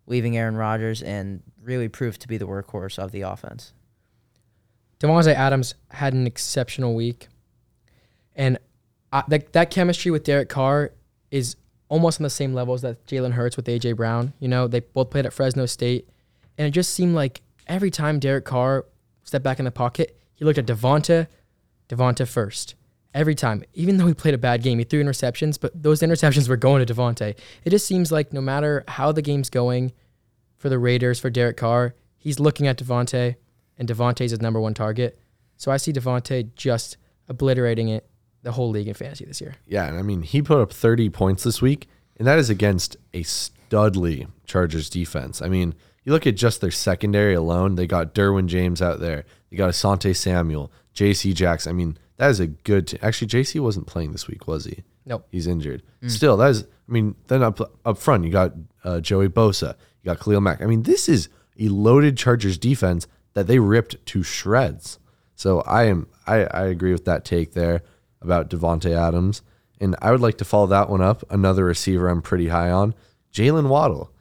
leaving 0.06 0.36
Aaron 0.36 0.56
Rodgers, 0.56 1.02
and 1.02 1.42
really 1.62 1.88
proved 1.88 2.20
to 2.22 2.28
be 2.28 2.38
the 2.38 2.46
workhorse 2.46 2.98
of 2.98 3.12
the 3.12 3.22
offense. 3.22 3.72
Davante 4.98 5.34
Adams 5.34 5.74
had 5.90 6.14
an 6.14 6.26
exceptional 6.26 6.94
week, 6.94 7.28
and 8.34 8.58
I, 9.12 9.24
that 9.28 9.52
that 9.52 9.70
chemistry 9.70 10.10
with 10.10 10.24
Derek 10.24 10.48
Carr 10.48 10.92
is 11.30 11.56
almost 11.92 12.18
on 12.18 12.22
the 12.22 12.30
same 12.30 12.54
levels 12.54 12.80
that 12.80 13.04
Jalen 13.06 13.32
Hurts 13.32 13.54
with 13.54 13.66
AJ 13.66 13.96
Brown. 13.96 14.32
You 14.40 14.48
know, 14.48 14.66
they 14.66 14.80
both 14.80 15.10
played 15.10 15.26
at 15.26 15.32
Fresno 15.34 15.66
State, 15.66 16.08
and 16.56 16.66
it 16.66 16.70
just 16.70 16.94
seemed 16.94 17.14
like 17.14 17.42
every 17.66 17.90
time 17.90 18.18
Derek 18.18 18.46
Carr 18.46 18.86
stepped 19.24 19.44
back 19.44 19.58
in 19.58 19.66
the 19.66 19.70
pocket, 19.70 20.18
he 20.34 20.46
looked 20.46 20.58
at 20.58 20.64
Davante, 20.64 21.26
Davante 21.90 22.26
first. 22.26 22.76
Every 23.12 23.34
time, 23.34 23.62
even 23.74 23.98
though 23.98 24.06
he 24.06 24.14
played 24.14 24.32
a 24.32 24.38
bad 24.38 24.62
game, 24.62 24.78
he 24.78 24.84
threw 24.84 25.04
interceptions, 25.04 25.60
but 25.60 25.82
those 25.82 26.00
interceptions 26.00 26.48
were 26.48 26.56
going 26.56 26.84
to 26.84 26.94
Davante. 26.94 27.36
It 27.62 27.68
just 27.68 27.86
seems 27.86 28.10
like 28.10 28.32
no 28.32 28.40
matter 28.40 28.84
how 28.88 29.12
the 29.12 29.20
game's 29.20 29.50
going 29.50 29.92
for 30.56 30.70
the 30.70 30.78
Raiders, 30.78 31.20
for 31.20 31.28
Derek 31.28 31.58
Carr, 31.58 31.94
he's 32.16 32.40
looking 32.40 32.66
at 32.66 32.78
Davante, 32.78 33.34
and 33.76 33.86
Davante's 33.86 34.30
his 34.30 34.40
number 34.40 34.62
one 34.62 34.72
target. 34.72 35.18
So 35.58 35.70
I 35.70 35.76
see 35.76 35.92
Davante 35.92 36.54
just 36.54 36.96
obliterating 37.28 37.88
it 37.88 38.08
the 38.42 38.52
whole 38.52 38.70
league 38.70 38.88
in 38.88 38.94
fantasy 38.94 39.24
this 39.24 39.40
year. 39.40 39.54
Yeah, 39.66 39.86
and 39.86 39.98
I 39.98 40.02
mean, 40.02 40.22
he 40.22 40.42
put 40.42 40.60
up 40.60 40.72
30 40.72 41.10
points 41.10 41.42
this 41.44 41.62
week, 41.62 41.88
and 42.16 42.26
that 42.26 42.38
is 42.38 42.50
against 42.50 42.96
a 43.14 43.22
studly 43.22 44.28
Chargers 44.46 44.90
defense. 44.90 45.40
I 45.40 45.48
mean, 45.48 45.74
you 46.04 46.12
look 46.12 46.26
at 46.26 46.34
just 46.36 46.60
their 46.60 46.70
secondary 46.70 47.34
alone, 47.34 47.76
they 47.76 47.86
got 47.86 48.14
Derwin 48.14 48.46
James 48.46 48.82
out 48.82 49.00
there. 49.00 49.24
They 49.50 49.56
got 49.56 49.70
Asante 49.70 50.14
Samuel, 50.16 50.72
JC 50.94 51.34
Jackson. 51.34 51.70
I 51.70 51.72
mean, 51.74 51.96
that 52.16 52.30
is 52.30 52.40
a 52.40 52.48
good. 52.48 52.88
T- 52.88 52.98
Actually, 53.00 53.28
JC 53.28 53.60
wasn't 53.60 53.86
playing 53.86 54.12
this 54.12 54.26
week, 54.26 54.46
was 54.46 54.64
he? 54.64 54.82
Nope. 55.06 55.26
He's 55.30 55.46
injured. 55.46 55.82
Still, 56.06 56.36
that 56.38 56.50
is. 56.50 56.62
I 56.62 56.92
mean, 56.92 57.14
then 57.28 57.42
up 57.42 57.60
up 57.84 57.98
front, 57.98 58.24
you 58.24 58.30
got 58.30 58.52
uh, 58.84 59.00
Joey 59.00 59.28
Bosa, 59.28 59.76
you 60.02 60.06
got 60.06 60.20
Khalil 60.20 60.40
Mack. 60.40 60.60
I 60.60 60.66
mean, 60.66 60.82
this 60.82 61.08
is 61.08 61.28
a 61.58 61.68
loaded 61.68 62.16
Chargers 62.16 62.58
defense 62.58 63.06
that 63.34 63.46
they 63.46 63.58
ripped 63.58 64.04
to 64.06 64.22
shreds. 64.22 64.98
So 65.36 65.60
I 65.62 65.84
am. 65.84 66.08
I 66.26 66.44
I 66.44 66.64
agree 66.66 66.92
with 66.92 67.04
that 67.04 67.24
take 67.24 67.52
there 67.52 67.82
about 68.24 68.50
Davante 68.50 68.96
Adams, 68.96 69.42
and 69.80 69.96
I 70.00 70.10
would 70.10 70.20
like 70.20 70.38
to 70.38 70.44
follow 70.44 70.66
that 70.68 70.88
one 70.88 71.00
up. 71.00 71.24
Another 71.30 71.64
receiver 71.64 72.08
I'm 72.08 72.22
pretty 72.22 72.48
high 72.48 72.70
on, 72.70 72.94
Jaylen 73.32 73.68
Waddle. 73.68 74.12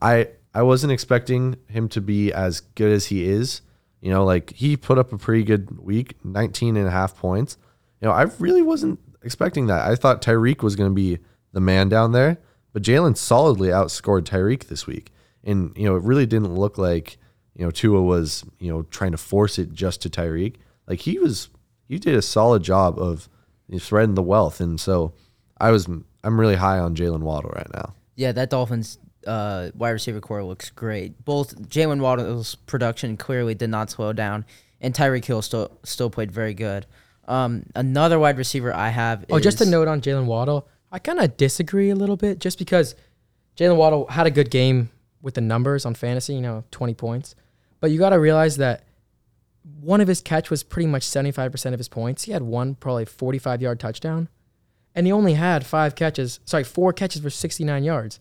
I 0.00 0.28
I 0.54 0.62
wasn't 0.62 0.92
expecting 0.92 1.56
him 1.68 1.88
to 1.90 2.00
be 2.00 2.32
as 2.32 2.60
good 2.60 2.92
as 2.92 3.06
he 3.06 3.28
is. 3.28 3.62
You 4.00 4.10
know, 4.10 4.24
like 4.24 4.52
he 4.54 4.76
put 4.76 4.98
up 4.98 5.12
a 5.12 5.18
pretty 5.18 5.44
good 5.44 5.78
week, 5.78 6.14
19 6.24 6.76
and 6.76 6.86
a 6.86 6.90
half 6.90 7.16
points. 7.16 7.56
You 8.00 8.08
know, 8.08 8.14
I 8.14 8.22
really 8.38 8.62
wasn't 8.62 9.00
expecting 9.22 9.66
that. 9.66 9.88
I 9.88 9.96
thought 9.96 10.22
Tyreek 10.22 10.62
was 10.62 10.76
going 10.76 10.90
to 10.90 10.94
be 10.94 11.18
the 11.52 11.60
man 11.60 11.88
down 11.88 12.12
there, 12.12 12.38
but 12.72 12.82
Jaylen 12.82 13.16
solidly 13.16 13.68
outscored 13.68 14.22
Tyreek 14.22 14.68
this 14.68 14.86
week. 14.86 15.12
And, 15.42 15.72
you 15.76 15.84
know, 15.84 15.96
it 15.96 16.02
really 16.02 16.26
didn't 16.26 16.54
look 16.54 16.78
like, 16.78 17.18
you 17.54 17.64
know, 17.64 17.70
Tua 17.70 18.02
was, 18.02 18.44
you 18.60 18.70
know, 18.70 18.82
trying 18.82 19.12
to 19.12 19.18
force 19.18 19.58
it 19.58 19.72
just 19.72 20.02
to 20.02 20.10
Tyreek. 20.10 20.56
Like 20.86 21.00
he 21.00 21.18
was, 21.18 21.48
he 21.88 21.98
did 21.98 22.14
a 22.14 22.22
solid 22.22 22.62
job 22.62 22.98
of 22.98 23.28
spreading 23.76 24.14
the 24.14 24.22
wealth. 24.22 24.60
And 24.60 24.80
so 24.80 25.12
I 25.60 25.70
was, 25.70 25.86
I'm 26.24 26.40
really 26.40 26.56
high 26.56 26.78
on 26.78 26.96
Jaylen 26.96 27.20
Waddle 27.20 27.50
right 27.50 27.72
now. 27.74 27.94
Yeah, 28.16 28.32
that 28.32 28.50
Dolphins 28.50 28.98
uh, 29.26 29.70
wide 29.74 29.90
receiver 29.90 30.20
core 30.20 30.42
looks 30.42 30.70
great. 30.70 31.24
Both 31.24 31.68
Jaylen 31.68 32.00
Waddle's 32.00 32.54
production 32.54 33.16
clearly 33.16 33.54
did 33.54 33.70
not 33.70 33.90
slow 33.90 34.12
down, 34.12 34.44
and 34.80 34.94
Tyreek 34.94 35.24
Hill 35.24 35.42
still 35.42 35.78
still 35.84 36.10
played 36.10 36.32
very 36.32 36.54
good. 36.54 36.86
Um, 37.26 37.66
another 37.74 38.18
wide 38.18 38.38
receiver 38.38 38.74
I 38.74 38.88
have. 38.88 39.26
Oh, 39.30 39.38
just 39.38 39.60
a 39.60 39.66
note 39.66 39.86
on 39.86 40.00
Jaylen 40.00 40.24
Waddle. 40.24 40.66
I 40.90 40.98
kind 40.98 41.20
of 41.20 41.36
disagree 41.36 41.90
a 41.90 41.94
little 41.94 42.16
bit, 42.16 42.38
just 42.38 42.58
because 42.58 42.94
Jaylen 43.56 43.76
Waddle 43.76 44.06
had 44.06 44.26
a 44.26 44.30
good 44.30 44.50
game 44.50 44.90
with 45.20 45.34
the 45.34 45.40
numbers 45.40 45.84
on 45.84 45.94
fantasy. 45.94 46.34
You 46.34 46.40
know, 46.40 46.64
twenty 46.70 46.94
points, 46.94 47.34
but 47.80 47.90
you 47.90 47.98
got 47.98 48.10
to 48.10 48.18
realize 48.18 48.56
that 48.56 48.84
one 49.80 50.00
of 50.00 50.08
his 50.08 50.20
catch 50.20 50.50
was 50.50 50.62
pretty 50.62 50.86
much 50.86 51.02
seventy 51.02 51.32
five 51.32 51.52
percent 51.52 51.74
of 51.74 51.78
his 51.78 51.88
points. 51.88 52.24
He 52.24 52.32
had 52.32 52.42
one 52.42 52.74
probably 52.74 53.04
forty 53.04 53.38
five 53.38 53.62
yard 53.62 53.80
touchdown, 53.80 54.28
and 54.94 55.06
he 55.06 55.12
only 55.12 55.34
had 55.34 55.66
five 55.66 55.94
catches. 55.94 56.40
Sorry, 56.44 56.64
four 56.64 56.92
catches 56.92 57.22
for 57.22 57.30
sixty 57.30 57.64
nine 57.64 57.84
yards. 57.84 58.20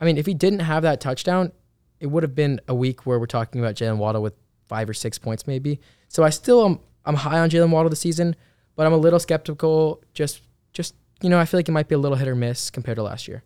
I 0.00 0.04
mean, 0.04 0.16
if 0.16 0.26
he 0.26 0.34
didn't 0.34 0.60
have 0.60 0.82
that 0.82 1.00
touchdown, 1.00 1.52
it 2.00 2.06
would 2.06 2.22
have 2.22 2.34
been 2.34 2.60
a 2.68 2.74
week 2.74 3.06
where 3.06 3.18
we're 3.18 3.26
talking 3.26 3.60
about 3.60 3.74
Jaylen 3.74 3.96
Waddle 3.98 4.22
with 4.22 4.34
five 4.68 4.88
or 4.88 4.94
six 4.94 5.18
points 5.18 5.46
maybe. 5.46 5.80
So 6.08 6.22
I 6.22 6.30
still 6.30 6.64
am 6.64 6.80
I'm 7.04 7.16
high 7.16 7.38
on 7.38 7.50
Jaylen 7.50 7.70
Waddle 7.70 7.90
this 7.90 8.00
season, 8.00 8.36
but 8.76 8.86
I'm 8.86 8.92
a 8.92 8.98
little 8.98 9.18
skeptical. 9.18 10.02
Just 10.14 10.42
just 10.72 10.94
you 11.22 11.28
know, 11.28 11.38
I 11.38 11.44
feel 11.44 11.58
like 11.58 11.68
it 11.68 11.72
might 11.72 11.88
be 11.88 11.94
a 11.94 11.98
little 11.98 12.16
hit 12.16 12.28
or 12.28 12.36
miss 12.36 12.70
compared 12.70 12.96
to 12.96 13.02
last 13.02 13.26
year. 13.26 13.42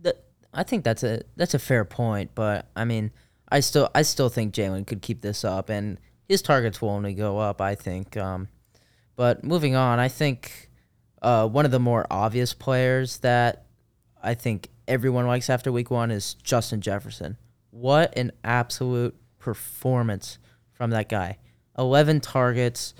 That 0.00 0.24
I 0.52 0.62
think 0.62 0.84
that's 0.84 1.02
a 1.02 1.22
that's 1.36 1.54
a 1.54 1.58
fair 1.58 1.84
point, 1.84 2.30
but 2.34 2.66
I 2.74 2.84
mean, 2.84 3.12
I 3.48 3.60
still 3.60 3.90
I 3.94 4.02
still 4.02 4.28
think 4.28 4.54
Jalen 4.54 4.86
could 4.86 5.02
keep 5.02 5.20
this 5.20 5.44
up, 5.44 5.68
and 5.68 5.98
his 6.28 6.42
targets 6.42 6.80
will 6.80 6.90
only 6.90 7.14
go 7.14 7.38
up. 7.38 7.60
I 7.60 7.74
think. 7.74 8.16
Um, 8.16 8.48
but 9.16 9.44
moving 9.44 9.76
on, 9.76 9.98
I 9.98 10.08
think 10.08 10.70
uh, 11.22 11.46
one 11.48 11.64
of 11.64 11.70
the 11.70 11.78
more 11.78 12.06
obvious 12.10 12.52
players 12.52 13.18
that 13.18 13.66
I 14.22 14.34
think 14.34 14.68
everyone 14.88 15.26
likes 15.26 15.48
after 15.48 15.70
week 15.70 15.90
one 15.90 16.10
is 16.10 16.34
Justin 16.34 16.80
Jefferson. 16.80 17.36
What 17.70 18.16
an 18.16 18.32
absolute 18.42 19.14
performance 19.38 20.38
from 20.72 20.90
that 20.90 21.08
guy! 21.08 21.38
Eleven 21.76 22.20
targets, 22.20 22.94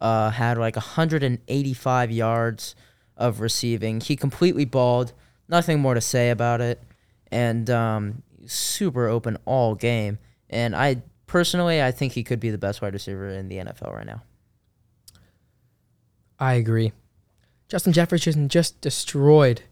uh, 0.00 0.30
had 0.30 0.58
like 0.58 0.76
185 0.76 2.10
yards 2.10 2.74
of 3.16 3.40
receiving. 3.40 4.00
He 4.00 4.16
completely 4.16 4.64
balled. 4.64 5.12
Nothing 5.48 5.80
more 5.80 5.94
to 5.94 6.00
say 6.00 6.30
about 6.30 6.60
it. 6.60 6.82
And 7.30 7.68
um, 7.68 8.22
super 8.46 9.08
open 9.08 9.38
all 9.44 9.74
game. 9.74 10.18
And 10.48 10.74
I 10.74 11.02
personally, 11.28 11.80
I 11.80 11.92
think 11.92 12.14
he 12.14 12.24
could 12.24 12.40
be 12.40 12.50
the 12.50 12.58
best 12.58 12.82
wide 12.82 12.94
receiver 12.94 13.28
in 13.28 13.48
the 13.48 13.58
NFL 13.58 13.94
right 13.94 14.06
now. 14.06 14.22
I 16.40 16.54
agree. 16.54 16.92
Justin 17.68 17.92
Jefferson 17.92 18.48
just 18.48 18.80
destroyed 18.80 19.62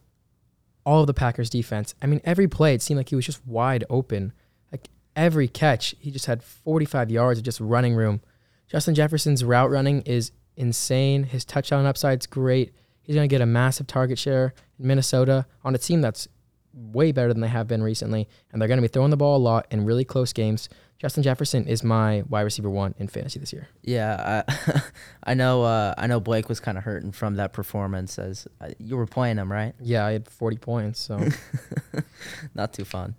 all 0.84 1.00
of 1.00 1.06
the 1.06 1.14
Packers 1.14 1.50
defense. 1.50 1.94
I 2.00 2.06
mean, 2.06 2.20
every 2.24 2.46
play 2.46 2.74
it 2.74 2.82
seemed 2.82 2.98
like 2.98 3.08
he 3.08 3.16
was 3.16 3.26
just 3.26 3.44
wide 3.46 3.84
open. 3.90 4.32
Like 4.70 4.88
every 5.16 5.48
catch, 5.48 5.94
he 5.98 6.10
just 6.10 6.26
had 6.26 6.42
45 6.42 7.10
yards 7.10 7.40
of 7.40 7.44
just 7.44 7.60
running 7.60 7.94
room. 7.94 8.20
Justin 8.68 8.94
Jefferson's 8.94 9.42
route 9.44 9.70
running 9.70 10.02
is 10.02 10.32
insane. 10.56 11.24
His 11.24 11.44
touchdown 11.44 11.86
upside's 11.86 12.26
great. 12.26 12.72
He's 13.02 13.14
going 13.14 13.28
to 13.28 13.32
get 13.32 13.40
a 13.40 13.46
massive 13.46 13.86
target 13.86 14.18
share 14.18 14.54
in 14.78 14.86
Minnesota 14.86 15.46
on 15.64 15.74
a 15.74 15.78
team 15.78 16.00
that's 16.00 16.28
way 16.76 17.10
better 17.10 17.32
than 17.32 17.40
they 17.40 17.48
have 17.48 17.66
been 17.66 17.82
recently, 17.82 18.28
and 18.52 18.60
they're 18.60 18.68
going 18.68 18.78
to 18.78 18.82
be 18.82 18.88
throwing 18.88 19.10
the 19.10 19.16
ball 19.16 19.36
a 19.36 19.42
lot 19.42 19.66
in 19.70 19.84
really 19.84 20.04
close 20.04 20.32
games. 20.32 20.68
Justin 20.98 21.22
Jefferson 21.22 21.66
is 21.66 21.82
my 21.82 22.22
wide 22.28 22.42
receiver 22.42 22.70
one 22.70 22.94
in 22.98 23.08
fantasy 23.08 23.38
this 23.38 23.52
year. 23.52 23.68
Yeah, 23.82 24.42
I, 24.46 24.82
I 25.24 25.34
know. 25.34 25.62
Uh, 25.62 25.94
I 25.98 26.06
know 26.06 26.20
Blake 26.20 26.48
was 26.48 26.60
kind 26.60 26.78
of 26.78 26.84
hurting 26.84 27.12
from 27.12 27.34
that 27.36 27.52
performance, 27.52 28.18
as 28.18 28.46
uh, 28.60 28.68
you 28.78 28.96
were 28.96 29.06
playing 29.06 29.36
him, 29.36 29.50
right? 29.52 29.74
Yeah, 29.80 30.06
I 30.06 30.12
had 30.12 30.28
40 30.28 30.56
points, 30.58 31.00
so 31.00 31.20
Not 32.54 32.72
too 32.72 32.84
fun. 32.84 33.14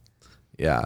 Yeah. 0.58 0.86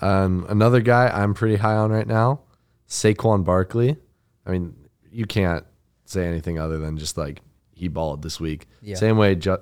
Um, 0.00 0.46
another 0.48 0.80
guy 0.80 1.08
I'm 1.08 1.34
pretty 1.34 1.56
high 1.56 1.76
on 1.76 1.92
right 1.92 2.06
now, 2.06 2.40
Saquon 2.88 3.44
Barkley. 3.44 3.96
I 4.44 4.50
mean, 4.50 4.74
you 5.10 5.26
can't 5.26 5.64
say 6.04 6.26
anything 6.26 6.58
other 6.58 6.78
than 6.78 6.98
just 6.98 7.16
like 7.16 7.40
he 7.72 7.88
balled 7.88 8.22
this 8.22 8.40
week. 8.40 8.66
Yeah. 8.80 8.96
Same 8.96 9.16
way 9.16 9.36
J- 9.36 9.56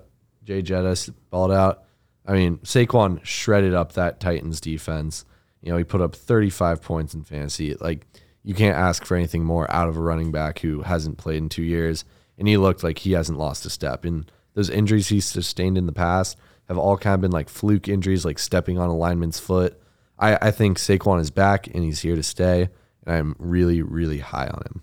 Jay 0.45 0.63
Jettis 0.63 1.13
balled 1.31 1.53
out. 1.53 1.85
I 2.27 2.33
mean, 2.33 2.59
Saquon 2.59 3.25
shredded 3.25 3.75
up 3.75 3.93
that 3.93 4.21
Titans 4.21 4.61
defense. 4.61 5.25
You 5.63 5.73
know, 5.73 5.79
he 5.79 5.85
put 5.85 6.01
up 6.01 6.15
35 6.15 6.83
points 6.83 7.15
in 7.15 7.25
fantasy. 7.25 7.75
Like, 7.75 8.07
you 8.43 8.55
can't 8.55 8.77
ask 8.77 9.05
for 9.05 9.17
anything 9.17 9.45
more 9.45 9.71
out 9.71 9.89
of 9.89 9.97
a 9.97 10.01
running 10.01 10.33
back 10.33 10.61
who 10.61 10.83
hasn't 10.83 11.19
played 11.19 11.39
in 11.39 11.49
two 11.49 11.63
years. 11.63 12.05
And 12.39 12.49
he 12.49 12.57
looked 12.57 12.83
like 12.83 12.99
he 12.99 13.13
hasn't 13.13 13.39
lost 13.39 13.67
a 13.67 13.71
step. 13.71 14.05
And 14.05 14.31
those 14.55 14.71
injuries 14.71 15.09
he 15.09 15.21
sustained 15.21 15.77
in 15.77 15.87
the 15.87 15.93
past 15.93 16.39
have 16.69 16.79
all 16.79 16.97
kind 16.97 17.15
of 17.15 17.21
been 17.21 17.31
like 17.31 17.49
fluke 17.49 17.89
injuries, 17.89 18.25
like 18.25 18.39
stepping 18.39 18.79
on 18.79 18.89
a 18.89 18.97
lineman's 18.97 19.39
foot. 19.39 19.81
I, 20.19 20.39
I 20.41 20.51
think 20.51 20.79
Saquon 20.79 21.21
is 21.21 21.31
back 21.31 21.67
and 21.67 21.85
he's 21.85 22.01
here 22.01 22.17
to 22.17 22.23
stay. 22.23 22.69
And 23.07 23.15
I'm 23.15 23.37
really, 23.39 23.83
really 23.83 24.19
high 24.19 24.47
on 24.47 24.63
him. 24.63 24.83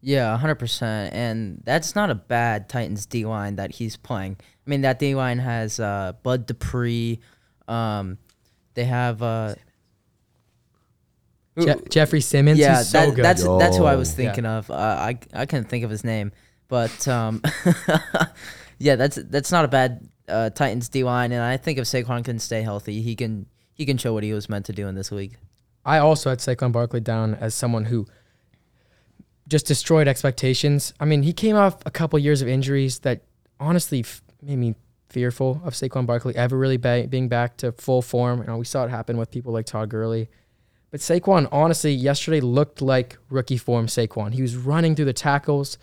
Yeah, 0.00 0.36
100%. 0.40 1.12
And 1.12 1.62
that's 1.64 1.94
not 1.94 2.10
a 2.10 2.14
bad 2.16 2.68
Titans 2.68 3.06
D 3.06 3.24
line 3.24 3.56
that 3.56 3.72
he's 3.72 3.96
playing. 3.96 4.38
I 4.66 4.70
mean, 4.70 4.82
that 4.82 4.98
D 4.98 5.14
line 5.14 5.38
has 5.38 5.80
uh, 5.80 6.12
Bud 6.22 6.46
Dupree. 6.46 7.20
Um, 7.68 8.18
they 8.74 8.84
have. 8.84 9.22
Uh, 9.22 9.54
Je- 11.58 11.74
Jeffery 11.90 12.20
Simmons 12.22 12.58
yeah, 12.58 12.80
is 12.80 12.88
so 12.90 13.06
that- 13.06 13.14
good. 13.14 13.24
that's 13.24 13.42
that's 13.44 13.76
who 13.76 13.84
I 13.84 13.96
was 13.96 14.12
thinking 14.14 14.46
of. 14.46 14.70
Uh, 14.70 14.74
I 14.74 15.18
I 15.34 15.46
couldn't 15.46 15.68
think 15.68 15.84
of 15.84 15.90
his 15.90 16.02
name, 16.04 16.32
but 16.68 17.06
um, 17.08 17.42
yeah, 18.78 18.96
that's 18.96 19.16
that's 19.16 19.52
not 19.52 19.64
a 19.64 19.68
bad 19.68 20.08
uh, 20.28 20.48
Titans 20.50 20.88
D 20.88 21.04
line, 21.04 21.32
and 21.32 21.42
I 21.42 21.58
think 21.58 21.78
if 21.78 21.84
Saquon 21.84 22.24
can 22.24 22.38
stay 22.38 22.62
healthy, 22.62 23.02
he 23.02 23.14
can 23.14 23.46
he 23.74 23.84
can 23.84 23.98
show 23.98 24.14
what 24.14 24.22
he 24.22 24.32
was 24.32 24.48
meant 24.48 24.64
to 24.66 24.72
do 24.72 24.86
in 24.88 24.94
this 24.94 25.12
league. 25.12 25.36
I 25.84 25.98
also 25.98 26.30
had 26.30 26.38
Saquon 26.38 26.72
Barkley 26.72 27.00
down 27.00 27.34
as 27.34 27.54
someone 27.54 27.86
who 27.86 28.06
just 29.48 29.66
destroyed 29.66 30.08
expectations. 30.08 30.94
I 31.00 31.04
mean, 31.04 31.22
he 31.22 31.32
came 31.34 31.56
off 31.56 31.76
a 31.84 31.90
couple 31.90 32.18
years 32.18 32.40
of 32.40 32.48
injuries 32.48 33.00
that 33.00 33.22
honestly 33.60 34.00
f- 34.00 34.22
made 34.42 34.58
me 34.58 34.74
fearful 35.08 35.60
of 35.64 35.74
Saquon 35.74 36.06
Barkley 36.06 36.34
ever 36.34 36.58
really 36.58 36.76
ba- 36.78 37.06
being 37.08 37.28
back 37.28 37.56
to 37.58 37.72
full 37.72 38.02
form. 38.02 38.40
You 38.40 38.46
know, 38.46 38.56
we 38.58 38.64
saw 38.64 38.84
it 38.84 38.90
happen 38.90 39.16
with 39.16 39.30
people 39.30 39.52
like 39.52 39.66
Todd 39.66 39.88
Gurley. 39.88 40.28
But 40.90 41.00
Saquon, 41.00 41.48
honestly, 41.52 41.92
yesterday 41.92 42.40
looked 42.40 42.82
like 42.82 43.18
rookie 43.30 43.56
form 43.56 43.86
Saquon. 43.86 44.34
He 44.34 44.42
was 44.42 44.56
running 44.56 44.94
through 44.94 45.06
the 45.06 45.12
tackles. 45.12 45.78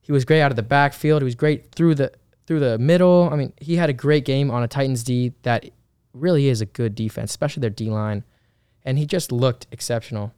He 0.00 0.10
was 0.10 0.24
great 0.24 0.40
out 0.40 0.50
of 0.50 0.56
the 0.56 0.62
backfield. 0.62 1.22
He 1.22 1.24
was 1.24 1.34
great 1.34 1.72
through 1.72 1.94
the 1.96 2.12
through 2.46 2.60
the 2.60 2.76
middle. 2.78 3.28
I 3.30 3.36
mean, 3.36 3.52
he 3.60 3.76
had 3.76 3.88
a 3.88 3.92
great 3.92 4.24
game 4.24 4.50
on 4.50 4.64
a 4.64 4.68
Titans 4.68 5.04
D 5.04 5.32
that 5.42 5.70
really 6.12 6.48
is 6.48 6.60
a 6.60 6.66
good 6.66 6.94
defense, 6.94 7.30
especially 7.30 7.60
their 7.60 7.70
D 7.70 7.88
line. 7.88 8.24
And 8.84 8.98
he 8.98 9.06
just 9.06 9.30
looked 9.30 9.68
exceptional. 9.70 10.34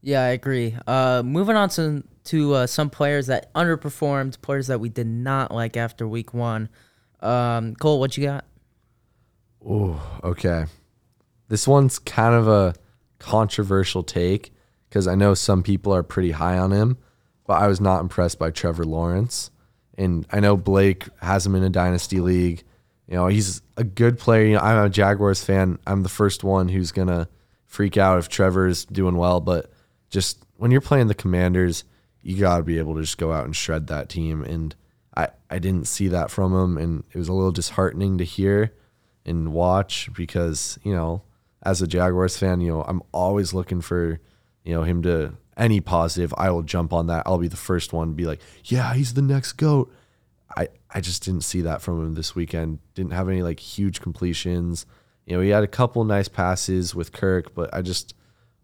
Yeah, 0.00 0.22
I 0.22 0.28
agree. 0.28 0.74
Uh, 0.86 1.22
moving 1.22 1.56
on 1.56 1.68
to 1.70 2.02
to 2.30 2.54
uh, 2.54 2.66
some 2.66 2.90
players 2.90 3.26
that 3.26 3.52
underperformed, 3.54 4.40
players 4.40 4.68
that 4.68 4.78
we 4.78 4.88
did 4.88 5.08
not 5.08 5.52
like 5.52 5.76
after 5.76 6.06
week 6.06 6.32
one. 6.32 6.68
Um, 7.20 7.74
Cole, 7.74 7.98
what 7.98 8.16
you 8.16 8.24
got? 8.24 8.44
Oh, 9.68 10.00
okay. 10.22 10.66
This 11.48 11.66
one's 11.66 11.98
kind 11.98 12.36
of 12.36 12.46
a 12.46 12.74
controversial 13.18 14.04
take 14.04 14.52
because 14.88 15.08
I 15.08 15.16
know 15.16 15.34
some 15.34 15.64
people 15.64 15.92
are 15.92 16.04
pretty 16.04 16.30
high 16.30 16.56
on 16.56 16.70
him, 16.70 16.98
but 17.48 17.54
I 17.54 17.66
was 17.66 17.80
not 17.80 18.00
impressed 18.00 18.38
by 18.38 18.52
Trevor 18.52 18.84
Lawrence. 18.84 19.50
And 19.98 20.24
I 20.30 20.38
know 20.38 20.56
Blake 20.56 21.08
has 21.20 21.44
him 21.44 21.56
in 21.56 21.64
a 21.64 21.68
dynasty 21.68 22.20
league. 22.20 22.62
You 23.08 23.16
know, 23.16 23.26
he's 23.26 23.60
a 23.76 23.82
good 23.82 24.20
player. 24.20 24.44
You 24.44 24.54
know, 24.54 24.60
I'm 24.60 24.86
a 24.86 24.88
Jaguars 24.88 25.42
fan. 25.42 25.80
I'm 25.84 26.04
the 26.04 26.08
first 26.08 26.44
one 26.44 26.68
who's 26.68 26.92
gonna 26.92 27.28
freak 27.66 27.96
out 27.96 28.18
if 28.18 28.28
Trevor's 28.28 28.84
doing 28.84 29.16
well, 29.16 29.40
but 29.40 29.72
just 30.10 30.44
when 30.58 30.70
you're 30.70 30.80
playing 30.80 31.08
the 31.08 31.14
Commanders, 31.14 31.82
you 32.22 32.36
got 32.36 32.58
to 32.58 32.62
be 32.62 32.78
able 32.78 32.94
to 32.94 33.00
just 33.02 33.18
go 33.18 33.32
out 33.32 33.44
and 33.44 33.56
shred 33.56 33.86
that 33.86 34.08
team. 34.08 34.42
And 34.42 34.74
I, 35.16 35.28
I 35.48 35.58
didn't 35.58 35.86
see 35.86 36.08
that 36.08 36.30
from 36.30 36.52
him, 36.52 36.78
and 36.78 37.04
it 37.12 37.18
was 37.18 37.28
a 37.28 37.32
little 37.32 37.52
disheartening 37.52 38.18
to 38.18 38.24
hear 38.24 38.74
and 39.24 39.52
watch 39.52 40.08
because 40.14 40.78
you 40.82 40.94
know, 40.94 41.22
as 41.62 41.82
a 41.82 41.86
Jaguars 41.86 42.36
fan, 42.36 42.60
you 42.60 42.70
know, 42.70 42.82
I'm 42.82 43.02
always 43.12 43.52
looking 43.52 43.80
for 43.80 44.20
you 44.64 44.74
know 44.74 44.82
him 44.82 45.02
to 45.02 45.34
any 45.56 45.80
positive. 45.80 46.32
I 46.36 46.50
will 46.50 46.62
jump 46.62 46.92
on 46.92 47.06
that. 47.08 47.24
I'll 47.26 47.38
be 47.38 47.48
the 47.48 47.56
first 47.56 47.92
one 47.92 48.08
to 48.08 48.14
be 48.14 48.26
like, 48.26 48.40
yeah, 48.64 48.94
he's 48.94 49.14
the 49.14 49.22
next 49.22 49.52
goat. 49.52 49.92
I, 50.56 50.68
I 50.92 51.00
just 51.00 51.24
didn't 51.24 51.42
see 51.42 51.60
that 51.60 51.82
from 51.82 52.04
him 52.04 52.14
this 52.14 52.34
weekend. 52.34 52.78
Didn't 52.94 53.12
have 53.12 53.28
any 53.28 53.42
like 53.42 53.60
huge 53.60 54.00
completions. 54.00 54.86
You 55.26 55.36
know, 55.36 55.42
he 55.42 55.50
had 55.50 55.62
a 55.62 55.68
couple 55.68 56.02
nice 56.04 56.28
passes 56.28 56.94
with 56.94 57.12
Kirk, 57.12 57.54
but 57.54 57.72
I 57.72 57.82
just 57.82 58.14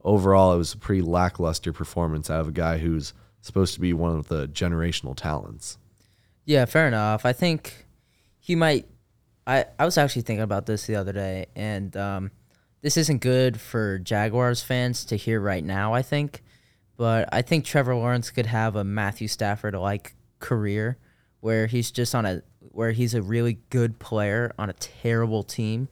overall 0.03 0.55
it 0.55 0.59
was 0.59 0.75
a 0.75 0.79
pretty 0.79 1.03
lackluster 1.03 1.73
performance 1.73 2.31
out 2.31 2.41
of 2.41 2.49
a 2.49 2.53
guy 2.53 2.79
who's 2.79 3.13
supposed 3.47 3.75
to 3.75 3.81
be 3.81 3.93
one 3.93 4.17
of 4.17 4.29
the 4.29 4.49
generational 4.49 5.17
talents. 5.17 5.79
Yeah, 6.45 6.65
fair 6.65 6.87
enough. 6.87 7.25
I 7.25 7.33
think 7.33 7.87
he 8.39 8.55
might. 8.55 8.87
I 9.47 9.67
I 9.79 9.85
was 9.85 9.99
actually 9.99 10.23
thinking 10.23 10.43
about 10.43 10.67
this 10.67 10.87
the 10.87 10.97
other 10.97 11.13
day, 11.13 11.47
and 11.57 11.97
um, 11.97 12.31
this 12.83 12.97
isn't 12.97 13.21
good 13.21 13.61
for 13.61 13.99
Jaguars 13.99 14.63
fans 14.63 15.05
to 15.07 15.17
hear 15.17 15.41
right 15.41 15.65
now. 15.65 15.93
I 15.93 16.03
think, 16.03 16.43
but 16.97 17.29
I 17.33 17.43
think 17.43 17.65
Trevor 17.65 17.95
Lawrence 17.95 18.31
could 18.31 18.47
have 18.47 18.77
a 18.77 18.85
Matthew 18.85 19.29
Stafford 19.29 19.75
like 19.75 20.15
career, 20.39 20.99
where 21.41 21.67
he's 21.67 21.91
just 21.91 22.15
on 22.15 22.27
a 22.27 22.43
where 22.61 22.93
he's 22.93 23.15
a 23.15 23.23
really 23.23 23.59
good 23.71 23.99
player 23.99 24.55
on 24.59 24.71
a 24.71 24.75
terrible 24.75 25.43
team, 25.43 25.89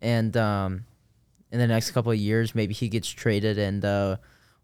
and 0.00 0.36
um, 0.36 0.84
in 1.50 1.58
the 1.58 1.66
next 1.66 1.92
couple 1.92 2.12
of 2.12 2.18
years, 2.18 2.54
maybe 2.54 2.74
he 2.74 2.88
gets 2.88 3.08
traded 3.08 3.58
and 3.58 3.84
uh, 3.84 4.16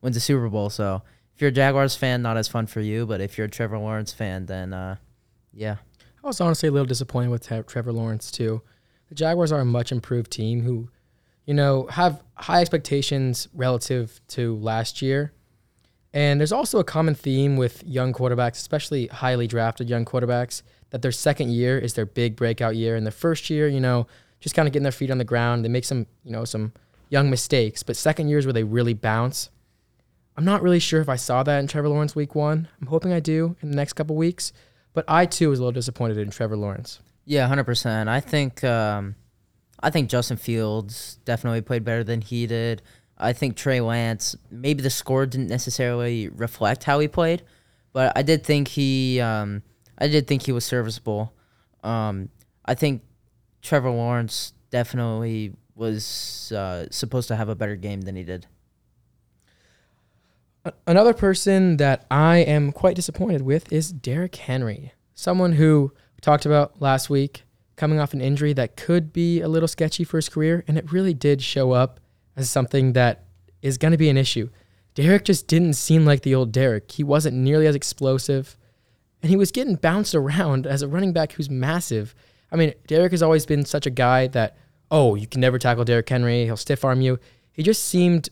wins 0.03 0.17
a 0.17 0.21
Super 0.21 0.49
Bowl. 0.49 0.69
So 0.69 1.03
you're 1.43 1.51
a 1.51 1.53
Jaguars 1.53 1.95
fan, 1.95 2.23
not 2.23 2.37
as 2.37 2.49
fun 2.49 2.67
for 2.67 2.81
you. 2.81 3.05
But 3.05 3.21
if 3.21 3.37
you're 3.37 3.49
a 3.49 3.51
Trevor 3.51 3.79
Lawrence 3.79 4.13
fan, 4.13 4.47
then 4.47 4.73
uh, 4.73 4.97
yeah, 5.53 5.77
I 6.23 6.27
was 6.27 6.41
honestly 6.41 6.69
a 6.69 6.73
little 6.73 6.87
disappointed 6.87 7.31
with 7.31 7.47
Tre- 7.47 7.63
Trevor 7.63 7.93
Lawrence 7.93 8.31
too. 8.31 8.63
The 9.09 9.15
Jaguars 9.15 9.53
are 9.53 9.61
a 9.61 9.65
much 9.65 9.93
improved 9.93 10.31
team 10.31 10.63
who, 10.63 10.89
you 11.45 11.53
know, 11.53 11.87
have 11.89 12.23
high 12.37 12.63
expectations 12.63 13.49
relative 13.53 14.21
to 14.29 14.57
last 14.57 15.03
year. 15.03 15.33
And 16.15 16.41
there's 16.41 16.53
also 16.53 16.79
a 16.79 16.85
common 16.85 17.15
theme 17.15 17.57
with 17.57 17.83
young 17.85 18.13
quarterbacks, 18.13 18.57
especially 18.57 19.09
highly 19.09 19.47
drafted 19.47 19.89
young 19.89 20.05
quarterbacks, 20.05 20.63
that 20.91 21.03
their 21.03 21.13
second 21.13 21.51
year 21.51 21.79
is 21.79 21.95
their 21.95 22.07
big 22.07 22.37
breakout 22.37 22.77
year. 22.77 22.97
And 22.97 23.07
the 23.07 23.11
first 23.11 23.51
year, 23.51 23.67
you 23.67 23.81
know, 23.81 24.07
just 24.41 24.55
kind 24.55 24.69
of 24.69 24.73
getting 24.73 24.83
their 24.83 24.93
feet 24.93 25.11
on 25.11 25.19
the 25.19 25.25
ground. 25.25 25.65
They 25.65 25.69
make 25.69 25.85
some, 25.85 26.07
you 26.23 26.33
know, 26.33 26.45
some 26.45 26.73
young 27.09 27.31
mistakes, 27.31 27.83
but 27.83 27.97
second 27.97 28.29
years 28.29 28.45
where 28.45 28.53
they 28.53 28.65
really 28.65 28.95
bounce. 28.95 29.51
I'm 30.37 30.45
not 30.45 30.63
really 30.63 30.79
sure 30.79 31.01
if 31.01 31.09
I 31.09 31.17
saw 31.17 31.43
that 31.43 31.59
in 31.59 31.67
Trevor 31.67 31.89
Lawrence 31.89 32.15
week 32.15 32.35
one. 32.35 32.69
I'm 32.81 32.87
hoping 32.87 33.13
I 33.13 33.21
do 33.21 33.57
in 33.61 33.71
the 33.71 33.77
next 33.77 33.93
couple 33.93 34.17
weeks. 34.17 34.53
But 34.95 35.05
I 35.09 35.27
too 35.27 35.49
was 35.51 35.59
a 35.59 35.63
little 35.63 35.73
disappointed 35.73 36.19
in 36.19 36.31
Trevor 36.31 36.57
Lawrence. 36.57 37.01
yeah, 37.25 37.47
hundred 37.47 37.65
percent. 37.65 38.09
I 38.09 38.21
think 38.21 38.63
um, 38.63 39.15
I 39.83 39.91
think 39.91 40.09
Justin 40.09 40.37
Fields 40.37 41.19
definitely 41.25 41.61
played 41.61 41.85
better 41.85 42.05
than 42.05 42.21
he 42.21 42.47
did. 42.47 42.83
I 43.19 43.33
think 43.33 43.57
Trey 43.57 43.81
Lance, 43.81 44.37
maybe 44.51 44.83
the 44.83 44.91
score 44.91 45.27
didn't 45.27 45.49
necessarily 45.49 46.29
reflect 46.29 46.85
how 46.85 46.99
he 46.99 47.09
played, 47.09 47.43
but 47.93 48.13
I 48.17 48.23
did 48.23 48.45
think 48.45 48.69
he, 48.69 49.21
um, 49.21 49.63
I 49.99 50.09
did 50.09 50.27
think 50.27 50.43
he 50.43 50.53
was 50.53 50.65
serviceable. 50.65 51.33
Um, 51.85 52.31
I 52.65 52.75
think 52.75 53.03
Trevor 53.61 53.91
Lawrence 53.91 54.55
definitely 54.71 55.53
was 55.77 56.53
uh, 56.53 56.87
supposed 56.91 57.29
to 57.29 57.37
have 57.37 57.49
a 57.49 57.55
better 57.55 57.77
game 57.77 58.01
than 58.01 58.17
he 58.17 58.25
did. 58.25 58.47
Another 60.87 61.13
person 61.13 61.79
that 61.79 62.07
I 62.09 62.39
am 62.39 62.71
quite 62.71 62.95
disappointed 62.95 63.43
with 63.43 63.73
is 63.73 63.93
Derrick 63.93 64.37
Henry, 64.37 64.93
someone 65.13 65.53
who 65.53 65.93
we 66.15 66.21
talked 66.21 66.47
about 66.47 66.81
last 66.81 67.11
week, 67.11 67.43
coming 67.75 67.99
off 67.99 68.13
an 68.13 68.21
injury 68.21 68.53
that 68.53 68.77
could 68.77 69.13
be 69.13 69.41
a 69.41 69.49
little 69.49 69.67
sketchy 69.67 70.05
for 70.05 70.19
his 70.19 70.29
career, 70.29 70.63
and 70.69 70.79
it 70.79 70.93
really 70.93 71.15
did 71.15 71.43
show 71.43 71.73
up 71.73 71.99
as 72.37 72.49
something 72.49 72.93
that 72.93 73.25
is 73.61 73.77
going 73.77 73.91
to 73.91 73.99
be 73.99 74.09
an 74.09 74.17
issue. 74.17 74.51
Derrick 74.95 75.25
just 75.25 75.49
didn't 75.49 75.73
seem 75.73 76.05
like 76.05 76.23
the 76.23 76.35
old 76.35 76.53
Derrick. 76.53 76.93
He 76.93 77.03
wasn't 77.03 77.37
nearly 77.37 77.67
as 77.67 77.75
explosive, 77.75 78.57
and 79.21 79.31
he 79.31 79.37
was 79.37 79.51
getting 79.51 79.75
bounced 79.75 80.15
around 80.15 80.65
as 80.65 80.83
a 80.83 80.89
running 80.89 81.13
back 81.13 81.33
who's 81.33 81.51
massive. 81.51 82.15
I 82.53 82.57
mean, 82.57 82.73
Derrick 82.87 83.11
has 83.11 83.23
always 83.23 83.47
been 83.47 83.65
such 83.65 83.87
a 83.87 83.91
guy 83.91 84.29
that, 84.29 84.57
oh, 84.93 85.17
you 85.17 85.27
can 85.27 85.41
never 85.41 85.59
tackle 85.59 85.85
Derrick 85.85 86.09
Henry. 86.09 86.45
He'll 86.45 86.57
stiff 86.57 86.85
arm 86.85 87.01
you. 87.01 87.19
He 87.53 87.65
just 87.65 87.85
seemed 87.85 88.29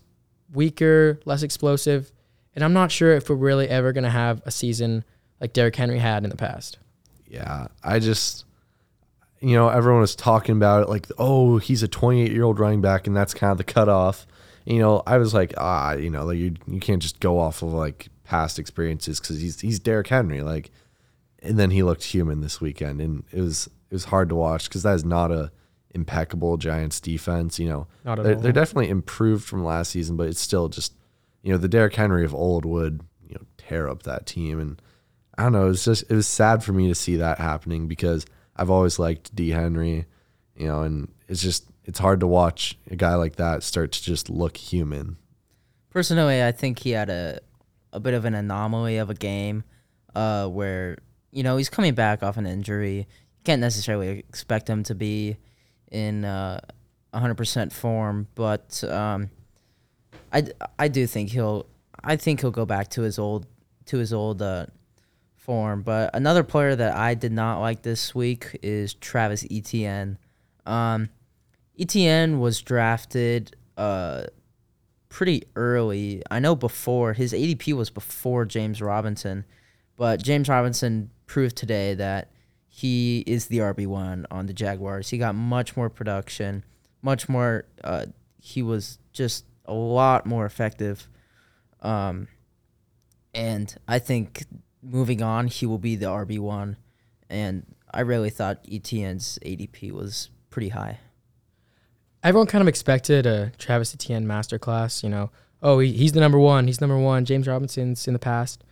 weaker, 0.53 1.19
less 1.25 1.43
explosive. 1.43 2.13
And 2.55 2.63
I'm 2.63 2.73
not 2.73 2.91
sure 2.91 3.15
if 3.15 3.29
we're 3.29 3.35
really 3.35 3.69
ever 3.69 3.93
going 3.93 4.03
to 4.03 4.09
have 4.09 4.41
a 4.45 4.51
season 4.51 5.03
like 5.39 5.53
Derrick 5.53 5.75
Henry 5.75 5.99
had 5.99 6.23
in 6.23 6.29
the 6.29 6.37
past. 6.37 6.77
Yeah, 7.27 7.67
I 7.83 7.99
just, 7.99 8.45
you 9.39 9.55
know, 9.55 9.69
everyone 9.69 10.01
was 10.01 10.15
talking 10.15 10.55
about 10.57 10.83
it 10.83 10.89
like, 10.89 11.07
oh, 11.17 11.57
he's 11.57 11.81
a 11.81 11.87
28 11.87 12.31
year 12.31 12.43
old 12.43 12.59
running 12.59 12.81
back, 12.81 13.07
and 13.07 13.15
that's 13.15 13.33
kind 13.33 13.51
of 13.51 13.57
the 13.57 13.63
cutoff. 13.63 14.27
You 14.65 14.79
know, 14.79 15.01
I 15.07 15.17
was 15.17 15.33
like, 15.33 15.53
ah, 15.57 15.93
you 15.93 16.09
know, 16.09 16.25
like 16.25 16.37
you 16.37 16.55
you 16.67 16.79
can't 16.79 17.01
just 17.01 17.19
go 17.19 17.39
off 17.39 17.61
of 17.61 17.73
like 17.73 18.09
past 18.23 18.59
experiences 18.59 19.19
because 19.19 19.39
he's 19.41 19.59
he's 19.59 19.79
Derrick 19.79 20.07
Henry, 20.07 20.41
like, 20.41 20.71
and 21.39 21.57
then 21.57 21.71
he 21.71 21.83
looked 21.83 22.03
human 22.03 22.41
this 22.41 22.61
weekend, 22.61 23.01
and 23.01 23.23
it 23.31 23.41
was 23.41 23.67
it 23.89 23.95
was 23.95 24.05
hard 24.05 24.29
to 24.29 24.35
watch 24.35 24.65
because 24.69 24.83
that 24.83 24.93
is 24.93 25.05
not 25.05 25.31
a 25.31 25.51
impeccable 25.93 26.57
Giants 26.57 26.99
defense. 26.99 27.59
You 27.59 27.69
know, 27.69 27.87
Not 28.05 28.19
at 28.19 28.23
they're, 28.25 28.35
they're 28.35 28.51
definitely 28.51 28.89
improved 28.89 29.43
from 29.45 29.63
last 29.63 29.91
season, 29.91 30.15
but 30.17 30.27
it's 30.27 30.39
still 30.39 30.69
just, 30.69 30.93
you 31.41 31.51
know, 31.51 31.57
the 31.57 31.67
Derrick 31.67 31.95
Henry 31.95 32.23
of 32.25 32.35
old 32.35 32.65
would 32.65 33.01
you 33.27 33.35
know 33.35 33.45
tear 33.57 33.87
up 33.87 34.03
that 34.03 34.25
team, 34.25 34.59
and 34.59 34.81
I 35.37 35.43
don't 35.43 35.53
know. 35.53 35.65
It 35.65 35.69
was 35.69 35.85
just 35.85 36.03
it 36.09 36.15
was 36.15 36.27
sad 36.27 36.63
for 36.63 36.73
me 36.73 36.87
to 36.87 36.95
see 36.95 37.15
that 37.17 37.39
happening 37.39 37.87
because 37.87 38.25
I've 38.55 38.69
always 38.69 38.99
liked 38.99 39.35
D 39.35 39.49
Henry, 39.49 40.05
you 40.55 40.67
know, 40.67 40.81
and 40.81 41.11
it's 41.27 41.41
just 41.41 41.65
it's 41.85 41.99
hard 41.99 42.19
to 42.19 42.27
watch 42.27 42.77
a 42.89 42.95
guy 42.95 43.15
like 43.15 43.37
that 43.37 43.63
start 43.63 43.91
to 43.93 44.03
just 44.03 44.29
look 44.29 44.57
human. 44.57 45.17
Personally, 45.89 46.43
I 46.43 46.51
think 46.51 46.79
he 46.79 46.91
had 46.91 47.09
a 47.09 47.39
a 47.93 47.99
bit 47.99 48.13
of 48.13 48.25
an 48.25 48.35
anomaly 48.35 48.97
of 48.97 49.09
a 49.09 49.13
game, 49.13 49.63
uh, 50.15 50.47
where 50.47 50.97
you 51.31 51.43
know 51.43 51.57
he's 51.57 51.69
coming 51.69 51.93
back 51.93 52.23
off 52.23 52.37
an 52.37 52.45
injury. 52.45 52.97
You 52.97 53.43
can't 53.43 53.61
necessarily 53.61 54.19
expect 54.19 54.69
him 54.69 54.83
to 54.83 54.95
be 54.95 55.37
in 55.91 56.23
uh, 56.23 56.61
100% 57.13 57.71
form, 57.71 58.27
but 58.35 58.83
um, 58.85 59.29
I, 60.31 60.47
I 60.79 60.87
do 60.87 61.05
think 61.07 61.29
he'll 61.29 61.67
I 62.03 62.15
think 62.15 62.41
he'll 62.41 62.51
go 62.51 62.65
back 62.65 62.89
to 62.91 63.01
his 63.01 63.19
old 63.19 63.45
to 63.85 63.97
his 63.97 64.13
old 64.13 64.41
uh, 64.41 64.67
form. 65.35 65.81
But 65.81 66.11
another 66.13 66.43
player 66.43 66.75
that 66.75 66.95
I 66.95 67.13
did 67.13 67.31
not 67.31 67.59
like 67.59 67.81
this 67.81 68.15
week 68.15 68.57
is 68.61 68.93
Travis 68.93 69.45
Etienne. 69.51 70.17
Um, 70.65 71.09
Etienne 71.79 72.39
was 72.39 72.61
drafted 72.61 73.55
uh, 73.77 74.23
pretty 75.09 75.43
early. 75.55 76.21
I 76.29 76.39
know 76.39 76.55
before 76.55 77.13
his 77.13 77.33
ADP 77.33 77.73
was 77.73 77.89
before 77.89 78.45
James 78.45 78.81
Robinson, 78.81 79.45
but 79.97 80.21
James 80.21 80.47
Robinson 80.47 81.09
proved 81.25 81.55
today 81.55 81.93
that 81.95 82.31
he 82.67 83.23
is 83.27 83.47
the 83.47 83.57
RB 83.57 83.87
one 83.87 84.25
on 84.31 84.45
the 84.45 84.53
Jaguars. 84.53 85.09
He 85.09 85.17
got 85.17 85.35
much 85.35 85.75
more 85.75 85.89
production, 85.89 86.63
much 87.01 87.27
more. 87.27 87.65
Uh, 87.83 88.05
he 88.39 88.61
was 88.61 88.99
just 89.11 89.45
a 89.71 89.73
lot 89.73 90.25
more 90.25 90.45
effective, 90.45 91.07
um, 91.81 92.27
and 93.33 93.73
I 93.87 93.99
think 93.99 94.43
moving 94.83 95.21
on, 95.21 95.47
he 95.47 95.65
will 95.65 95.77
be 95.77 95.95
the 95.95 96.07
RB 96.07 96.39
one. 96.39 96.75
And 97.29 97.65
I 97.93 98.01
really 98.01 98.29
thought 98.29 98.65
Etienne's 98.69 99.39
ADP 99.45 99.93
was 99.93 100.29
pretty 100.49 100.69
high. 100.69 100.99
Everyone 102.21 102.47
kind 102.47 102.61
of 102.61 102.67
expected 102.67 103.25
a 103.25 103.51
Travis 103.57 103.93
Etienne 103.93 104.25
masterclass. 104.25 105.03
You 105.03 105.09
know, 105.09 105.31
oh, 105.63 105.79
he, 105.79 105.93
he's 105.93 106.11
the 106.11 106.19
number 106.19 106.37
one. 106.37 106.67
He's 106.67 106.81
number 106.81 106.97
one. 106.97 107.23
James 107.23 107.47
Robinson's 107.47 108.07
in 108.07 108.13
the 108.13 108.19
past. 108.19 108.63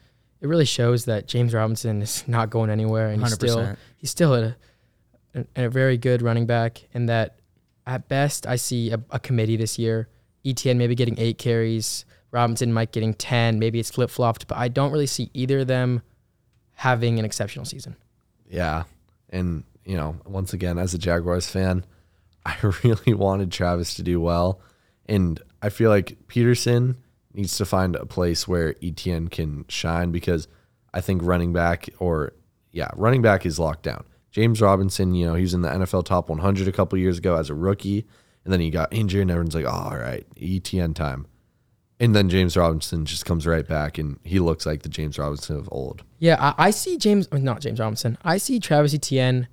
It 0.42 0.48
really 0.48 0.66
shows 0.66 1.06
that 1.06 1.28
James 1.28 1.54
Robinson 1.54 2.02
is 2.02 2.24
not 2.28 2.50
going 2.50 2.70
anywhere, 2.70 3.08
and 3.10 3.22
he's 3.22 3.34
still 3.34 3.76
he's 3.96 4.12
still 4.12 4.36
a, 4.36 4.56
a, 5.34 5.46
a 5.56 5.70
very 5.70 5.98
good 5.98 6.22
running 6.22 6.46
back. 6.46 6.88
And 6.94 7.08
that 7.08 7.40
at 7.88 8.10
best, 8.10 8.46
I 8.46 8.58
see 8.58 8.92
a, 8.92 9.02
a 9.10 9.20
committee 9.20 9.56
this 9.56 9.80
year. 9.80 10.10
Etienne 10.46 10.78
maybe 10.78 10.96
getting 10.96 11.20
eight 11.20 11.38
carries, 11.38 12.06
Robinson 12.32 12.72
might 12.74 12.92
getting 12.92 13.14
ten. 13.14 13.60
Maybe 13.60 13.80
it's 13.80 13.90
flip 13.90 14.10
flopped, 14.10 14.48
but 14.48 14.58
I 14.58 14.68
don't 14.68 14.92
really 14.92 15.08
see 15.08 15.30
either 15.34 15.60
of 15.60 15.68
them 15.68 16.02
having 16.74 17.20
an 17.20 17.26
exceptional 17.26 17.66
season. 17.66 17.96
Yeah. 18.48 18.84
And, 19.30 19.64
you 19.84 19.98
know, 19.98 20.16
once 20.26 20.54
again, 20.54 20.78
as 20.78 20.94
a 20.94 20.98
Jaguars 20.98 21.50
fan, 21.50 21.86
I 22.46 22.56
really 22.84 23.14
wanted 23.14 23.52
Travis 23.52 23.96
to 23.96 24.04
do 24.04 24.22
well. 24.22 24.62
And 25.08 25.42
I 25.62 25.70
feel 25.70 25.90
like 25.90 26.18
Pederson 26.28 26.96
needs 27.34 27.58
to 27.58 27.66
find 27.66 27.96
a 27.96 28.06
place 28.06 28.48
where 28.48 28.76
Etienne 28.82 29.28
can 29.28 29.66
shine 29.68 30.12
because 30.12 30.48
I 30.94 31.02
think 31.02 31.22
running 31.22 31.52
back 31.52 31.90
or, 32.00 32.34
yeah, 32.72 32.90
running 32.96 33.22
back 33.22 33.46
is 33.46 33.60
locked 33.60 33.84
down. 33.84 34.06
James 34.32 34.62
Robinson, 34.62 35.16
you 35.16 35.26
know, 35.26 35.34
he 35.34 35.42
was 35.42 35.54
in 35.54 35.62
the 35.62 35.70
NFL 35.70 36.06
top 36.06 36.30
100 36.30 36.68
a 36.68 36.72
couple 36.72 36.98
years 36.98 37.18
ago 37.18 37.36
as 37.36 37.50
a 37.50 37.56
rookie. 37.56 38.08
And 38.50 38.54
then 38.56 38.62
he 38.62 38.72
got 38.72 38.92
injured, 38.92 39.22
and 39.22 39.30
everyone's 39.30 39.54
like, 39.54 39.66
oh, 39.66 39.92
all 39.92 39.96
right, 39.96 40.26
Etienne 40.42 40.96
time. 40.96 41.28
And 42.00 42.16
then 42.16 42.30
James 42.30 42.58
Robinson 42.58 43.06
just 43.06 43.24
comes 43.24 43.46
right 43.46 43.68
back, 43.68 44.00
and 44.00 44.20
he 44.24 44.40
looks 44.40 44.66
like 44.66 44.82
the 44.82 44.90
James 44.90 45.20
Robinson 45.20 45.56
of 45.56 45.70
old. 45.72 46.02
Yeah, 46.18 46.36
I, 46.40 46.56
I 46.58 46.72
see 46.72 46.98
James, 46.98 47.32
not 47.32 47.62
James 47.62 47.80
Robinson. 47.80 48.18
I 48.24 48.40
see 48.40 48.60
Travis 48.60 48.92
Etienne, 48.96 49.50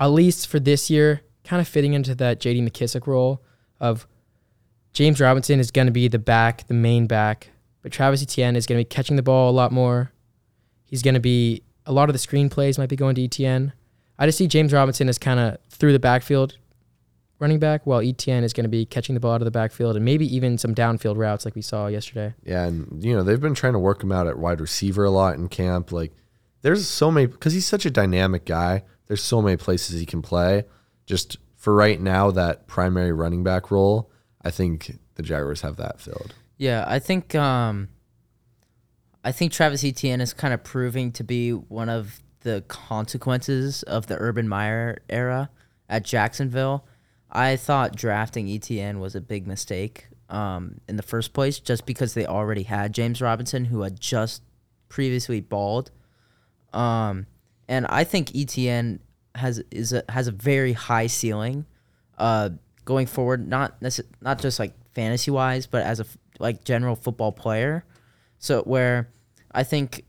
at 0.00 0.06
least 0.06 0.48
for 0.48 0.58
this 0.58 0.90
year, 0.90 1.20
kind 1.44 1.60
of 1.60 1.68
fitting 1.68 1.92
into 1.92 2.16
that 2.16 2.40
J.D. 2.40 2.62
McKissic 2.62 3.06
role 3.06 3.44
of 3.78 4.08
James 4.92 5.20
Robinson 5.20 5.60
is 5.60 5.70
going 5.70 5.86
to 5.86 5.92
be 5.92 6.08
the 6.08 6.18
back, 6.18 6.66
the 6.66 6.74
main 6.74 7.06
back, 7.06 7.50
but 7.80 7.92
Travis 7.92 8.24
Etienne 8.24 8.56
is 8.56 8.66
going 8.66 8.76
to 8.76 8.80
be 8.80 8.88
catching 8.88 9.14
the 9.14 9.22
ball 9.22 9.48
a 9.48 9.54
lot 9.54 9.70
more. 9.70 10.10
He's 10.84 11.02
going 11.02 11.14
to 11.14 11.20
be 11.20 11.62
a 11.86 11.92
lot 11.92 12.08
of 12.08 12.12
the 12.12 12.18
screen 12.18 12.48
plays 12.48 12.76
might 12.76 12.88
be 12.88 12.96
going 12.96 13.14
to 13.14 13.22
Etienne. 13.22 13.72
I 14.18 14.26
just 14.26 14.36
see 14.36 14.48
James 14.48 14.72
Robinson 14.72 15.08
as 15.08 15.16
kind 15.16 15.38
of 15.38 15.58
through 15.70 15.92
the 15.92 16.00
backfield 16.00 16.56
running 17.42 17.58
back, 17.58 17.84
while 17.86 18.00
Etienne 18.00 18.44
is 18.44 18.52
going 18.54 18.64
to 18.64 18.70
be 18.70 18.86
catching 18.86 19.14
the 19.14 19.20
ball 19.20 19.32
out 19.32 19.42
of 19.42 19.44
the 19.44 19.50
backfield 19.50 19.96
and 19.96 20.04
maybe 20.04 20.34
even 20.34 20.56
some 20.56 20.74
downfield 20.74 21.16
routes 21.18 21.44
like 21.44 21.54
we 21.54 21.60
saw 21.60 21.88
yesterday. 21.88 22.32
Yeah, 22.44 22.64
and 22.64 23.04
you 23.04 23.14
know 23.14 23.22
they've 23.22 23.40
been 23.40 23.54
trying 23.54 23.74
to 23.74 23.78
work 23.78 24.02
him 24.02 24.12
out 24.12 24.26
at 24.26 24.38
wide 24.38 24.60
receiver 24.60 25.04
a 25.04 25.10
lot 25.10 25.34
in 25.34 25.48
camp. 25.48 25.92
Like, 25.92 26.12
there's 26.62 26.88
so 26.88 27.10
many 27.10 27.26
because 27.26 27.52
he's 27.52 27.66
such 27.66 27.84
a 27.84 27.90
dynamic 27.90 28.46
guy. 28.46 28.84
There's 29.08 29.22
so 29.22 29.42
many 29.42 29.56
places 29.56 29.98
he 29.98 30.06
can 30.06 30.22
play. 30.22 30.64
Just 31.04 31.36
for 31.56 31.74
right 31.74 32.00
now, 32.00 32.30
that 32.30 32.68
primary 32.68 33.12
running 33.12 33.42
back 33.42 33.70
role, 33.70 34.10
I 34.42 34.50
think 34.50 34.98
the 35.16 35.22
Jaguars 35.22 35.60
have 35.60 35.76
that 35.76 36.00
filled. 36.00 36.34
Yeah, 36.56 36.84
I 36.86 37.00
think 37.00 37.34
um, 37.34 37.88
I 39.24 39.32
think 39.32 39.52
Travis 39.52 39.84
Etienne 39.84 40.20
is 40.20 40.32
kind 40.32 40.54
of 40.54 40.62
proving 40.62 41.10
to 41.12 41.24
be 41.24 41.50
one 41.50 41.88
of 41.88 42.20
the 42.40 42.64
consequences 42.68 43.82
of 43.82 44.06
the 44.06 44.16
Urban 44.18 44.48
Meyer 44.48 45.02
era 45.08 45.50
at 45.88 46.04
Jacksonville. 46.04 46.86
I 47.32 47.56
thought 47.56 47.96
drafting 47.96 48.48
Etienne 48.48 49.00
was 49.00 49.14
a 49.14 49.20
big 49.20 49.46
mistake 49.46 50.08
um, 50.28 50.80
in 50.86 50.96
the 50.96 51.02
first 51.02 51.32
place, 51.32 51.58
just 51.58 51.86
because 51.86 52.14
they 52.14 52.26
already 52.26 52.64
had 52.64 52.92
James 52.92 53.22
Robinson, 53.22 53.64
who 53.64 53.82
had 53.82 53.98
just 53.98 54.42
previously 54.88 55.40
balled. 55.40 55.90
Um, 56.74 57.26
and 57.68 57.86
I 57.86 58.04
think 58.04 58.36
Etienne 58.36 59.00
has 59.34 59.62
is 59.70 59.94
a, 59.94 60.04
has 60.10 60.28
a 60.28 60.32
very 60.32 60.74
high 60.74 61.06
ceiling, 61.06 61.64
uh, 62.18 62.50
going 62.84 63.06
forward. 63.06 63.48
Not 63.48 63.80
not 64.20 64.38
just 64.40 64.58
like 64.58 64.74
fantasy 64.94 65.30
wise, 65.30 65.66
but 65.66 65.82
as 65.84 66.00
a 66.00 66.04
f- 66.04 66.18
like 66.38 66.64
general 66.64 66.96
football 66.96 67.32
player. 67.32 67.84
So 68.38 68.62
where 68.62 69.08
I 69.52 69.62
think 69.62 70.04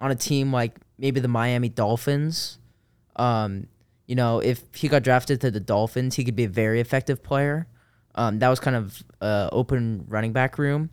on 0.00 0.10
a 0.10 0.14
team 0.14 0.52
like 0.52 0.76
maybe 0.98 1.20
the 1.20 1.28
Miami 1.28 1.68
Dolphins, 1.68 2.58
um, 3.16 3.66
you 4.06 4.14
know, 4.14 4.38
if 4.38 4.62
he 4.74 4.88
got 4.88 5.02
drafted 5.02 5.40
to 5.42 5.50
the 5.50 5.60
Dolphins, 5.60 6.14
he 6.14 6.24
could 6.24 6.36
be 6.36 6.44
a 6.44 6.48
very 6.48 6.80
effective 6.80 7.22
player. 7.22 7.66
Um, 8.14 8.38
that 8.38 8.48
was 8.48 8.60
kind 8.60 8.76
of 8.76 9.02
uh, 9.20 9.48
open 9.52 10.04
running 10.08 10.32
back 10.32 10.58
room, 10.58 10.90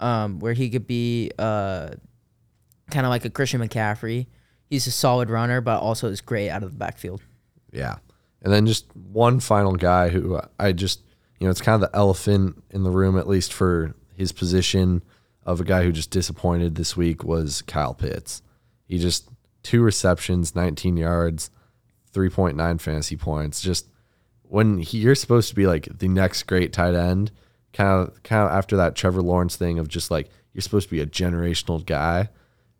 um, 0.00 0.40
where 0.40 0.52
he 0.52 0.70
could 0.70 0.86
be 0.86 1.30
uh, 1.38 1.90
kind 2.90 3.06
of 3.06 3.10
like 3.10 3.24
a 3.24 3.30
Christian 3.30 3.60
McCaffrey. 3.60 4.26
He's 4.68 4.86
a 4.86 4.90
solid 4.90 5.30
runner, 5.30 5.60
but 5.60 5.80
also 5.80 6.08
is 6.08 6.20
great 6.20 6.50
out 6.50 6.62
of 6.62 6.72
the 6.72 6.78
backfield. 6.78 7.22
Yeah. 7.72 7.96
And 8.42 8.52
then 8.52 8.66
just 8.66 8.94
one 8.96 9.38
final 9.40 9.76
guy 9.76 10.08
who 10.08 10.40
I 10.58 10.72
just, 10.72 11.02
you 11.38 11.46
know, 11.46 11.50
it's 11.50 11.60
kind 11.60 11.74
of 11.74 11.80
the 11.80 11.96
elephant 11.96 12.62
in 12.70 12.82
the 12.84 12.90
room, 12.90 13.18
at 13.18 13.28
least 13.28 13.52
for 13.52 13.94
his 14.16 14.32
position 14.32 15.02
of 15.44 15.60
a 15.60 15.64
guy 15.64 15.82
who 15.82 15.92
just 15.92 16.10
disappointed 16.10 16.74
this 16.74 16.96
week 16.96 17.22
was 17.22 17.62
Kyle 17.62 17.94
Pitts. 17.94 18.42
He 18.86 18.98
just 18.98 19.28
two 19.62 19.82
receptions, 19.82 20.54
19 20.54 20.96
yards, 20.96 21.50
3.9 22.12 22.80
fantasy 22.80 23.16
points. 23.16 23.60
Just 23.60 23.88
when 24.42 24.78
he, 24.78 24.98
you're 24.98 25.14
supposed 25.14 25.48
to 25.48 25.54
be 25.54 25.66
like 25.66 25.88
the 25.98 26.08
next 26.08 26.44
great 26.44 26.72
tight 26.72 26.94
end, 26.94 27.30
kind 27.72 27.88
of 27.90 28.22
kind 28.22 28.44
of 28.44 28.50
after 28.50 28.76
that 28.76 28.96
Trevor 28.96 29.22
Lawrence 29.22 29.56
thing 29.56 29.78
of 29.78 29.88
just 29.88 30.10
like 30.10 30.28
you're 30.52 30.62
supposed 30.62 30.88
to 30.88 30.94
be 30.94 31.00
a 31.00 31.06
generational 31.06 31.84
guy, 31.84 32.28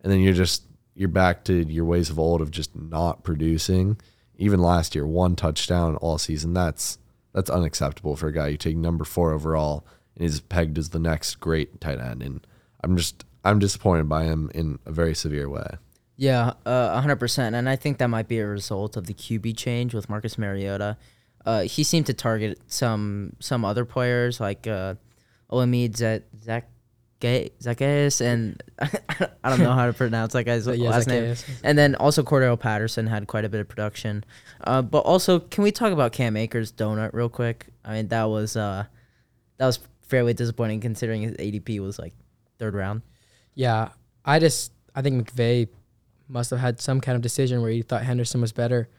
and 0.01 0.11
then 0.11 0.19
you're 0.19 0.33
just 0.33 0.63
you're 0.95 1.09
back 1.09 1.43
to 1.45 1.65
your 1.67 1.85
ways 1.85 2.09
of 2.09 2.19
old 2.19 2.41
of 2.41 2.51
just 2.51 2.75
not 2.75 3.23
producing. 3.23 3.97
Even 4.37 4.59
last 4.61 4.95
year, 4.95 5.05
one 5.05 5.35
touchdown 5.35 5.95
all 5.97 6.17
season. 6.17 6.53
That's 6.53 6.97
that's 7.33 7.49
unacceptable 7.49 8.15
for 8.15 8.27
a 8.27 8.33
guy 8.33 8.49
you 8.49 8.57
take 8.57 8.75
number 8.75 9.05
four 9.05 9.31
overall 9.31 9.85
and 10.15 10.25
is 10.25 10.41
pegged 10.41 10.77
as 10.77 10.89
the 10.89 10.99
next 10.99 11.35
great 11.35 11.79
tight 11.79 11.99
end. 11.99 12.21
And 12.21 12.45
I'm 12.83 12.97
just 12.97 13.23
I'm 13.43 13.59
disappointed 13.59 14.09
by 14.09 14.25
him 14.25 14.51
in 14.53 14.79
a 14.85 14.91
very 14.91 15.15
severe 15.15 15.49
way. 15.49 15.77
Yeah, 16.21 16.53
uh, 16.67 17.01
100%. 17.01 17.55
And 17.55 17.67
I 17.67 17.75
think 17.75 17.97
that 17.97 18.05
might 18.05 18.27
be 18.27 18.37
a 18.37 18.45
result 18.45 18.95
of 18.95 19.07
the 19.07 19.13
QB 19.15 19.57
change 19.57 19.95
with 19.95 20.07
Marcus 20.07 20.37
Mariota. 20.37 20.95
Uh, 21.43 21.63
he 21.63 21.83
seemed 21.83 22.05
to 22.05 22.13
target 22.13 22.59
some 22.67 23.33
some 23.39 23.65
other 23.65 23.85
players 23.85 24.39
like 24.39 24.67
uh, 24.67 24.93
Olamide 25.51 25.97
Zach 25.97 26.69
Zaccheaus, 27.19 28.21
and 28.21 28.61
I 28.79 29.49
don't 29.49 29.61
know 29.61 29.73
how 29.73 29.87
to 29.87 29.93
pronounce 29.93 30.33
that 30.33 30.43
guy's 30.43 30.67
Yeah, 30.77 30.91
last 30.91 31.07
name. 31.07 31.35
And 31.63 31.75
then 31.75 31.95
also 31.95 32.21
Cordarrelle 32.21 32.59
Patterson 32.59 33.07
had 33.07 33.25
quite 33.25 33.43
a 33.43 33.49
bit 33.49 33.59
of 33.59 33.67
production. 33.67 34.23
Uh, 34.63 34.83
but 34.83 34.99
also, 34.99 35.39
can 35.39 35.63
we 35.63 35.71
talk 35.71 35.91
about 35.91 36.11
Cam 36.11 36.37
Akers' 36.37 36.71
donut 36.71 37.13
real 37.13 37.29
quick? 37.29 37.65
I 37.83 37.93
mean, 37.93 38.09
that 38.09 38.25
was 38.25 38.55
uh, 38.55 38.85
that 39.57 39.65
was 39.65 39.79
fairly 40.01 40.35
disappointing 40.35 40.81
considering 40.81 41.23
his 41.23 41.33
ADP 41.37 41.79
was 41.79 41.97
like 41.97 42.13
third 42.59 42.75
round. 42.75 43.01
Yeah, 43.55 43.89
I 44.23 44.37
just 44.37 44.71
I 44.93 45.01
think 45.01 45.27
McVay 45.27 45.67
must 46.31 46.49
have 46.49 46.59
had 46.59 46.79
some 46.79 47.01
kind 47.01 47.15
of 47.15 47.21
decision 47.21 47.61
where 47.61 47.71
he 47.71 47.81
thought 47.81 48.03
Henderson 48.03 48.41
was 48.41 48.51
better. 48.51 48.89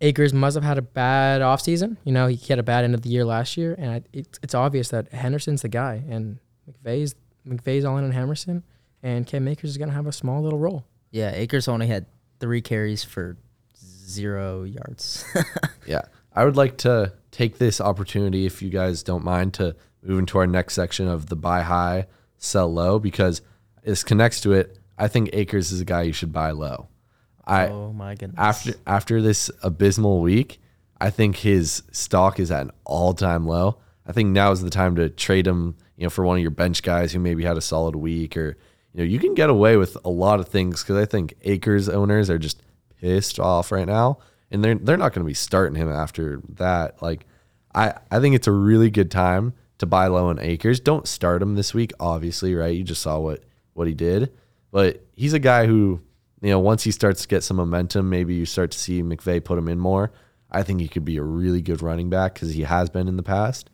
Akers 0.00 0.32
must 0.32 0.54
have 0.54 0.62
had 0.62 0.78
a 0.78 0.82
bad 0.82 1.40
offseason. 1.40 1.96
You 2.04 2.12
know, 2.12 2.28
he 2.28 2.36
had 2.46 2.58
a 2.58 2.62
bad 2.62 2.84
end 2.84 2.94
of 2.94 3.02
the 3.02 3.08
year 3.08 3.24
last 3.24 3.56
year, 3.56 3.74
and 3.76 3.90
I, 3.90 4.02
it's 4.12 4.38
it's 4.42 4.54
obvious 4.54 4.90
that 4.90 5.12
Henderson's 5.12 5.62
the 5.62 5.68
guy, 5.68 6.04
and 6.08 6.38
McVay's 6.70 7.16
McVay's 7.46 7.84
all 7.84 7.98
in 7.98 8.04
on 8.04 8.12
Henderson, 8.12 8.62
and 9.02 9.26
Cam 9.26 9.48
Akers 9.48 9.70
is 9.70 9.76
gonna 9.76 9.92
have 9.92 10.06
a 10.06 10.12
small 10.12 10.42
little 10.42 10.58
role. 10.58 10.84
Yeah, 11.10 11.32
Akers 11.34 11.66
only 11.66 11.88
had 11.88 12.06
three 12.38 12.60
carries 12.60 13.02
for 13.02 13.36
zero 14.08 14.64
yards. 14.64 15.24
Yeah. 15.86 16.02
I 16.34 16.44
would 16.44 16.56
like 16.56 16.76
to 16.78 17.14
take 17.30 17.56
this 17.56 17.80
opportunity, 17.80 18.44
if 18.44 18.60
you 18.60 18.68
guys 18.68 19.02
don't 19.02 19.24
mind, 19.24 19.54
to 19.54 19.74
move 20.02 20.18
into 20.18 20.36
our 20.38 20.46
next 20.46 20.74
section 20.74 21.08
of 21.08 21.26
the 21.26 21.34
buy 21.34 21.62
high, 21.62 22.06
sell 22.36 22.70
low, 22.70 22.98
because 22.98 23.40
this 23.82 24.04
connects 24.04 24.42
to 24.42 24.52
it. 24.52 24.77
I 24.98 25.08
think 25.08 25.30
Akers 25.32 25.72
is 25.72 25.80
a 25.80 25.84
guy 25.84 26.02
you 26.02 26.12
should 26.12 26.32
buy 26.32 26.50
low. 26.50 26.88
I 27.46 27.68
oh 27.68 27.92
my 27.92 28.14
goodness. 28.14 28.38
after 28.38 28.74
after 28.86 29.22
this 29.22 29.50
abysmal 29.62 30.20
week, 30.20 30.60
I 31.00 31.10
think 31.10 31.36
his 31.36 31.82
stock 31.92 32.38
is 32.38 32.50
at 32.50 32.62
an 32.62 32.70
all 32.84 33.14
time 33.14 33.46
low. 33.46 33.78
I 34.06 34.12
think 34.12 34.30
now 34.30 34.50
is 34.52 34.62
the 34.62 34.70
time 34.70 34.96
to 34.96 35.08
trade 35.08 35.46
him, 35.46 35.76
you 35.96 36.04
know, 36.04 36.10
for 36.10 36.24
one 36.24 36.36
of 36.36 36.42
your 36.42 36.50
bench 36.50 36.82
guys 36.82 37.12
who 37.12 37.18
maybe 37.18 37.44
had 37.44 37.56
a 37.56 37.62
solid 37.62 37.94
week, 37.94 38.36
or 38.36 38.56
you 38.92 38.98
know, 38.98 39.04
you 39.04 39.18
can 39.18 39.34
get 39.34 39.50
away 39.50 39.76
with 39.76 39.96
a 40.04 40.10
lot 40.10 40.40
of 40.40 40.48
things 40.48 40.82
because 40.82 40.96
I 40.96 41.04
think 41.04 41.34
Akers 41.42 41.88
owners 41.88 42.28
are 42.28 42.38
just 42.38 42.62
pissed 43.00 43.38
off 43.38 43.70
right 43.70 43.86
now, 43.86 44.18
and 44.50 44.64
they're 44.64 44.74
they're 44.74 44.96
not 44.96 45.12
going 45.12 45.24
to 45.24 45.28
be 45.28 45.34
starting 45.34 45.76
him 45.76 45.90
after 45.90 46.42
that. 46.54 47.00
Like, 47.00 47.26
I 47.74 47.94
I 48.10 48.20
think 48.20 48.34
it's 48.34 48.46
a 48.46 48.52
really 48.52 48.90
good 48.90 49.10
time 49.10 49.54
to 49.78 49.86
buy 49.86 50.06
low 50.08 50.28
on 50.28 50.38
Akers. 50.38 50.80
Don't 50.80 51.06
start 51.06 51.40
him 51.40 51.54
this 51.54 51.72
week, 51.72 51.92
obviously, 52.00 52.54
right? 52.54 52.76
You 52.76 52.84
just 52.84 53.02
saw 53.02 53.18
what 53.18 53.44
what 53.74 53.86
he 53.86 53.94
did, 53.94 54.32
but 54.70 55.02
he's 55.14 55.32
a 55.32 55.38
guy 55.38 55.66
who 55.66 56.00
you 56.40 56.50
know, 56.50 56.60
once 56.60 56.84
he 56.84 56.90
starts 56.90 57.22
to 57.22 57.28
get 57.28 57.42
some 57.42 57.56
momentum, 57.56 58.08
maybe 58.08 58.34
you 58.34 58.46
start 58.46 58.70
to 58.70 58.78
see 58.78 59.02
McVay 59.02 59.42
put 59.42 59.58
him 59.58 59.68
in 59.68 59.78
more. 59.78 60.12
I 60.50 60.62
think 60.62 60.80
he 60.80 60.88
could 60.88 61.04
be 61.04 61.16
a 61.16 61.22
really 61.22 61.60
good 61.60 61.82
running 61.82 62.10
back 62.10 62.34
because 62.34 62.54
he 62.54 62.62
has 62.62 62.88
been 62.88 63.08
in 63.08 63.16
the 63.16 63.22
past. 63.22 63.70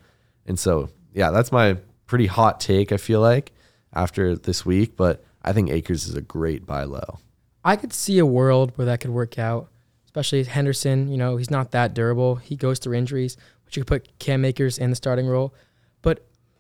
And 0.46 0.58
so, 0.58 0.88
yeah, 1.12 1.30
that's 1.30 1.52
my 1.52 1.76
pretty 2.06 2.26
hot 2.26 2.60
take, 2.60 2.90
I 2.90 2.96
feel 2.96 3.20
like, 3.20 3.52
after 3.92 4.34
this 4.34 4.64
week. 4.64 4.96
But 4.96 5.22
I 5.42 5.52
think 5.52 5.70
Akers 5.70 6.06
is 6.08 6.14
a 6.14 6.20
great 6.22 6.66
buy 6.66 6.84
low. 6.84 7.18
I 7.64 7.76
could 7.76 7.92
see 7.92 8.18
a 8.18 8.26
world 8.26 8.72
where 8.76 8.86
that 8.86 9.00
could 9.00 9.10
work 9.10 9.38
out, 9.38 9.68
especially 10.06 10.42
Henderson. 10.44 11.08
You 11.08 11.18
know, 11.18 11.36
he's 11.36 11.50
not 11.50 11.70
that 11.72 11.94
durable. 11.94 12.36
He 12.36 12.56
goes 12.56 12.78
through 12.78 12.96
injuries, 12.96 13.36
but 13.64 13.76
you 13.76 13.84
could 13.84 13.88
put 13.88 14.18
Cam 14.18 14.44
Akers 14.44 14.78
in 14.78 14.90
the 14.90 14.96
starting 14.96 15.26
role. 15.26 15.54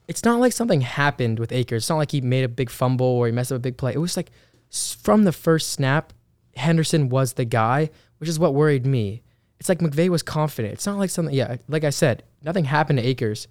It's 0.06 0.24
not 0.24 0.40
like 0.40 0.52
something 0.52 0.82
happened 0.82 1.38
with 1.38 1.52
Akers. 1.52 1.84
It's 1.84 1.90
not 1.90 1.96
like 1.96 2.12
he 2.12 2.20
made 2.20 2.44
a 2.44 2.48
big 2.48 2.70
fumble 2.70 3.06
or 3.06 3.26
he 3.26 3.32
messed 3.32 3.52
up 3.52 3.56
a 3.56 3.60
big 3.60 3.76
play. 3.76 3.92
It 3.94 3.98
was 3.98 4.16
like 4.16 4.30
from 5.02 5.24
the 5.24 5.32
first 5.32 5.70
snap, 5.72 6.12
Henderson 6.56 7.08
was 7.08 7.34
the 7.34 7.44
guy, 7.44 7.90
which 8.18 8.28
is 8.28 8.38
what 8.38 8.54
worried 8.54 8.86
me. 8.86 9.22
It's 9.58 9.68
like 9.68 9.78
McVay 9.78 10.08
was 10.08 10.22
confident. 10.22 10.74
It's 10.74 10.86
not 10.86 10.98
like 10.98 11.10
something, 11.10 11.34
yeah, 11.34 11.56
like 11.68 11.84
I 11.84 11.90
said, 11.90 12.22
nothing 12.42 12.64
happened 12.64 12.98
to 12.98 13.04
Akers. 13.04 13.48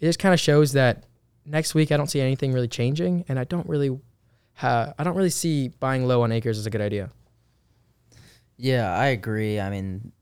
It 0.00 0.06
just 0.06 0.18
kind 0.18 0.34
of 0.34 0.40
shows 0.40 0.72
that 0.72 1.04
next 1.44 1.74
week 1.74 1.92
I 1.92 1.96
don't 1.96 2.08
see 2.10 2.20
anything 2.20 2.52
really 2.52 2.68
changing, 2.68 3.24
and 3.28 3.38
I 3.38 3.44
don't 3.44 3.68
really, 3.68 3.96
ha- 4.54 4.92
I 4.98 5.04
don't 5.04 5.16
really 5.16 5.30
see 5.30 5.68
buying 5.68 6.06
low 6.06 6.22
on 6.22 6.32
Akers 6.32 6.58
as 6.58 6.66
a 6.66 6.70
good 6.70 6.80
idea. 6.80 7.10
Yeah, 8.56 8.92
I 8.92 9.06
agree. 9.06 9.60
I 9.60 9.70
mean, 9.70 10.12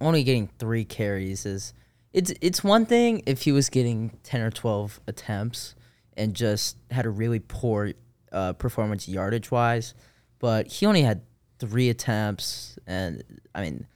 only 0.00 0.22
getting 0.22 0.48
three 0.58 0.84
carries 0.84 1.46
is 1.46 1.72
it's 2.14 2.32
it's 2.40 2.64
one 2.64 2.86
thing 2.86 3.22
if 3.26 3.42
he 3.42 3.52
was 3.52 3.68
getting 3.68 4.16
ten 4.22 4.40
or 4.40 4.50
twelve 4.50 5.00
attempts 5.06 5.74
and 6.16 6.32
just 6.32 6.76
had 6.90 7.04
a 7.04 7.10
really 7.10 7.40
poor 7.40 7.92
uh, 8.32 8.52
performance 8.54 9.08
yardage 9.08 9.50
wise, 9.50 9.94
but 10.38 10.68
he 10.68 10.86
only 10.86 11.02
had 11.02 11.22
three 11.58 11.90
attempts 11.90 12.78
and 12.86 13.22
I 13.54 13.62
mean, 13.62 13.86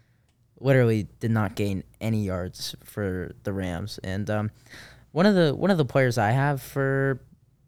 literally 0.60 1.06
did 1.20 1.30
not 1.30 1.54
gain 1.54 1.84
any 2.00 2.24
yards 2.24 2.74
for 2.84 3.32
the 3.44 3.52
Rams. 3.52 4.00
And 4.02 4.28
um, 4.28 4.50
one 5.12 5.24
of 5.24 5.36
the 5.36 5.54
one 5.54 5.70
of 5.70 5.78
the 5.78 5.84
players 5.84 6.18
I 6.18 6.32
have 6.32 6.60
for 6.60 7.20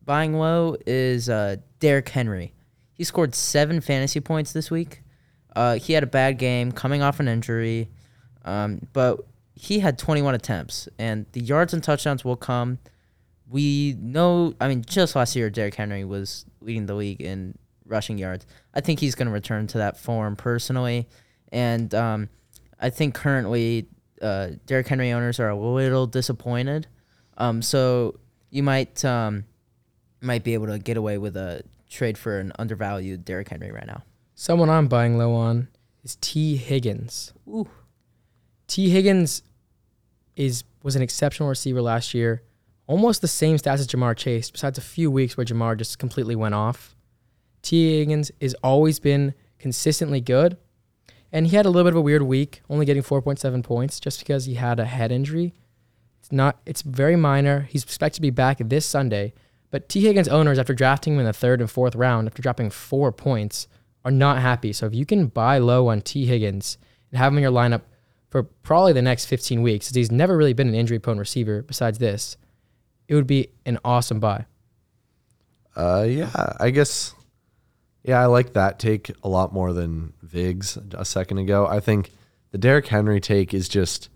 buying 0.05 0.35
low 0.35 0.77
is 0.85 1.29
uh, 1.29 1.57
Derrick 1.79 2.09
Henry. 2.09 2.53
He 2.93 3.05
scored 3.05 3.37
seven 3.37 3.81
fantasy 3.81 4.19
points 4.19 4.53
this 4.53 4.69
week. 4.69 5.03
Uh, 5.55 5.77
he 5.77 5.93
had 5.93 6.03
a 6.03 6.09
bad 6.09 6.39
game 6.39 6.73
coming 6.73 7.03
off 7.03 7.21
an 7.21 7.29
injury, 7.29 7.89
um, 8.45 8.87
but 8.93 9.21
he 9.61 9.81
had 9.81 9.99
21 9.99 10.35
attempts, 10.35 10.89
and 10.99 11.27
the 11.33 11.41
yards 11.43 11.75
and 11.75 11.85
touchdowns 11.85 12.25
will 12.25 12.35
come. 12.35 12.79
We 13.47 13.95
know, 14.01 14.55
I 14.59 14.69
mean, 14.69 14.83
just 14.87 15.15
last 15.15 15.37
year, 15.37 15.51
Derrick 15.51 15.75
Henry 15.75 16.03
was 16.03 16.47
leading 16.63 16.87
the 16.87 16.95
league 16.95 17.21
in 17.21 17.59
rushing 17.85 18.17
yards. 18.17 18.47
I 18.73 18.81
think 18.81 19.01
he's 19.01 19.15
going 19.15 19.27
to 19.27 19.33
return 19.33 19.67
to 19.67 19.79
that 19.79 19.99
form 19.99 20.35
personally, 20.35 21.11
and 21.53 21.95
um, 21.95 22.31
I 22.81 22.89
think 22.89 23.15
currently 23.15 23.87
uh, 24.23 24.53
Derrick 24.65 24.89
Henry 24.89 25.13
owners 25.13 25.39
are 25.39 25.51
a 25.51 25.57
little 25.57 26.07
disappointed. 26.07 26.87
Um, 27.37 27.61
so 27.61 28.19
you 28.49 28.63
might 28.63 29.05
um, 29.05 29.45
might 30.23 30.43
be 30.43 30.55
able 30.55 30.69
to 30.69 30.79
get 30.79 30.97
away 30.97 31.19
with 31.19 31.37
a 31.37 31.65
trade 31.91 32.17
for 32.17 32.39
an 32.39 32.55
undervalued 32.59 33.27
Derrick 33.27 33.51
Henry 33.51 33.71
right 33.71 33.87
now. 33.87 34.05
Someone 34.35 34.71
I'm 34.71 34.89
buying 34.89 35.19
low 35.19 35.35
on 35.35 35.69
is 36.03 36.17
Tee 36.23 36.57
Higgins. 36.57 37.35
Ooh. 37.47 37.69
Tee 38.67 38.89
Higgins 38.89 39.43
is 40.41 40.65
was 40.83 40.97
an 40.97 41.03
exceptional 41.03 41.51
receiver 41.51 41.83
last 41.83 42.15
year, 42.15 42.43
almost 42.87 43.21
the 43.21 43.29
same 43.29 43.57
stats 43.57 43.75
as 43.75 43.87
Ja'Marr 43.87 44.17
Chase, 44.17 44.51
besides 44.51 44.79
a 44.79 44.83
few 44.83 45.11
weeks 45.11 45.37
where 45.37 45.45
Ja'Marr 45.45 45.77
just 45.77 45.99
completely 45.99 46.35
went 46.35 46.55
off. 46.55 46.97
Tee 47.61 47.99
Higgins 47.99 48.33
has 48.41 48.55
always 48.65 48.99
been 48.99 49.35
consistently 49.59 50.23
good, 50.23 50.57
And 51.33 51.47
he 51.47 51.57
had 51.57 51.67
a 51.67 51.71
little 51.71 51.85
bit 51.85 51.93
of 51.93 51.99
a 51.99 52.01
weird 52.01 52.23
week, 52.23 52.63
only 52.69 52.87
getting 52.87 53.03
4.7 53.03 53.63
points 53.63 54.01
just 54.01 54.19
because 54.19 54.47
he 54.47 54.55
had 54.55 54.81
a 54.81 54.87
head 54.87 55.13
injury. 55.13 55.55
It's 56.19 56.33
not 56.33 56.59
it's 56.65 56.83
very 56.83 57.17
minor. 57.17 57.69
He's 57.71 57.85
expected 57.85 58.17
to 58.17 58.23
be 58.23 58.31
back 58.31 58.59
this 58.59 58.87
Sunday. 58.87 59.35
But 59.71 59.89
Tee 59.89 60.01
Higgins 60.01 60.27
owners, 60.27 60.59
after 60.59 60.75
drafting 60.75 61.15
him 61.15 61.21
in 61.21 61.27
the 61.27 61.33
third 61.33 61.61
and 61.61 61.71
fourth 61.71 61.95
round, 61.95 62.27
after 62.27 62.43
dropping 62.43 62.71
four 62.71 63.13
points, 63.13 63.69
are 64.05 64.11
not 64.11 64.39
happy. 64.39 64.73
So 64.73 64.87
if 64.87 64.95
you 64.95 65.05
can 65.05 65.27
buy 65.27 65.59
low 65.59 65.89
on 65.89 66.01
Tee 66.01 66.27
Higgins 66.27 66.79
and 67.11 67.19
have 67.19 67.31
him 67.31 67.39
in 67.39 67.43
your 67.43 67.53
lineup 67.53 67.83
for 68.31 68.45
probably 68.45 68.93
the 68.93 69.03
next 69.03 69.27
15 69.27 69.61
weeks, 69.63 69.89
as 69.89 69.95
he's 69.95 70.11
never 70.11 70.37
really 70.37 70.53
been 70.53 70.69
an 70.69 70.75
injury 70.75 70.99
prone 70.99 71.19
receiver 71.19 71.63
besides 71.63 71.99
this, 71.99 72.37
it 73.09 73.15
would 73.15 73.27
be 73.27 73.49
an 73.67 73.79
awesome 73.85 74.21
buy. 74.21 74.47
Uh, 75.77 76.07
yeah, 76.09 76.31
I 76.59 76.71
guess. 76.71 77.15
Yeah, 78.03 78.21
I 78.21 78.27
like 78.27 78.55
that 78.55 78.79
take 78.79 79.11
a 79.23 79.29
lot 79.29 79.53
more 79.53 79.73
than 79.73 80.15
Viggs 80.23 80.79
a 80.95 81.05
second 81.05 81.39
ago. 81.39 81.67
I 81.67 81.81
think 81.81 82.13
the 82.51 82.59
Derrick 82.59 82.87
Henry 82.87 83.21
take 83.21 83.53
is 83.53 83.69
just 83.69 84.09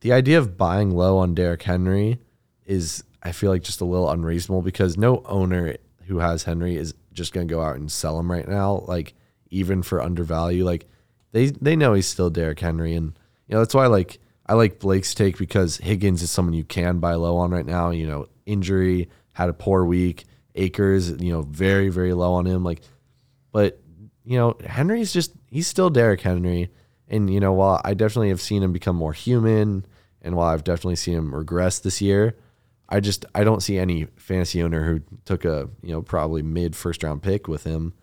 the 0.00 0.12
idea 0.12 0.38
of 0.38 0.56
buying 0.56 0.90
low 0.90 1.18
on 1.18 1.34
Derrick 1.34 1.62
Henry 1.62 2.20
is 2.64 3.02
I 3.22 3.32
feel 3.32 3.50
like 3.50 3.62
just 3.62 3.80
a 3.80 3.84
little 3.84 4.10
unreasonable 4.10 4.62
because 4.62 4.96
no 4.96 5.22
owner 5.26 5.76
who 6.06 6.18
has 6.18 6.44
Henry 6.44 6.76
is 6.76 6.94
just 7.12 7.32
going 7.32 7.46
to 7.46 7.52
go 7.52 7.62
out 7.62 7.76
and 7.76 7.90
sell 7.90 8.18
him 8.18 8.30
right 8.30 8.48
now, 8.48 8.84
like 8.86 9.14
even 9.50 9.82
for 9.82 10.00
undervalue. 10.00 10.64
Like 10.64 10.88
they 11.32 11.46
they 11.46 11.76
know 11.76 11.94
he's 11.94 12.06
still 12.06 12.30
Derrick 12.30 12.60
Henry, 12.60 12.94
and 12.94 13.18
you 13.46 13.54
know 13.54 13.60
that's 13.60 13.74
why 13.74 13.86
like 13.86 14.18
I 14.46 14.54
like 14.54 14.78
Blake's 14.80 15.14
take 15.14 15.38
because 15.38 15.76
Higgins 15.76 16.22
is 16.22 16.30
someone 16.30 16.54
you 16.54 16.64
can 16.64 16.98
buy 16.98 17.14
low 17.14 17.36
on 17.36 17.50
right 17.50 17.66
now. 17.66 17.90
You 17.90 18.06
know, 18.06 18.26
injury 18.46 19.08
had 19.32 19.48
a 19.48 19.54
poor 19.54 19.84
week. 19.84 20.24
Akers, 20.56 21.10
you 21.10 21.32
know, 21.32 21.42
very 21.42 21.88
very 21.88 22.12
low 22.12 22.32
on 22.34 22.46
him. 22.46 22.64
Like, 22.64 22.82
but 23.52 23.80
you 24.24 24.36
know, 24.36 24.56
Henry's 24.64 25.12
just 25.12 25.32
he's 25.48 25.68
still 25.68 25.90
Derrick 25.90 26.20
Henry, 26.20 26.70
and 27.08 27.32
you 27.32 27.40
know, 27.40 27.52
while 27.52 27.80
I 27.84 27.94
definitely 27.94 28.30
have 28.30 28.40
seen 28.40 28.62
him 28.62 28.72
become 28.72 28.96
more 28.96 29.12
human, 29.12 29.86
and 30.22 30.36
while 30.36 30.48
I've 30.48 30.64
definitely 30.64 30.96
seen 30.96 31.14
him 31.14 31.34
regress 31.34 31.78
this 31.78 32.00
year, 32.00 32.36
I 32.88 33.00
just 33.00 33.24
I 33.34 33.44
don't 33.44 33.62
see 33.62 33.78
any 33.78 34.06
fantasy 34.16 34.62
owner 34.62 34.84
who 34.84 35.00
took 35.24 35.44
a 35.44 35.68
you 35.82 35.92
know 35.92 36.02
probably 36.02 36.42
mid 36.42 36.74
first 36.74 37.04
round 37.04 37.22
pick 37.22 37.46
with 37.46 37.62
him, 37.64 37.94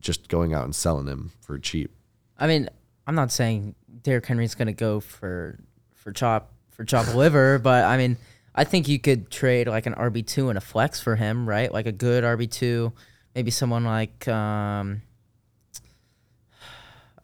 just 0.00 0.28
going 0.28 0.52
out 0.52 0.64
and 0.64 0.74
selling 0.74 1.06
him 1.06 1.32
for 1.40 1.58
cheap. 1.58 1.92
I 2.42 2.48
mean, 2.48 2.68
I'm 3.06 3.14
not 3.14 3.30
saying 3.30 3.76
Derrick 4.02 4.26
Henry's 4.26 4.56
going 4.56 4.66
to 4.66 4.72
go 4.72 4.98
for 4.98 5.60
for 5.94 6.10
chop 6.10 6.52
for 6.70 6.84
chop 6.84 7.14
liver, 7.14 7.58
but 7.62 7.84
I 7.84 7.96
mean, 7.96 8.16
I 8.54 8.64
think 8.64 8.88
you 8.88 8.98
could 8.98 9.30
trade 9.30 9.68
like 9.68 9.86
an 9.86 9.94
RB 9.94 10.26
two 10.26 10.48
and 10.48 10.58
a 10.58 10.60
flex 10.60 11.00
for 11.00 11.14
him, 11.14 11.48
right? 11.48 11.72
Like 11.72 11.86
a 11.86 11.92
good 11.92 12.24
RB 12.24 12.50
two, 12.50 12.92
maybe 13.36 13.52
someone 13.52 13.84
like 13.84 14.26
um, 14.26 15.02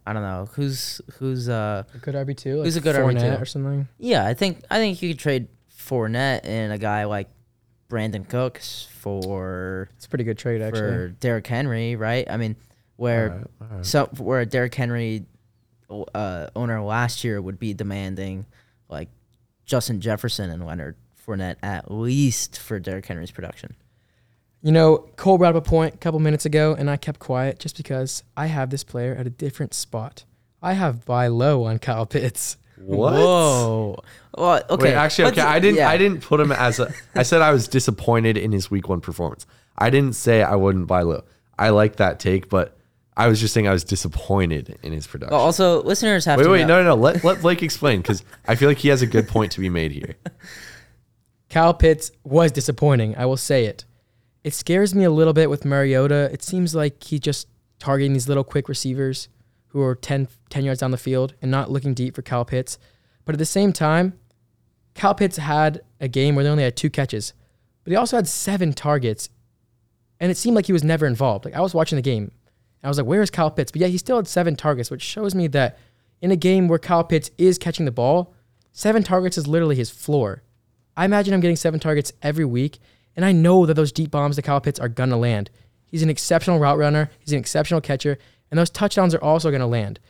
I 0.06 0.12
don't 0.12 0.22
know 0.22 0.48
who's 0.52 1.00
who's 1.18 1.48
uh 1.48 1.82
A 1.94 1.98
good 1.98 2.14
RB 2.14 2.36
two, 2.36 2.62
Who's 2.62 2.76
a 2.76 2.80
good 2.80 2.94
RB2? 2.96 3.40
or 3.40 3.44
something. 3.44 3.88
yeah, 3.98 4.24
I 4.24 4.34
think 4.34 4.62
I 4.70 4.78
think 4.78 5.02
you 5.02 5.10
could 5.10 5.18
trade 5.18 5.48
Fournette 5.76 6.40
and 6.44 6.72
a 6.72 6.78
guy 6.78 7.04
like 7.04 7.28
Brandin 7.90 8.28
Cooks 8.28 8.86
for 9.00 9.88
It's 9.96 10.06
a 10.06 10.08
pretty 10.08 10.24
good 10.24 10.38
trade 10.38 10.62
actually. 10.62 10.80
for 10.80 11.08
Derrick 11.08 11.46
Henry, 11.46 11.96
right? 11.96 12.26
I 12.30 12.36
mean, 12.36 12.56
where 12.98 13.30
Alright, 13.30 13.46
alright. 13.62 13.86
so 13.86 14.06
where 14.18 14.40
a 14.40 14.46
Derrick 14.46 14.74
Henry 14.74 15.24
uh, 16.14 16.48
owner 16.54 16.82
last 16.82 17.24
year 17.24 17.40
would 17.40 17.58
be 17.58 17.72
demanding 17.72 18.44
like 18.88 19.08
Justin 19.64 20.00
Jefferson 20.00 20.50
and 20.50 20.66
Leonard 20.66 20.96
Fournette 21.24 21.56
at 21.62 21.90
least 21.90 22.58
for 22.58 22.80
Derrick 22.80 23.06
Henry's 23.06 23.30
production. 23.30 23.76
You 24.62 24.72
know, 24.72 24.98
Cole 25.16 25.38
brought 25.38 25.54
up 25.54 25.66
a 25.66 25.68
point 25.68 25.94
a 25.94 25.98
couple 25.98 26.18
minutes 26.18 26.44
ago, 26.44 26.74
and 26.76 26.90
I 26.90 26.96
kept 26.96 27.20
quiet 27.20 27.60
just 27.60 27.76
because 27.76 28.24
I 28.36 28.46
have 28.46 28.70
this 28.70 28.82
player 28.82 29.14
at 29.14 29.26
a 29.26 29.30
different 29.30 29.72
spot. 29.72 30.24
I 30.60 30.72
have 30.72 31.04
buy 31.04 31.28
low 31.28 31.62
on 31.64 31.78
Kyle 31.78 32.06
Pitts. 32.06 32.56
What? 32.76 33.12
Whoa. 33.12 34.02
Well, 34.36 34.62
okay. 34.68 34.84
Wait, 34.88 34.94
actually, 34.94 35.30
okay. 35.30 35.42
I 35.42 35.60
didn't. 35.60 35.76
yeah. 35.76 35.88
I 35.88 35.96
didn't 35.96 36.22
put 36.22 36.40
him 36.40 36.50
as 36.50 36.80
a. 36.80 36.92
I 37.14 37.22
said 37.22 37.40
I 37.42 37.52
was 37.52 37.68
disappointed 37.68 38.36
in 38.36 38.50
his 38.50 38.68
week 38.70 38.88
one 38.88 39.00
performance. 39.00 39.46
I 39.76 39.90
didn't 39.90 40.14
say 40.14 40.42
I 40.42 40.56
wouldn't 40.56 40.88
buy 40.88 41.02
low. 41.02 41.22
I 41.56 41.70
like 41.70 41.96
that 41.96 42.18
take, 42.18 42.48
but 42.48 42.77
I 43.18 43.26
was 43.26 43.40
just 43.40 43.52
saying 43.52 43.66
I 43.66 43.72
was 43.72 43.84
disappointed 43.84 44.78
in 44.82 44.92
his 44.92 45.06
production. 45.06 45.34
Well, 45.34 45.44
also, 45.44 45.82
listeners 45.82 46.24
have 46.24 46.38
wait, 46.38 46.44
to 46.44 46.50
wait, 46.50 46.60
know- 46.66 46.82
no, 46.82 46.90
no, 46.90 46.96
no. 46.96 47.02
Let 47.02 47.24
let 47.24 47.42
Blake 47.42 47.62
explain 47.62 48.00
because 48.00 48.22
I 48.46 48.54
feel 48.54 48.68
like 48.68 48.78
he 48.78 48.88
has 48.88 49.02
a 49.02 49.06
good 49.06 49.28
point 49.28 49.52
to 49.52 49.60
be 49.60 49.68
made 49.68 49.92
here. 49.92 50.14
Kyle 51.50 51.74
Pitts 51.74 52.10
was 52.24 52.52
disappointing. 52.52 53.16
I 53.16 53.26
will 53.26 53.36
say 53.36 53.64
it. 53.64 53.84
It 54.44 54.54
scares 54.54 54.94
me 54.94 55.04
a 55.04 55.10
little 55.10 55.32
bit 55.32 55.50
with 55.50 55.64
Mariota. 55.64 56.30
It 56.32 56.42
seems 56.42 56.74
like 56.74 57.02
he's 57.02 57.20
just 57.20 57.48
targeting 57.78 58.12
these 58.12 58.28
little 58.28 58.44
quick 58.44 58.68
receivers 58.68 59.28
who 59.68 59.82
are 59.82 59.94
10, 59.94 60.28
10 60.50 60.64
yards 60.64 60.80
down 60.80 60.90
the 60.90 60.96
field 60.96 61.34
and 61.42 61.50
not 61.50 61.70
looking 61.70 61.94
deep 61.94 62.14
for 62.14 62.22
Kyle 62.22 62.44
Pitts. 62.44 62.78
But 63.24 63.34
at 63.34 63.38
the 63.38 63.44
same 63.46 63.72
time, 63.72 64.18
Kyle 64.94 65.14
Pitts 65.14 65.36
had 65.36 65.80
a 66.00 66.08
game 66.08 66.34
where 66.34 66.44
they 66.44 66.50
only 66.50 66.64
had 66.64 66.76
two 66.76 66.90
catches, 66.90 67.32
but 67.84 67.90
he 67.90 67.96
also 67.96 68.16
had 68.16 68.26
seven 68.26 68.72
targets, 68.72 69.28
and 70.18 70.30
it 70.30 70.36
seemed 70.36 70.56
like 70.56 70.66
he 70.66 70.72
was 70.72 70.84
never 70.84 71.06
involved. 71.06 71.44
Like 71.44 71.54
I 71.54 71.60
was 71.60 71.74
watching 71.74 71.96
the 71.96 72.02
game, 72.02 72.24
and 72.24 72.30
I 72.82 72.88
was 72.88 72.98
like, 72.98 73.06
"Where 73.06 73.22
is 73.22 73.30
Kyle 73.30 73.50
Pitts?" 73.50 73.72
But 73.72 73.80
yeah, 73.80 73.88
he 73.88 73.98
still 73.98 74.16
had 74.16 74.28
seven 74.28 74.56
targets, 74.56 74.90
which 74.90 75.02
shows 75.02 75.34
me 75.34 75.46
that 75.48 75.78
in 76.20 76.30
a 76.30 76.36
game 76.36 76.68
where 76.68 76.78
Kyle 76.78 77.04
Pitts 77.04 77.30
is 77.38 77.58
catching 77.58 77.84
the 77.84 77.92
ball, 77.92 78.34
seven 78.72 79.02
targets 79.02 79.38
is 79.38 79.46
literally 79.46 79.76
his 79.76 79.90
floor. 79.90 80.42
I 80.96 81.04
imagine 81.04 81.34
him 81.34 81.40
getting 81.40 81.56
seven 81.56 81.80
targets 81.80 82.12
every 82.22 82.44
week, 82.44 82.78
and 83.16 83.24
I 83.24 83.32
know 83.32 83.66
that 83.66 83.74
those 83.74 83.92
deep 83.92 84.10
bombs 84.10 84.36
to 84.36 84.42
Kyle 84.42 84.60
Pitts 84.60 84.80
are 84.80 84.88
gonna 84.88 85.16
land. 85.16 85.50
He's 85.86 86.02
an 86.02 86.10
exceptional 86.10 86.58
route 86.58 86.78
runner. 86.78 87.10
He's 87.18 87.32
an 87.32 87.38
exceptional 87.38 87.80
catcher, 87.80 88.18
and 88.50 88.58
those 88.58 88.70
touchdowns 88.70 89.14
are 89.14 89.22
also 89.22 89.50
gonna 89.50 89.66
land. 89.66 90.00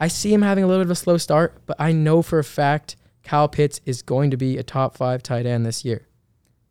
I 0.00 0.08
see 0.08 0.32
him 0.32 0.42
having 0.42 0.64
a 0.64 0.66
little 0.66 0.82
bit 0.82 0.86
of 0.88 0.92
a 0.92 0.96
slow 0.96 1.18
start, 1.18 1.60
but 1.66 1.76
I 1.80 1.92
know 1.92 2.22
for 2.22 2.38
a 2.38 2.44
fact 2.44 2.96
Kyle 3.24 3.48
Pitts 3.48 3.80
is 3.84 4.02
going 4.02 4.30
to 4.30 4.36
be 4.36 4.56
a 4.56 4.62
top 4.62 4.96
five 4.96 5.22
tight 5.22 5.44
end 5.44 5.66
this 5.66 5.84
year. 5.84 6.07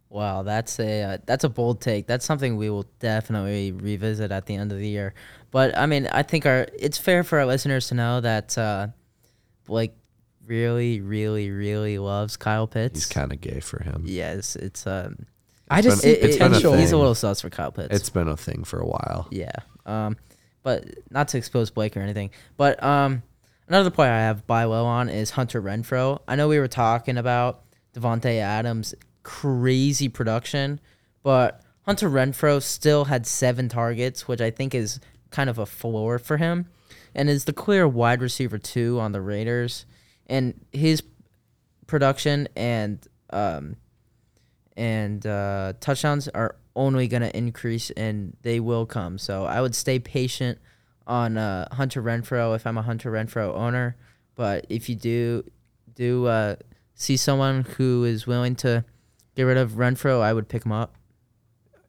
Wow, 0.09 0.43
that's 0.43 0.79
a 0.79 1.03
uh, 1.03 1.17
that's 1.25 1.43
a 1.43 1.49
bold 1.49 1.81
take. 1.81 2.07
That's 2.07 2.25
something 2.25 2.55
we 2.55 2.69
will 2.69 2.85
definitely 2.99 3.71
revisit 3.73 4.31
at 4.31 4.45
the 4.45 4.55
end 4.55 4.71
of 4.71 4.77
the 4.79 4.87
year. 4.87 5.13
But 5.51 5.77
I 5.77 5.85
mean, 5.85 6.07
I 6.11 6.23
think 6.23 6.45
our 6.45 6.65
it's 6.79 6.97
fair 6.97 7.23
for 7.23 7.39
our 7.39 7.45
listeners 7.45 7.87
to 7.89 7.95
know 7.95 8.21
that 8.21 8.57
uh, 8.57 8.87
Blake 9.65 9.93
really, 10.45 11.01
really, 11.01 11.49
really 11.51 11.99
loves 11.99 12.37
Kyle 12.37 12.67
Pitts. 12.67 12.95
He's 12.99 13.05
kind 13.05 13.33
of 13.33 13.41
gay 13.41 13.59
for 13.59 13.83
him. 13.83 14.03
yes, 14.05 14.55
it's 14.55 14.87
um, 14.87 15.25
I 15.69 15.81
just 15.81 16.03
been- 16.03 16.11
it- 16.11 16.19
it- 16.19 16.23
it's 16.25 16.37
been 16.37 16.47
a 16.47 16.55
potential. 16.55 16.73
he's 16.77 16.91
a 16.93 16.97
little 16.97 17.15
sus 17.15 17.41
for 17.41 17.49
Kyle 17.49 17.71
Pitts. 17.73 17.93
It's 17.93 18.09
been 18.09 18.29
a 18.29 18.37
thing 18.37 18.63
for 18.63 18.79
a 18.79 18.85
while. 18.87 19.27
Yeah. 19.31 19.51
Um, 19.85 20.15
but 20.63 20.85
not 21.11 21.27
to 21.29 21.37
expose 21.37 21.69
Blake 21.69 21.95
or 21.97 21.99
anything. 22.01 22.29
But 22.55 22.81
um, 22.81 23.23
another 23.67 23.89
player 23.89 24.11
I 24.11 24.19
have 24.21 24.47
buy 24.47 24.63
low 24.65 24.85
on 24.85 25.09
is 25.09 25.31
Hunter 25.31 25.61
Renfrow. 25.61 26.19
I 26.27 26.35
know 26.37 26.47
we 26.47 26.59
were 26.59 26.67
talking 26.69 27.17
about 27.17 27.63
Davante 27.93 28.39
Adams' 28.39 28.93
crazy 29.27 30.07
production, 30.07 30.79
but 31.21 31.61
Hunter 31.81 32.09
Renfrow 32.09 32.63
still 32.63 33.05
had 33.05 33.27
seven 33.27 33.67
targets, 33.67 34.25
which 34.25 34.39
I 34.39 34.49
think 34.51 34.73
is 34.73 35.01
kind 35.31 35.49
of 35.49 35.57
a 35.57 35.65
floor 35.65 36.17
for 36.17 36.37
him, 36.37 36.67
and 37.13 37.29
is 37.29 37.43
the 37.43 37.51
clear 37.51 37.85
wide 37.85 38.21
receiver 38.21 38.57
two 38.57 39.01
on 39.01 39.11
the 39.11 39.19
Raiders. 39.19 39.85
And 40.27 40.53
his 40.71 41.03
production 41.87 42.47
and 42.55 43.05
um, 43.29 43.75
and 44.77 45.27
uh, 45.27 45.73
touchdowns 45.81 46.29
are 46.29 46.55
only 46.77 47.09
going 47.09 47.23
to 47.23 47.35
increase 47.35 47.89
and 47.91 48.37
they 48.43 48.61
will 48.61 48.85
come. 48.85 49.17
So 49.17 49.43
I 49.43 49.59
would 49.59 49.75
stay 49.75 49.99
patient 49.99 50.57
on 51.05 51.37
uh, 51.37 51.67
Hunter 51.73 52.01
Renfrow 52.01 52.55
if 52.55 52.65
I'm 52.65 52.77
a 52.77 52.81
Hunter 52.81 53.11
Renfrow 53.11 53.53
owner. 53.55 53.97
But 54.35 54.67
if 54.69 54.87
you 54.87 54.95
do 54.95 55.43
do 55.95 56.27
uh, 56.27 56.55
see 56.95 57.17
someone 57.17 57.63
who 57.63 58.05
is 58.05 58.25
willing 58.25 58.55
to 58.57 58.85
get 59.37 59.43
rid 59.43 59.57
of 59.57 59.73
Renfrow, 59.73 60.21
I 60.21 60.33
would 60.33 60.49
pick 60.49 60.65
him 60.65 60.73
up. 60.73 60.95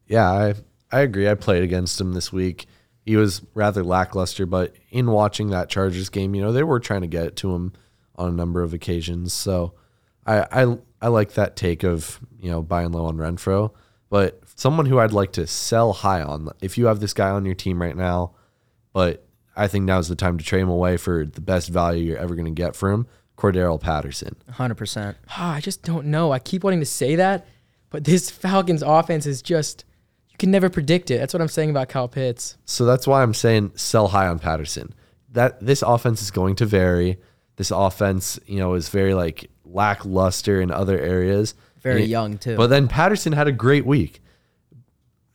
Yeah, 0.06 0.30
I 0.30 0.54
I 0.92 1.00
agree. 1.00 1.28
I 1.28 1.34
played 1.34 1.64
against 1.64 2.00
him 2.00 2.12
this 2.12 2.32
week. 2.32 2.66
He 3.04 3.16
was 3.16 3.42
rather 3.54 3.82
lackluster, 3.82 4.46
but 4.46 4.74
in 4.90 5.10
watching 5.10 5.50
that 5.50 5.70
Chargers 5.70 6.10
game, 6.10 6.34
you 6.34 6.42
know, 6.42 6.52
they 6.52 6.62
were 6.62 6.78
trying 6.78 7.00
to 7.00 7.06
get 7.06 7.24
it 7.24 7.36
to 7.36 7.54
him 7.54 7.72
on 8.16 8.28
a 8.28 8.32
number 8.32 8.62
of 8.62 8.74
occasions. 8.74 9.32
So 9.32 9.74
I 10.26 10.46
I 10.52 10.78
I 11.00 11.08
like 11.08 11.32
that 11.32 11.56
take 11.56 11.82
of, 11.82 12.20
you 12.38 12.50
know, 12.50 12.62
buying 12.62 12.92
low 12.92 13.06
on 13.06 13.16
Renfrow. 13.16 13.72
But 14.10 14.42
someone 14.54 14.86
who 14.86 14.98
I'd 14.98 15.12
like 15.12 15.32
to 15.32 15.46
sell 15.46 15.92
high 15.92 16.22
on, 16.22 16.50
if 16.60 16.78
you 16.78 16.86
have 16.86 17.00
this 17.00 17.12
guy 17.12 17.30
on 17.30 17.44
your 17.44 17.54
team 17.54 17.80
right 17.80 17.96
now, 17.96 18.34
but 18.92 19.26
I 19.54 19.68
think 19.68 19.84
now's 19.84 20.08
the 20.08 20.16
time 20.16 20.38
to 20.38 20.44
trade 20.44 20.62
him 20.62 20.70
away 20.70 20.96
for 20.96 21.26
the 21.26 21.40
best 21.40 21.68
value 21.68 22.04
you're 22.04 22.18
ever 22.18 22.34
going 22.34 22.46
to 22.46 22.50
get 22.50 22.74
for 22.74 22.90
him, 22.90 23.06
Cordarrelle 23.38 23.80
Patterson. 23.80 24.36
100%. 24.52 25.14
Ah, 25.30 25.54
I 25.54 25.60
just 25.60 25.82
don't 25.84 26.06
know. 26.06 26.32
I 26.32 26.40
keep 26.40 26.64
wanting 26.64 26.80
to 26.80 26.86
say 26.86 27.14
that, 27.16 27.46
but 27.88 28.04
this 28.04 28.30
Falcons 28.44 28.82
offense 28.82 29.24
is 29.26 29.40
just 29.40 29.84
you 30.28 30.36
can 30.38 30.50
never 30.50 30.68
predict 30.68 31.10
it. 31.10 31.18
That's 31.18 31.32
what 31.32 31.40
I'm 31.40 31.48
saying 31.48 31.70
about 31.70 31.88
Kyle 31.88 32.08
Pitts. 32.08 32.56
So 32.64 32.84
that's 32.84 33.06
why 33.06 33.22
I'm 33.22 33.34
saying 33.34 33.72
sell 33.76 34.08
high 34.08 34.26
on 34.26 34.40
Patterson. 34.40 34.92
That 35.32 35.64
this 35.64 35.82
offense 35.82 36.20
is 36.20 36.30
going 36.30 36.56
to 36.56 36.66
vary. 36.66 37.18
This 37.56 37.70
offense, 37.70 38.38
you 38.46 38.58
know, 38.58 38.74
is 38.74 38.88
very 38.88 39.14
like 39.14 39.50
lackluster 39.64 40.60
in 40.60 40.70
other 40.70 40.98
areas. 40.98 41.54
Very 41.80 42.02
it- 42.04 42.08
young, 42.08 42.38
too. 42.38 42.56
But 42.56 42.68
then 42.68 42.88
Patterson 42.88 43.32
had 43.32 43.46
a 43.46 43.52
great 43.52 43.86
week. 43.86 44.20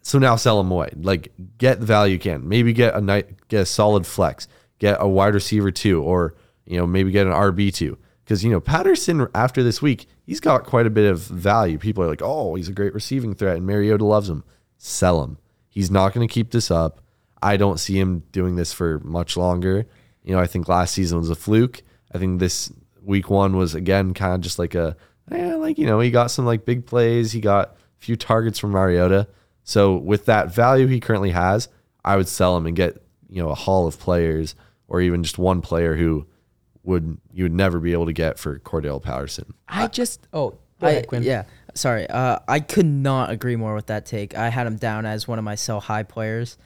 So 0.01 0.19
now 0.19 0.35
sell 0.35 0.59
him 0.59 0.69
away. 0.71 0.89
Like 0.97 1.31
get 1.57 1.79
the 1.79 1.85
value 1.85 2.13
you 2.13 2.19
can. 2.19 2.49
Maybe 2.49 2.73
get 2.73 2.95
a 2.95 2.99
night 2.99 3.47
get 3.47 3.61
a 3.61 3.65
solid 3.65 4.05
flex. 4.05 4.49
get 4.79 4.97
a 4.99 5.07
wide 5.07 5.33
receiver 5.33 5.71
too, 5.71 6.03
or 6.03 6.35
you 6.65 6.77
know 6.77 6.87
maybe 6.87 7.11
get 7.11 7.27
an 7.27 7.33
RB 7.33 7.73
too. 7.73 7.97
Because 8.23 8.43
you 8.43 8.51
know 8.51 8.59
Patterson 8.59 9.27
after 9.35 9.63
this 9.63 9.81
week, 9.81 10.07
he's 10.25 10.39
got 10.39 10.65
quite 10.65 10.85
a 10.85 10.91
bit 10.91 11.09
of 11.09 11.19
value. 11.21 11.77
People 11.77 12.03
are 12.03 12.07
like, 12.07 12.21
oh, 12.23 12.55
he's 12.55 12.69
a 12.69 12.73
great 12.73 12.93
receiving 12.93 13.35
threat, 13.35 13.57
and 13.57 13.65
Mariota 13.65 14.05
loves 14.05 14.29
him. 14.29 14.43
Sell 14.77 15.23
him. 15.23 15.37
He's 15.69 15.91
not 15.91 16.13
going 16.13 16.27
to 16.27 16.33
keep 16.33 16.51
this 16.51 16.69
up. 16.69 17.01
I 17.41 17.57
don't 17.57 17.79
see 17.79 17.99
him 17.99 18.23
doing 18.31 18.55
this 18.55 18.71
for 18.71 18.99
much 18.99 19.35
longer. 19.35 19.85
You 20.23 20.33
know, 20.33 20.39
I 20.39 20.47
think 20.47 20.69
last 20.69 20.93
season 20.93 21.19
was 21.19 21.29
a 21.29 21.35
fluke. 21.35 21.81
I 22.13 22.17
think 22.17 22.39
this 22.39 22.71
week 23.01 23.29
one 23.29 23.57
was 23.57 23.75
again 23.75 24.13
kind 24.13 24.33
of 24.33 24.41
just 24.41 24.57
like 24.57 24.75
a, 24.75 24.95
eh, 25.31 25.55
like 25.55 25.77
you 25.77 25.85
know, 25.85 25.99
he 25.99 26.11
got 26.11 26.31
some 26.31 26.45
like 26.45 26.65
big 26.65 26.85
plays. 26.85 27.33
He 27.33 27.41
got 27.41 27.69
a 27.71 27.75
few 27.99 28.15
targets 28.15 28.59
from 28.59 28.71
Mariota. 28.71 29.27
So 29.63 29.97
with 29.97 30.25
that 30.25 30.53
value 30.53 30.87
he 30.87 30.99
currently 30.99 31.31
has, 31.31 31.67
I 32.05 32.15
would 32.15 32.27
sell 32.27 32.55
him 32.55 32.65
and 32.65 32.75
get 32.75 33.01
you 33.29 33.41
know 33.41 33.49
a 33.49 33.55
haul 33.55 33.87
of 33.87 33.99
players 33.99 34.55
or 34.87 35.01
even 35.01 35.23
just 35.23 35.37
one 35.37 35.61
player 35.61 35.95
who 35.95 36.25
would 36.83 37.17
you 37.31 37.43
would 37.45 37.53
never 37.53 37.79
be 37.79 37.93
able 37.93 38.05
to 38.05 38.13
get 38.13 38.37
for 38.37 38.59
Cordarrelle 38.59 39.01
Patterson. 39.01 39.53
I 39.67 39.87
just 39.87 40.27
oh 40.33 40.57
go 40.79 40.87
I, 40.87 40.91
ahead, 40.91 41.07
Quinn. 41.07 41.23
yeah, 41.23 41.43
sorry. 41.73 42.09
Uh, 42.09 42.39
I 42.47 42.59
could 42.59 42.85
not 42.85 43.29
agree 43.29 43.55
more 43.55 43.73
with 43.73 43.87
that 43.87 44.05
take. 44.05 44.35
I 44.35 44.49
had 44.49 44.67
him 44.67 44.77
down 44.77 45.05
as 45.05 45.27
one 45.27 45.39
of 45.39 45.45
my 45.45 45.55
sell 45.55 45.79
high 45.79 46.03
players. 46.03 46.57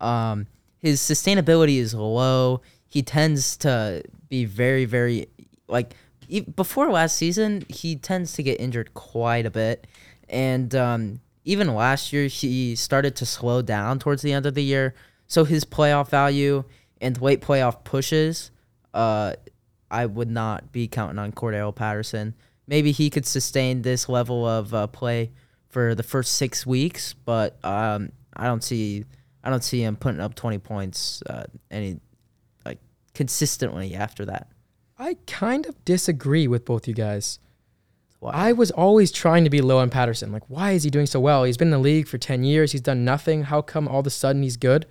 Um, 0.00 0.46
his 0.78 1.00
sustainability 1.00 1.78
is 1.78 1.94
low. 1.94 2.62
He 2.86 3.02
tends 3.02 3.56
to 3.58 4.02
be 4.28 4.44
very, 4.44 4.84
very 4.84 5.28
like 5.68 5.94
e- 6.28 6.40
before 6.40 6.90
last 6.90 7.16
season. 7.16 7.64
He 7.68 7.96
tends 7.96 8.32
to 8.34 8.42
get 8.42 8.60
injured 8.60 8.94
quite 8.94 9.46
a 9.46 9.50
bit, 9.50 9.86
and 10.28 10.74
um, 10.74 11.20
even 11.44 11.74
last 11.74 12.12
year 12.12 12.26
he 12.26 12.74
started 12.74 13.16
to 13.16 13.26
slow 13.26 13.62
down 13.62 13.98
towards 13.98 14.22
the 14.22 14.32
end 14.32 14.46
of 14.46 14.54
the 14.54 14.64
year. 14.64 14.94
So 15.28 15.44
his 15.44 15.64
playoff 15.64 16.08
value 16.08 16.64
and 17.00 17.20
late 17.20 17.40
playoff 17.40 17.84
pushes, 17.84 18.50
uh, 18.94 19.34
I 19.90 20.06
would 20.06 20.30
not 20.30 20.72
be 20.72 20.88
counting 20.88 21.18
on 21.18 21.32
Cordarrelle 21.32 21.74
Patterson. 21.74 22.34
Maybe 22.66 22.92
he 22.92 23.10
could 23.10 23.26
sustain 23.26 23.82
this 23.82 24.08
level 24.08 24.46
of 24.46 24.74
uh, 24.74 24.86
play 24.88 25.30
for 25.68 25.94
the 25.94 26.02
first 26.02 26.32
six 26.32 26.66
weeks, 26.66 27.12
but 27.12 27.62
um, 27.64 28.10
I 28.34 28.46
don't 28.46 28.64
see 28.64 29.04
I 29.44 29.50
don't 29.50 29.62
see 29.62 29.82
him 29.82 29.96
putting 29.96 30.20
up 30.20 30.34
twenty 30.34 30.58
points 30.58 31.22
uh, 31.28 31.44
any 31.70 32.00
like 32.64 32.78
consistently 33.14 33.94
after 33.94 34.24
that. 34.24 34.48
I 34.98 35.18
kind 35.26 35.66
of 35.66 35.84
disagree 35.84 36.48
with 36.48 36.64
both 36.64 36.88
you 36.88 36.94
guys. 36.94 37.38
Why? 38.20 38.32
I 38.32 38.52
was 38.52 38.70
always 38.70 39.12
trying 39.12 39.44
to 39.44 39.50
be 39.50 39.60
low 39.60 39.78
on 39.78 39.90
Patterson. 39.90 40.32
Like, 40.32 40.48
why 40.48 40.72
is 40.72 40.84
he 40.84 40.90
doing 40.90 41.06
so 41.06 41.20
well? 41.20 41.44
He's 41.44 41.58
been 41.58 41.68
in 41.68 41.72
the 41.72 41.78
league 41.78 42.08
for 42.08 42.16
10 42.16 42.44
years. 42.44 42.72
He's 42.72 42.80
done 42.80 43.04
nothing. 43.04 43.44
How 43.44 43.60
come 43.60 43.86
all 43.86 44.00
of 44.00 44.06
a 44.06 44.10
sudden 44.10 44.42
he's 44.42 44.56
good? 44.56 44.86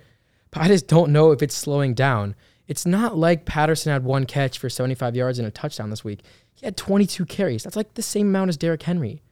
But 0.52 0.62
I 0.62 0.68
just 0.68 0.86
don't 0.86 1.12
know 1.12 1.32
if 1.32 1.42
it's 1.42 1.56
slowing 1.56 1.92
down. 1.92 2.36
It's 2.68 2.86
not 2.86 3.16
like 3.16 3.44
Patterson 3.44 3.92
had 3.92 4.04
one 4.04 4.26
catch 4.26 4.58
for 4.58 4.68
75 4.68 5.14
yards 5.14 5.38
and 5.38 5.46
a 5.46 5.50
touchdown 5.50 5.90
this 5.90 6.04
week. 6.04 6.22
He 6.54 6.66
had 6.66 6.76
22 6.76 7.24
carries. 7.26 7.62
That's 7.62 7.76
like 7.76 7.94
the 7.94 8.02
same 8.02 8.28
amount 8.28 8.48
as 8.48 8.56
Derrick 8.56 8.82
Henry. 8.82 9.22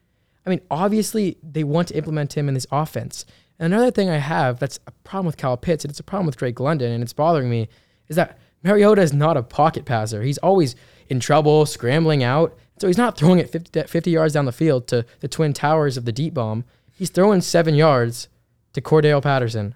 I 0.47 0.51
mean, 0.51 0.61
obviously, 0.71 1.39
they 1.43 1.65
want 1.65 1.89
to 1.89 1.97
implement 1.97 2.37
him 2.37 2.49
in 2.49 2.55
this 2.55 2.67
offense. 2.71 3.25
And 3.59 3.73
another 3.73 3.91
thing 3.91 4.11
I 4.11 4.19
have 4.19 4.59
that's 4.59 4.79
a 4.87 4.91
problem 4.91 5.27
with 5.27 5.37
Kyle 5.37 5.57
Pitts, 5.57 5.85
and 5.85 5.91
it's 5.91 6.01
a 6.01 6.05
problem 6.05 6.27
with 6.27 6.37
Drake 6.37 6.61
London, 6.61 6.93
and 6.93 7.03
it's 7.03 7.13
bothering 7.13 7.49
me, 7.49 7.69
is 8.09 8.17
that 8.17 8.39
Mariota 8.63 9.03
is 9.03 9.13
not 9.13 9.37
a 9.37 9.43
pocket 9.43 9.85
passer. 9.85 10.23
He's 10.23 10.39
always 10.39 10.77
in 11.09 11.21
trouble, 11.21 11.67
scrambling 11.67 12.23
out. 12.23 12.57
So 12.79 12.87
he's 12.87 12.99
not 12.99 13.17
throwing 13.17 13.39
it 13.39 13.51
50, 13.51 13.85
50 13.85 14.11
yards 14.11 14.35
down 14.35 14.47
the 14.47 14.53
field 14.53 14.89
to 14.89 15.07
the 15.21 15.29
twin 15.29 15.53
towers 15.53 15.97
of 15.97 16.05
the 16.05 16.13
deep 16.13 16.35
bomb. 16.35 16.65
He's 16.93 17.11
throwing 17.11 17.41
seven 17.41 17.75
yards 17.75 18.29
to 18.73 18.81
Cordarrelle 18.81 19.23
Patterson. 19.23 19.75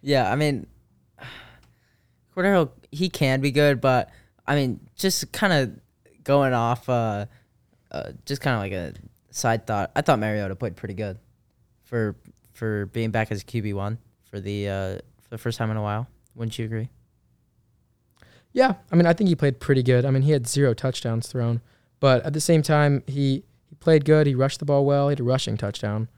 Yeah, 0.00 0.30
I 0.30 0.36
mean, 0.36 0.66
Cordarrelle 2.38 2.70
he 2.92 3.08
can 3.08 3.40
be 3.40 3.50
good, 3.50 3.80
but 3.80 4.10
I 4.46 4.54
mean, 4.54 4.80
just 4.96 5.32
kind 5.32 5.52
of 5.52 6.24
going 6.24 6.52
off, 6.52 6.88
uh, 6.88 7.26
uh, 7.90 8.12
just 8.24 8.40
kind 8.40 8.54
of 8.54 8.60
like 8.60 8.72
a 8.72 8.94
side 9.30 9.66
thought. 9.66 9.90
I 9.96 10.02
thought 10.02 10.18
Mariota 10.18 10.54
played 10.54 10.76
pretty 10.76 10.94
good 10.94 11.18
for 11.84 12.16
for 12.52 12.86
being 12.86 13.10
back 13.10 13.30
as 13.30 13.44
QB 13.44 13.74
one 13.74 13.98
for 14.30 14.40
the 14.40 14.68
uh, 14.68 14.94
for 15.22 15.30
the 15.30 15.38
first 15.38 15.58
time 15.58 15.70
in 15.70 15.76
a 15.76 15.82
while. 15.82 16.06
Wouldn't 16.34 16.58
you 16.58 16.64
agree? 16.64 16.88
Yeah, 18.52 18.74
I 18.90 18.96
mean, 18.96 19.06
I 19.06 19.12
think 19.12 19.28
he 19.28 19.34
played 19.34 19.60
pretty 19.60 19.82
good. 19.82 20.04
I 20.04 20.10
mean, 20.10 20.22
he 20.22 20.32
had 20.32 20.46
zero 20.46 20.74
touchdowns 20.74 21.28
thrown, 21.28 21.60
but 22.00 22.24
at 22.24 22.32
the 22.32 22.40
same 22.40 22.62
time, 22.62 23.02
he 23.06 23.44
he 23.68 23.74
played 23.76 24.04
good. 24.04 24.26
He 24.26 24.34
rushed 24.34 24.60
the 24.60 24.64
ball 24.64 24.84
well. 24.84 25.08
He 25.08 25.12
had 25.12 25.20
a 25.20 25.24
rushing 25.24 25.56
touchdown. 25.56 26.08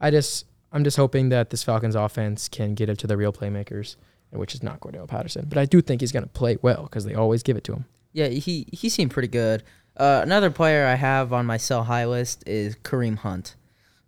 I 0.00 0.10
just, 0.10 0.46
I'm 0.72 0.82
just 0.82 0.96
hoping 0.96 1.28
that 1.28 1.50
this 1.50 1.62
Falcons 1.62 1.94
offense 1.94 2.48
can 2.48 2.74
get 2.74 2.88
it 2.88 2.98
to 2.98 3.06
the 3.06 3.16
real 3.16 3.32
playmakers, 3.32 3.96
which 4.30 4.54
is 4.54 4.62
not 4.62 4.80
Cordarrelle 4.80 5.08
Patterson. 5.08 5.46
But 5.48 5.58
I 5.58 5.64
do 5.64 5.80
think 5.80 6.00
he's 6.00 6.12
going 6.12 6.24
to 6.24 6.28
play 6.28 6.58
well 6.62 6.84
because 6.84 7.04
they 7.04 7.14
always 7.14 7.42
give 7.42 7.56
it 7.56 7.64
to 7.64 7.72
him. 7.72 7.84
Yeah, 8.12 8.28
he 8.28 8.66
he 8.72 8.88
seemed 8.88 9.10
pretty 9.10 9.28
good. 9.28 9.62
Uh, 9.96 10.20
another 10.22 10.50
player 10.50 10.86
I 10.86 10.94
have 10.94 11.32
on 11.32 11.46
my 11.46 11.56
sell 11.56 11.84
high 11.84 12.06
list 12.06 12.44
is 12.46 12.76
Kareem 12.76 13.18
Hunt. 13.18 13.56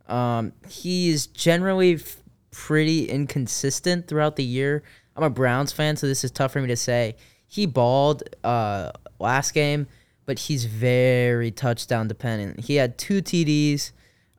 Um, 0.07 0.53
he 0.69 1.11
is 1.11 1.27
generally 1.27 1.95
f- 1.95 2.23
pretty 2.51 3.09
inconsistent 3.09 4.07
throughout 4.07 4.37
the 4.37 4.45
year. 4.45 4.83
I'm 5.17 5.23
a 5.23 5.31
Browns 5.31 5.73
fan, 5.73 5.97
so 5.97 6.07
this 6.07 6.25
is 6.25 6.31
tough 6.31 6.53
for 6.53 6.61
me 6.61 6.69
to 6.69 6.77
say. 6.77 7.17
He 7.47 7.67
balled 7.67 8.23
uh, 8.45 8.93
last 9.19 9.53
game, 9.53 9.87
but 10.27 10.39
he's 10.39 10.65
very 10.67 11.51
touchdown 11.51 12.09
dependent. 12.09 12.61
He 12.61 12.77
had 12.77 12.99
two 12.99 13.23
TDs, 13.23 13.93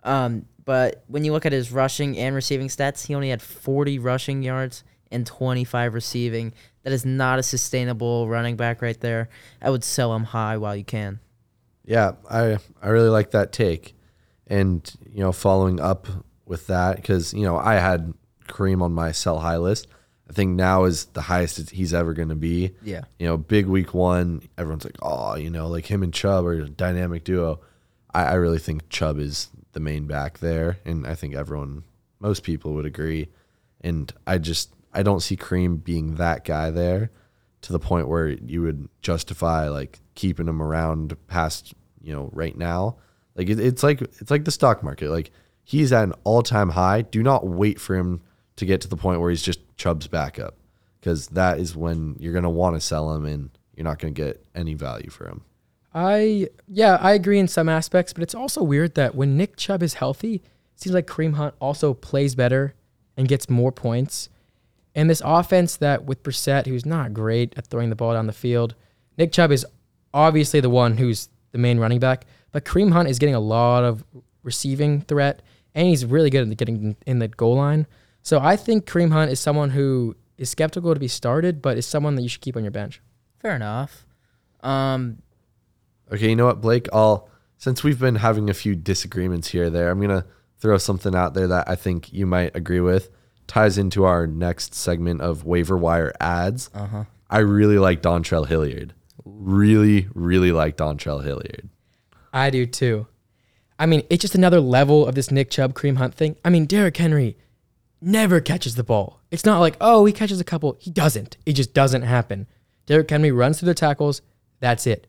um, 0.04 0.46
but 0.66 1.04
when 1.08 1.24
you 1.24 1.32
look 1.32 1.46
at 1.46 1.52
his 1.52 1.72
rushing 1.72 2.18
and 2.18 2.36
receiving 2.36 2.68
stats, 2.68 3.08
he 3.08 3.16
only 3.16 3.30
had 3.30 3.42
40 3.42 4.00
rushing 4.00 4.44
yards 4.44 4.84
and 5.12 5.26
25 5.26 5.94
receiving. 5.94 6.54
That 6.84 6.94
is 6.94 7.06
not 7.06 7.40
a 7.40 7.44
sustainable 7.44 8.28
running 8.28 8.56
back 8.56 8.82
right 8.82 9.00
there. 9.00 9.30
I 9.62 9.70
would 9.70 9.84
sell 9.84 10.16
him 10.16 10.24
high 10.24 10.58
while 10.58 10.76
you 10.76 10.84
can. 10.84 11.20
Yeah, 11.86 12.14
I 12.30 12.58
I 12.82 12.90
really 12.90 13.10
like 13.10 13.32
that 13.32 13.52
take, 13.52 13.96
and 14.48 14.90
you 15.12 15.22
know, 15.22 15.32
following 15.32 15.80
up 15.80 16.08
with 16.46 16.68
that 16.68 16.98
because 16.98 17.34
you 17.34 17.44
know 17.44 17.58
I 17.58 17.76
had 17.76 18.14
Kareem 18.48 18.82
on 18.82 18.94
my 18.94 19.12
sell 19.12 19.40
high 19.40 19.58
list. 19.58 19.88
I 20.30 20.34
think 20.34 20.56
now 20.56 20.84
is 20.84 21.06
the 21.06 21.22
highest 21.22 21.72
he's 21.72 21.94
ever 21.94 22.14
going 22.14 22.30
to 22.30 22.36
be. 22.36 22.76
Yeah. 22.84 23.02
You 23.18 23.26
know, 23.26 23.38
big 23.38 23.66
week 23.66 23.96
one, 23.96 24.44
everyone's 24.60 24.86
like, 24.86 24.98
oh, 25.02 25.36
you 25.36 25.50
know, 25.50 25.68
like 25.68 25.88
him 25.88 26.04
and 26.04 26.14
Chubb 26.14 26.46
are 26.46 26.54
a 26.54 26.70
dynamic 26.70 27.24
duo. 27.24 27.62
I, 28.14 28.26
I 28.26 28.34
really 28.34 28.60
think 28.60 28.90
Chubb 28.90 29.18
is 29.18 29.50
the 29.72 29.80
main 29.80 30.06
back 30.06 30.38
there, 30.38 30.78
and 30.86 31.08
I 31.08 31.16
think 31.16 31.34
everyone, 31.34 31.84
most 32.20 32.44
people 32.44 32.74
would 32.76 32.86
agree. 32.86 33.30
And 33.82 34.14
I 34.28 34.38
just 34.38 34.72
I 34.94 35.04
don't 35.04 35.22
see 35.22 35.38
Kareem 35.38 35.84
being 35.84 36.16
that 36.16 36.46
guy 36.46 36.72
there 36.72 37.12
to 37.62 37.74
the 37.74 37.80
point 37.80 38.08
where 38.08 38.30
you 38.30 38.62
would 38.62 38.88
justify 39.02 39.68
like 39.68 40.00
keeping 40.16 40.48
him 40.48 40.62
around 40.62 41.16
past 41.28 41.74
you 42.02 42.14
know 42.14 42.30
right 42.34 42.58
now. 42.58 42.98
Like 43.36 43.50
it, 43.50 43.60
it's 43.60 43.84
like 43.84 44.02
it's 44.02 44.32
like 44.32 44.46
the 44.46 44.52
stock 44.52 44.84
market. 44.84 45.10
Like 45.10 45.32
he's 45.64 45.92
at 45.92 46.04
an 46.04 46.14
all 46.24 46.42
time 46.42 46.70
high. 46.70 47.02
Do 47.02 47.24
not 47.24 47.48
wait 47.48 47.80
for 47.80 47.96
him 47.96 48.22
to 48.56 48.66
get 48.66 48.82
to 48.82 48.88
the 48.88 48.98
point 48.98 49.22
where 49.22 49.30
he's 49.30 49.44
just 49.44 49.60
Chubb's 49.78 50.08
backup, 50.08 50.56
because 51.00 51.28
that 51.30 51.60
is 51.60 51.76
when 51.76 52.16
you're 52.20 52.34
gonna 52.34 52.50
want 52.50 52.76
to 52.76 52.82
sell 52.82 53.14
him 53.14 53.26
and 53.26 53.50
you're 53.76 53.86
not 53.86 54.00
gonna 54.00 54.12
get 54.12 54.46
any 54.56 54.74
value 54.74 55.10
for 55.10 55.28
him. 55.28 55.42
I 55.94 56.50
yeah, 56.68 56.98
I 57.02 57.14
agree 57.14 57.40
in 57.40 57.48
some 57.48 57.70
aspects, 57.70 58.14
but 58.14 58.24
it's 58.24 58.36
also 58.36 58.64
weird 58.64 58.96
that 58.96 59.16
when 59.16 59.38
Nick 59.38 59.58
Chubb 59.58 59.82
is 59.84 59.96
healthy, 59.96 60.36
it 60.36 60.82
seems 60.82 60.94
like 60.94 61.08
Kareem 61.08 61.36
Hunt 61.36 61.56
also 61.60 61.94
plays 61.94 62.36
better 62.36 62.76
and 63.18 63.28
gets 63.28 63.50
more 63.50 63.72
points. 63.72 64.30
And 65.00 65.10
this 65.10 65.22
offense 65.24 65.78
that 65.78 66.04
with 66.04 66.24
Brissett, 66.24 66.66
who's 66.66 66.86
not 66.86 67.14
great 67.14 67.54
at 67.56 67.68
throwing 67.68 67.90
the 67.90 67.96
ball 67.96 68.12
down 68.12 68.28
the 68.28 68.34
field, 68.34 68.76
Nick 69.18 69.32
Chubb 69.32 69.50
is 69.50 69.66
obviously 70.14 70.60
the 70.60 70.70
one 70.70 70.98
who's 70.98 71.30
the 71.54 71.58
main 71.58 71.80
running 71.80 72.00
back, 72.00 72.26
but 72.52 72.66
Kareem 72.66 72.92
Hunt 72.92 73.08
is 73.08 73.18
getting 73.18 73.34
a 73.34 73.40
lot 73.40 73.86
of 73.86 74.04
receiving 74.44 75.00
threat, 75.00 75.42
and 75.74 75.88
he's 75.88 76.06
really 76.06 76.30
good 76.30 76.52
at 76.52 76.58
getting 76.58 76.98
in 77.08 77.20
the 77.20 77.30
goal 77.30 77.56
line. 77.56 77.88
So 78.24 78.42
I 78.42 78.58
think 78.58 78.86
Kareem 78.86 79.14
Hunt 79.14 79.32
is 79.32 79.40
someone 79.40 79.70
who 79.70 80.18
is 80.38 80.50
skeptical 80.50 80.94
to 80.94 81.00
be 81.00 81.08
started, 81.08 81.62
but 81.62 81.78
is 81.78 81.86
someone 81.86 82.16
that 82.16 82.22
you 82.22 82.28
should 82.28 82.42
keep 82.42 82.58
on 82.58 82.66
your 82.66 82.72
bench. 82.72 83.02
Fair 83.42 83.56
enough. 83.56 84.06
Um, 84.60 85.20
Okay, 86.12 86.28
you 86.28 86.36
know 86.36 86.48
what, 86.48 86.60
Blake? 86.60 86.90
I'll 86.92 87.30
since 87.58 87.86
we've 87.86 88.00
been 88.00 88.16
having 88.16 88.50
a 88.50 88.54
few 88.54 88.76
disagreements 88.76 89.48
here 89.48 89.68
or 89.68 89.70
there, 89.70 89.92
I'm 89.92 90.02
gonna 90.02 90.26
throw 90.58 90.78
something 90.78 91.16
out 91.16 91.36
there 91.36 91.48
that 91.48 91.70
I 91.70 91.76
think 91.76 92.12
you 92.12 92.26
might 92.26 92.54
agree 92.54 92.82
with. 92.82 93.10
Ties 93.50 93.78
into 93.78 94.04
our 94.06 94.28
next 94.28 94.76
segment 94.76 95.22
of 95.22 95.44
waiver 95.44 95.76
wire 95.76 96.14
ads. 96.22 96.70
uh 96.74 96.86
huh. 96.86 97.04
I 97.30 97.40
really 97.40 97.78
like 97.80 98.02
Dontrell 98.02 98.48
Hilliard. 98.48 98.94
Really, 99.26 100.08
really 100.14 100.52
like 100.52 100.78
Dontrell 100.78 101.24
Hilliard. 101.24 101.68
I 102.32 102.52
do 102.52 102.66
too. 102.66 103.08
I 103.80 103.88
mean, 103.88 104.04
it's 104.10 104.22
just 104.22 104.36
another 104.36 104.60
level 104.60 105.08
of 105.08 105.16
this 105.16 105.32
Nick 105.32 105.50
Chubb 105.50 105.74
Kareem 105.74 105.98
Hunt 105.98 106.14
thing. 106.14 106.36
I 106.46 106.50
mean, 106.50 106.66
Derrick 106.66 106.98
Henry 106.98 107.38
never 108.02 108.40
catches 108.40 108.76
the 108.76 108.84
ball. 108.84 109.22
It's 109.32 109.46
not 109.46 109.60
like, 109.60 109.78
oh, 109.82 110.06
he 110.06 110.14
catches 110.14 110.40
a 110.40 110.44
couple. 110.44 110.78
He 110.80 110.92
doesn't. 110.92 111.38
It 111.46 111.54
just 111.54 111.74
doesn't 111.74 112.04
happen. 112.04 112.46
Derrick 112.86 113.10
Henry 113.10 113.32
runs 113.32 113.60
through 113.60 113.68
the 113.68 113.74
tackles. 113.74 114.22
That's 114.60 114.86
it. 114.86 115.08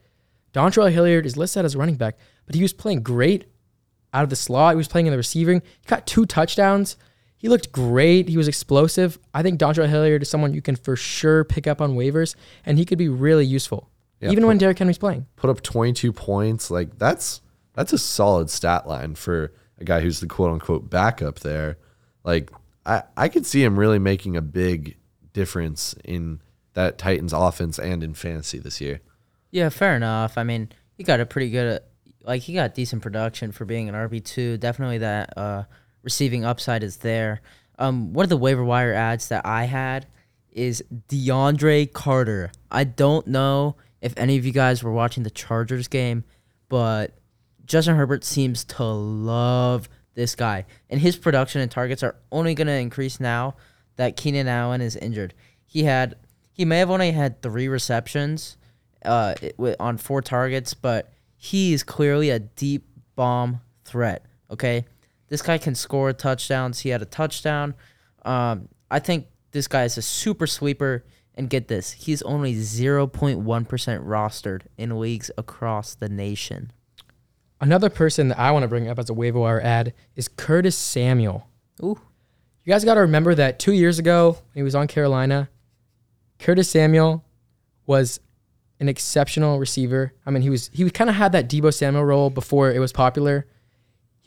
Dontrell 0.55 0.91
Hilliard 0.91 1.26
is 1.26 1.36
listed 1.36 1.64
as 1.64 1.76
running 1.76 1.97
back, 1.97 2.16
but 2.47 2.55
he 2.55 2.62
was 2.62 2.72
playing 2.72 3.03
great 3.03 3.47
out 4.14 4.24
of 4.24 4.30
the 4.30 4.36
slot. 4.36 4.72
He 4.74 4.76
was 4.78 4.88
playing 4.88 5.07
in 5.07 5.11
the 5.12 5.16
receiving. 5.16 5.61
He 5.61 5.86
got 5.86 6.07
two 6.07 6.24
touchdowns. 6.26 6.97
He 7.41 7.49
looked 7.49 7.72
great. 7.72 8.28
He 8.28 8.36
was 8.36 8.47
explosive. 8.49 9.18
I 9.32 9.43
think 9.43 9.59
Dontrell 9.59 9.88
Hilliard 9.88 10.20
is 10.22 10.28
someone 10.28 10.53
you 10.53 10.61
can 10.61 10.76
for 10.76 10.95
sure 10.95 11.43
pick 11.43 11.66
up 11.66 11.80
on 11.80 11.97
waivers, 11.97 12.34
and 12.66 12.76
he 12.78 12.84
could 12.84 12.99
be 12.99 13.09
really 13.09 13.47
useful, 13.47 13.88
Yeah, 14.20 14.30
even 14.30 14.45
put- 14.45 14.49
when 14.49 14.59
Derrick 14.59 14.78
Henry's 14.78 14.99
playing. 14.99 15.26
Put 15.36 15.49
up 15.49 15.62
22 15.62 16.12
points. 16.12 16.70
Like 16.70 16.99
that's 16.99 17.41
that's 17.72 17.93
a 17.95 17.99
solid 17.99 18.51
stat 18.51 18.86
line 18.86 19.14
for 19.14 19.53
a 19.78 19.84
guy 19.84 20.01
who's 20.01 20.20
the 20.20 20.26
quote 20.26 20.53
unquote 20.53 20.91
backup 20.91 21.41
there. 21.41 21.78
Like 22.24 22.51
I 22.84 23.05
I 23.16 23.28
could 23.30 23.47
see 23.47 23.64
him 23.64 23.78
really 23.78 23.99
making 23.99 24.36
a 24.36 24.43
big 24.43 24.99
difference 25.32 25.95
in 26.05 26.43
that 26.74 26.99
Titans 26.99 27.32
offense 27.32 27.78
and 27.78 28.03
in 28.05 28.12
fantasy 28.14 28.59
this 28.59 28.80
year. 28.82 29.01
Yeah, 29.51 29.70
fair 29.70 29.97
enough. 29.97 30.36
I 30.36 30.45
mean, 30.45 30.68
he 30.93 31.03
got 31.05 31.18
a 31.20 31.26
pretty 31.26 31.51
good, 31.51 31.80
like 32.22 32.43
he 32.43 32.53
got 32.55 32.74
decent 32.74 33.03
production 33.03 33.51
for 33.51 33.64
being 33.64 33.88
an 33.88 33.95
RB 33.95 34.22
two. 34.24 34.59
Definitely 34.59 34.99
that 34.99 35.32
uh, 35.38 35.64
receiving 36.03 36.45
upside 36.45 36.83
is 36.83 36.99
there. 36.99 37.41
Um, 37.79 38.13
one 38.13 38.25
of 38.25 38.31
the 38.31 38.37
waiver 38.37 38.65
wire 38.65 38.93
ads 38.93 39.29
that 39.29 39.47
I 39.47 39.65
had 39.65 40.07
is 40.53 40.83
DeAndre 41.09 41.93
Carter. 41.93 42.51
I 42.71 42.85
don't 42.85 43.27
know 43.27 43.77
if 44.01 44.15
any 44.17 44.37
of 44.37 44.45
you 44.45 44.53
guys 44.53 44.83
were 44.83 44.93
watching 44.93 45.23
the 45.23 45.31
Chargers 45.31 45.89
game, 45.89 46.25
but 46.69 47.17
Justin 47.65 47.97
Herbert 47.97 48.25
seems 48.25 48.65
to 48.65 48.85
love 48.85 49.89
this 50.15 50.35
guy, 50.35 50.67
and 50.89 51.01
his 51.01 51.17
production 51.17 51.61
and 51.61 51.71
targets 51.71 52.03
are 52.03 52.17
only 52.33 52.55
going 52.55 52.67
to 52.67 52.73
increase 52.73 53.21
now 53.21 53.55
that 53.97 54.17
Keenan 54.17 54.49
Allen 54.49 54.81
is 54.81 54.97
injured. 54.97 55.35
He 55.67 55.85
had 55.85 56.17
he 56.53 56.65
may 56.65 56.79
have 56.79 56.91
only 56.91 57.13
had 57.13 57.41
three 57.41 57.69
receptions 57.69 58.57
uh, 59.05 59.35
on 59.79 59.97
four 59.97 60.21
targets, 60.21 60.75
but 60.75 61.13
he 61.37 61.73
is 61.73 61.83
clearly 61.83 62.31
a 62.31 62.39
deep 62.39 62.87
bomb 63.15 63.61
threat. 63.85 64.27
Okay, 64.51 64.85
this 65.31 65.41
guy 65.41 65.57
can 65.57 65.74
score 65.74 66.12
touchdowns. 66.12 66.81
He 66.81 66.91
had 66.91 67.01
a 67.01 67.07
touchdown. 67.07 67.74
Um, 68.24 68.68
I 68.91 68.99
think 68.99 69.28
this 69.53 69.66
guy 69.66 69.85
is 69.85 69.97
a 69.97 70.03
super 70.03 70.47
sweeper. 70.47 71.05
And 71.37 71.49
get 71.49 71.68
this, 71.68 71.93
he's 71.93 72.20
only 72.22 72.55
0.1% 72.55 73.43
rostered 74.05 74.62
in 74.76 75.01
leagues 75.01 75.31
across 75.39 75.95
the 75.95 76.09
nation. 76.09 76.70
Another 77.61 77.89
person 77.89 78.28
that 78.28 78.39
I 78.39 78.51
want 78.51 78.64
to 78.64 78.68
bring 78.68 78.89
up 78.89 78.99
as 78.99 79.09
a 79.09 79.14
waiver 79.14 79.39
wire 79.39 79.61
ad 79.61 79.95
is 80.16 80.28
Curtis 80.28 80.76
Samuel. 80.76 81.49
Ooh. 81.83 81.99
You 82.64 82.72
guys 82.72 82.85
got 82.85 82.95
to 82.95 83.01
remember 83.01 83.35
that 83.37 83.59
two 83.59 83.72
years 83.72 83.99
ago 83.99 84.33
when 84.33 84.61
he 84.61 84.62
was 84.62 84.74
on 84.74 84.87
Carolina, 84.87 85.49
Curtis 86.39 86.68
Samuel 86.68 87.24
was 87.87 88.20
an 88.78 88.89
exceptional 88.89 89.59
receiver. 89.59 90.12
I 90.26 90.31
mean, 90.31 90.43
he 90.43 90.51
was 90.51 90.68
he 90.72 90.91
kind 90.91 91.09
of 91.09 91.16
had 91.16 91.33
that 91.33 91.49
Deebo 91.49 91.72
Samuel 91.72 92.05
role 92.05 92.28
before 92.28 92.70
it 92.70 92.81
was 92.81 92.93
popular. 92.93 93.47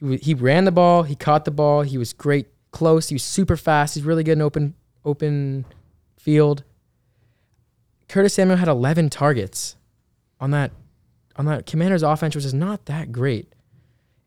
He 0.04 0.34
ran 0.34 0.66
the 0.66 0.72
ball, 0.72 1.04
he 1.04 1.16
caught 1.16 1.46
the 1.46 1.52
ball, 1.52 1.82
he 1.84 1.98
was 1.98 2.12
great 2.12 2.48
close, 2.72 3.10
he 3.10 3.16
was 3.16 3.24
super 3.24 3.56
fast, 3.56 3.96
he's 3.96 4.04
really 4.04 4.24
good 4.24 4.34
in 4.34 4.42
open 4.42 4.74
open 5.06 5.66
field. 6.18 6.64
Curtis 8.10 8.34
Samuel 8.34 8.58
had 8.58 8.68
11 8.68 9.10
targets 9.10 9.76
on 10.40 10.52
that 10.52 10.72
on 11.36 11.46
that 11.46 11.66
Commanders 11.66 12.04
offense, 12.04 12.36
which 12.36 12.46
is 12.46 12.54
not 12.54 12.86
that 12.86 13.12
great. 13.12 13.54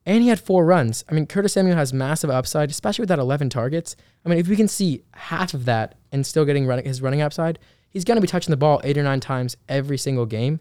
And 0.04 0.22
he 0.22 0.28
had 0.28 0.40
four 0.40 0.64
runs. 0.64 1.04
I 1.08 1.14
mean, 1.14 1.26
Curtis 1.26 1.52
Samuel 1.52 1.76
has 1.76 1.92
massive 1.92 2.30
upside, 2.30 2.70
especially 2.70 3.02
with 3.02 3.08
that 3.08 3.18
11 3.18 3.50
targets. 3.50 3.96
I 4.24 4.28
mean, 4.28 4.38
if 4.38 4.48
we 4.48 4.56
can 4.56 4.68
see 4.68 5.02
half 5.14 5.52
of 5.52 5.64
that 5.64 5.96
and 6.12 6.24
still 6.24 6.44
getting 6.44 6.66
running, 6.66 6.84
his 6.84 7.02
running 7.02 7.20
upside, 7.20 7.58
he's 7.90 8.04
going 8.04 8.16
to 8.16 8.20
be 8.20 8.28
touching 8.28 8.52
the 8.52 8.56
ball 8.56 8.80
eight 8.84 8.96
or 8.96 9.02
nine 9.02 9.20
times 9.20 9.56
every 9.68 9.98
single 9.98 10.26
game. 10.26 10.60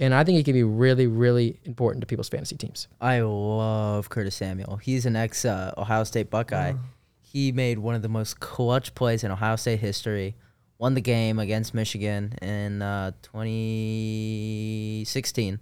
And 0.00 0.12
I 0.14 0.24
think 0.24 0.38
he 0.38 0.42
can 0.42 0.54
be 0.54 0.64
really, 0.64 1.06
really 1.06 1.60
important 1.64 2.00
to 2.00 2.06
people's 2.06 2.30
fantasy 2.30 2.56
teams. 2.56 2.88
I 3.02 3.20
love 3.20 4.08
Curtis 4.08 4.34
Samuel. 4.34 4.78
He's 4.78 5.04
an 5.04 5.14
ex 5.14 5.44
uh, 5.44 5.74
Ohio 5.76 6.04
State 6.04 6.30
Buckeye. 6.30 6.72
He 7.20 7.52
made 7.52 7.78
one 7.78 7.94
of 7.94 8.00
the 8.00 8.08
most 8.08 8.40
clutch 8.40 8.94
plays 8.94 9.22
in 9.22 9.30
Ohio 9.30 9.56
State 9.56 9.80
history. 9.80 10.36
Won 10.78 10.94
the 10.94 11.02
game 11.02 11.38
against 11.38 11.74
Michigan 11.74 12.32
in 12.40 12.80
uh, 12.80 13.10
2016. 13.20 15.60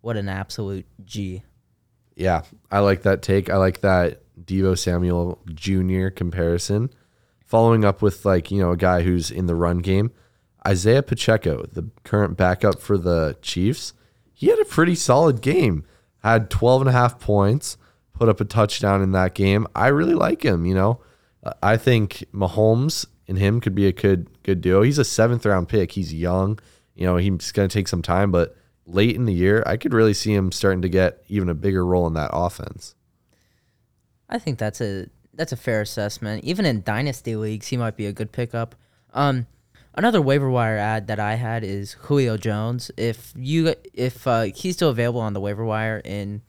What 0.00 0.16
an 0.16 0.28
absolute 0.28 0.84
G. 1.04 1.44
Yeah, 2.16 2.42
I 2.72 2.80
like 2.80 3.02
that 3.02 3.22
take. 3.22 3.48
I 3.48 3.58
like 3.58 3.82
that 3.82 4.22
Deebo 4.44 4.76
Samuel 4.76 5.38
Jr. 5.54 6.08
comparison. 6.08 6.90
Following 7.46 7.84
up 7.84 8.02
with 8.02 8.24
like, 8.24 8.50
you 8.50 8.60
know, 8.60 8.72
a 8.72 8.76
guy 8.76 9.02
who's 9.02 9.30
in 9.30 9.46
the 9.46 9.54
run 9.54 9.78
game, 9.78 10.10
Isaiah 10.66 11.02
Pacheco, 11.02 11.66
the 11.72 11.90
current 12.04 12.36
backup 12.36 12.80
for 12.80 12.98
the 12.98 13.36
Chiefs, 13.42 13.94
he 14.32 14.48
had 14.48 14.58
a 14.58 14.64
pretty 14.64 14.94
solid 14.94 15.40
game. 15.40 15.84
Had 16.22 16.50
12 16.50 16.82
and 16.82 16.88
a 16.88 16.92
half 16.92 17.20
points, 17.20 17.76
put 18.12 18.28
up 18.28 18.40
a 18.40 18.44
touchdown 18.44 19.02
in 19.02 19.12
that 19.12 19.34
game. 19.34 19.66
I 19.74 19.88
really 19.88 20.14
like 20.14 20.44
him, 20.44 20.66
you 20.66 20.74
know. 20.74 21.00
I 21.62 21.76
think 21.76 22.24
Mahomes 22.32 23.06
and 23.28 23.38
him 23.38 23.60
could 23.60 23.74
be 23.74 23.86
a 23.86 23.92
good 23.92 24.28
good 24.42 24.60
duo. 24.60 24.82
He's 24.82 24.98
a 24.98 25.02
7th 25.02 25.46
round 25.46 25.68
pick. 25.68 25.92
He's 25.92 26.12
young. 26.12 26.58
You 26.94 27.06
know, 27.06 27.16
he's 27.16 27.52
going 27.52 27.68
to 27.68 27.72
take 27.72 27.86
some 27.86 28.02
time, 28.02 28.32
but 28.32 28.56
late 28.86 29.14
in 29.14 29.26
the 29.26 29.32
year, 29.32 29.62
I 29.66 29.76
could 29.76 29.92
really 29.92 30.14
see 30.14 30.34
him 30.34 30.50
starting 30.50 30.82
to 30.82 30.88
get 30.88 31.22
even 31.28 31.48
a 31.48 31.54
bigger 31.54 31.86
role 31.86 32.06
in 32.06 32.14
that 32.14 32.30
offense. 32.32 32.94
I 34.28 34.38
think 34.38 34.58
that's 34.58 34.80
a 34.80 35.06
that's 35.34 35.52
a 35.52 35.56
fair 35.56 35.80
assessment. 35.80 36.44
Even 36.44 36.66
in 36.66 36.82
dynasty 36.82 37.36
leagues, 37.36 37.68
he 37.68 37.76
might 37.76 37.96
be 37.96 38.06
a 38.06 38.12
good 38.12 38.32
pickup. 38.32 38.74
Um, 39.14 39.46
another 39.98 40.22
waiver 40.22 40.48
wire 40.48 40.78
ad 40.78 41.08
that 41.08 41.18
I 41.18 41.34
had 41.34 41.64
is 41.64 41.94
Julio 41.94 42.36
Jones. 42.36 42.90
If 42.96 43.32
you 43.36 43.74
if 43.92 44.26
uh, 44.26 44.42
he's 44.42 44.76
still 44.76 44.90
available 44.90 45.20
on 45.20 45.32
the 45.32 45.40
waiver 45.40 45.64
wire 45.64 46.00
in 46.04 46.40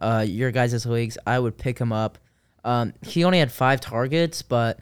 uh, 0.00 0.24
your 0.28 0.50
guys' 0.50 0.84
leagues, 0.86 1.16
I 1.26 1.38
would 1.38 1.56
pick 1.56 1.78
him 1.78 1.92
up. 1.92 2.18
Um, 2.62 2.92
he 3.02 3.24
only 3.24 3.38
had 3.38 3.50
five 3.50 3.80
targets, 3.80 4.42
but 4.42 4.80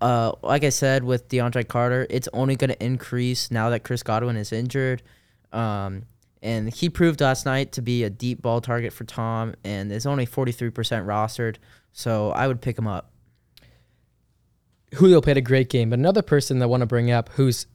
uh, 0.00 0.32
like 0.42 0.62
I 0.62 0.68
said 0.68 1.02
with 1.02 1.28
DeAndre 1.28 1.66
Carter, 1.66 2.06
it's 2.08 2.28
only 2.32 2.54
going 2.54 2.70
to 2.70 2.82
increase 2.82 3.50
now 3.50 3.70
that 3.70 3.82
Chris 3.82 4.04
Godwin 4.04 4.36
is 4.36 4.52
injured. 4.52 5.02
Um, 5.52 6.04
and 6.40 6.72
he 6.72 6.88
proved 6.88 7.20
last 7.20 7.44
night 7.44 7.72
to 7.72 7.82
be 7.82 8.04
a 8.04 8.10
deep 8.10 8.40
ball 8.40 8.60
target 8.60 8.92
for 8.92 9.02
Tom, 9.02 9.54
and 9.64 9.90
is 9.90 10.06
only 10.06 10.26
43% 10.26 10.72
rostered. 11.04 11.56
So 11.92 12.30
I 12.30 12.46
would 12.46 12.60
pick 12.60 12.78
him 12.78 12.86
up. 12.86 13.10
Julio 14.94 15.20
played 15.20 15.36
a 15.36 15.42
great 15.42 15.68
game, 15.68 15.90
but 15.90 15.98
another 15.98 16.22
person 16.22 16.58
that 16.58 16.64
I 16.64 16.66
want 16.66 16.80
to 16.82 16.86
bring 16.86 17.10
up 17.10 17.28
who's 17.30 17.66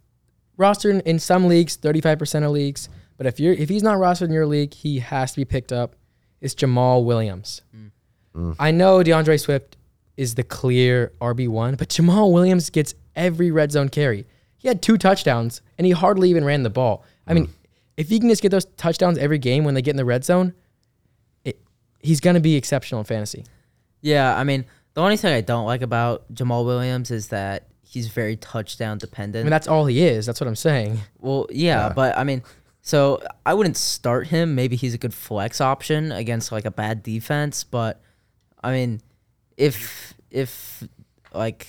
rostered 0.57 1.01
in 1.03 1.19
some 1.19 1.47
leagues, 1.47 1.77
35% 1.77 2.43
of 2.43 2.51
leagues, 2.51 2.89
but 3.17 3.25
if 3.27 3.39
you're 3.39 3.53
if 3.53 3.69
he's 3.69 3.83
not 3.83 3.97
rostered 3.97 4.27
in 4.27 4.31
your 4.31 4.45
league, 4.45 4.73
he 4.73 4.99
has 4.99 5.31
to 5.33 5.37
be 5.37 5.45
picked 5.45 5.71
up, 5.71 5.95
is 6.41 6.55
Jamaal 6.55 7.05
Williams. 7.05 7.61
Mm. 8.35 8.55
I 8.59 8.71
know 8.71 9.03
D'Andre 9.03 9.37
Swift 9.37 9.77
is 10.17 10.35
the 10.35 10.43
clear 10.43 11.13
RB1, 11.21 11.77
but 11.77 11.89
Jamaal 11.89 12.31
Williams 12.31 12.69
gets 12.69 12.95
every 13.15 13.51
red 13.51 13.71
zone 13.71 13.89
carry. 13.89 14.25
He 14.57 14.67
had 14.67 14.81
two 14.81 14.97
touchdowns 14.97 15.61
and 15.77 15.85
he 15.85 15.91
hardly 15.91 16.29
even 16.29 16.43
ran 16.43 16.63
the 16.63 16.69
ball. 16.69 17.03
I 17.27 17.33
mean, 17.33 17.47
mm. 17.47 17.51
if 17.97 18.09
he 18.09 18.19
can 18.19 18.29
just 18.29 18.41
get 18.41 18.49
those 18.49 18.65
touchdowns 18.77 19.17
every 19.17 19.37
game 19.37 19.63
when 19.63 19.73
they 19.73 19.81
get 19.81 19.91
in 19.91 19.97
the 19.97 20.05
red 20.05 20.23
zone, 20.23 20.53
it, 21.43 21.59
he's 21.99 22.19
going 22.19 22.35
to 22.35 22.39
be 22.39 22.55
exceptional 22.55 22.99
in 22.99 23.05
fantasy. 23.05 23.45
Yeah, 24.01 24.35
I 24.35 24.43
mean, 24.43 24.65
the 24.93 25.01
only 25.01 25.17
thing 25.17 25.33
I 25.33 25.41
don't 25.41 25.65
like 25.65 25.81
about 25.81 26.31
Jamaal 26.33 26.65
Williams 26.65 27.11
is 27.11 27.29
that 27.29 27.67
he's 27.81 28.07
very 28.09 28.35
touchdown 28.35 28.95
I 28.97 28.99
dependent. 28.99 29.45
mean, 29.45 29.51
that's 29.51 29.67
all 29.67 29.85
he 29.85 30.03
is. 30.03 30.25
That's 30.25 30.39
what 30.41 30.47
I'm 30.47 30.55
saying. 30.55 30.99
well, 31.19 31.47
yeah, 31.51 31.91
but 31.93 32.17
I 32.17 32.23
mean, 32.23 32.43
so 32.81 33.21
I 33.45 33.53
wouldn't 33.53 33.77
start 33.77 34.27
him. 34.27 34.55
Maybe 34.55 34.75
he's 34.75 34.93
a 34.93 34.97
good 34.97 35.13
flex 35.13 35.61
option 35.61 36.11
against 36.11 36.51
like 36.51 36.65
a 36.65 36.71
bad 36.71 37.03
defense, 37.03 37.63
but 37.63 38.01
I 38.63 38.71
mean, 38.71 39.01
if 39.57 40.13
if 40.31 40.83
like 41.33 41.67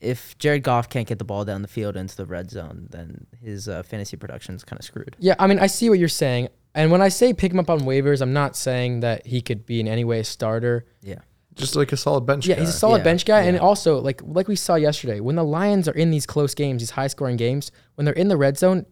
if 0.00 0.36
Jared 0.38 0.62
Goff 0.62 0.88
can't 0.88 1.06
get 1.08 1.18
the 1.18 1.24
ball 1.24 1.44
down 1.44 1.62
the 1.62 1.68
field 1.68 1.96
into 1.96 2.16
the 2.16 2.26
red 2.26 2.50
zone, 2.50 2.88
then 2.90 3.26
his 3.42 3.68
uh, 3.68 3.82
fantasy 3.82 4.16
production 4.16 4.54
is 4.54 4.62
kind 4.62 4.78
of 4.78 4.84
screwed. 4.84 5.16
Yeah, 5.18 5.34
I 5.38 5.46
mean, 5.46 5.58
I 5.58 5.66
see 5.66 5.88
what 5.88 5.98
you're 5.98 6.08
saying. 6.08 6.48
And 6.74 6.90
when 6.90 7.00
I 7.00 7.08
say 7.08 7.32
pick 7.32 7.52
him 7.52 7.58
up 7.60 7.70
on 7.70 7.80
waivers, 7.80 8.20
I'm 8.20 8.32
not 8.32 8.56
saying 8.56 9.00
that 9.00 9.26
he 9.26 9.40
could 9.40 9.64
be 9.64 9.80
in 9.80 9.88
any 9.88 10.04
way 10.04 10.18
a 10.20 10.24
starter. 10.24 10.84
Yeah. 11.02 11.20
Just 11.56 11.76
like 11.76 11.92
a 11.92 11.96
solid 11.96 12.26
bench 12.26 12.46
Yeah, 12.46 12.56
guy. 12.56 12.60
he's 12.62 12.70
a 12.70 12.72
solid 12.72 12.98
Yeah, 12.98 13.04
bench 13.04 13.24
guy, 13.24 13.42
and 13.42 13.58
also 13.58 14.00
like 14.00 14.20
like 14.24 14.48
we 14.48 14.56
saw 14.56 14.74
yesterday, 14.74 15.20
when 15.20 15.36
the 15.36 15.44
Lions 15.44 15.88
are 15.88 15.92
in 15.94 16.10
these 16.10 16.26
close 16.26 16.54
games, 16.54 16.82
these 16.82 16.90
high 16.90 17.06
scoring 17.06 17.36
games, 17.36 17.70
when 17.94 18.04
they're 18.04 18.14
in 18.14 18.28
the 18.28 18.36
red 18.36 18.58
zone, 18.58 18.86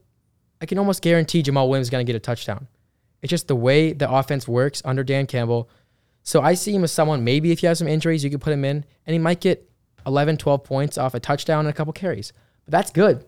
I 0.60 0.66
can 0.66 0.78
almost 0.78 1.02
guarantee 1.02 1.42
Jamaal 1.42 1.68
Williams 1.68 1.86
is 1.86 1.90
going 1.90 2.06
to 2.06 2.10
get 2.12 2.16
a 2.16 2.20
touchdown. 2.20 2.68
It's 3.20 3.30
just 3.30 3.48
the 3.48 3.56
way 3.56 3.92
the 3.92 4.10
offense 4.10 4.46
works 4.46 4.80
under 4.84 5.02
Dan 5.02 5.26
Campbell. 5.26 5.68
So 6.22 6.40
I 6.40 6.54
see 6.54 6.72
him 6.72 6.84
as 6.84 6.92
someone 6.92 7.24
maybe 7.24 7.50
if 7.50 7.62
you 7.62 7.68
have 7.68 7.78
some 7.78 7.88
injuries, 7.88 8.22
you 8.22 8.30
could 8.30 8.40
put 8.40 8.52
him 8.52 8.64
in, 8.64 8.84
and 9.06 9.12
he 9.12 9.18
might 9.18 9.40
get 9.40 9.68
11, 10.06 10.36
12 10.36 10.62
points 10.64 10.98
off 10.98 11.14
a 11.14 11.20
touchdown 11.20 11.60
and 11.60 11.68
a 11.68 11.72
couple 11.72 11.92
carries. 11.92 12.32
But 12.64 12.72
that's 12.72 12.90
good. 12.92 13.24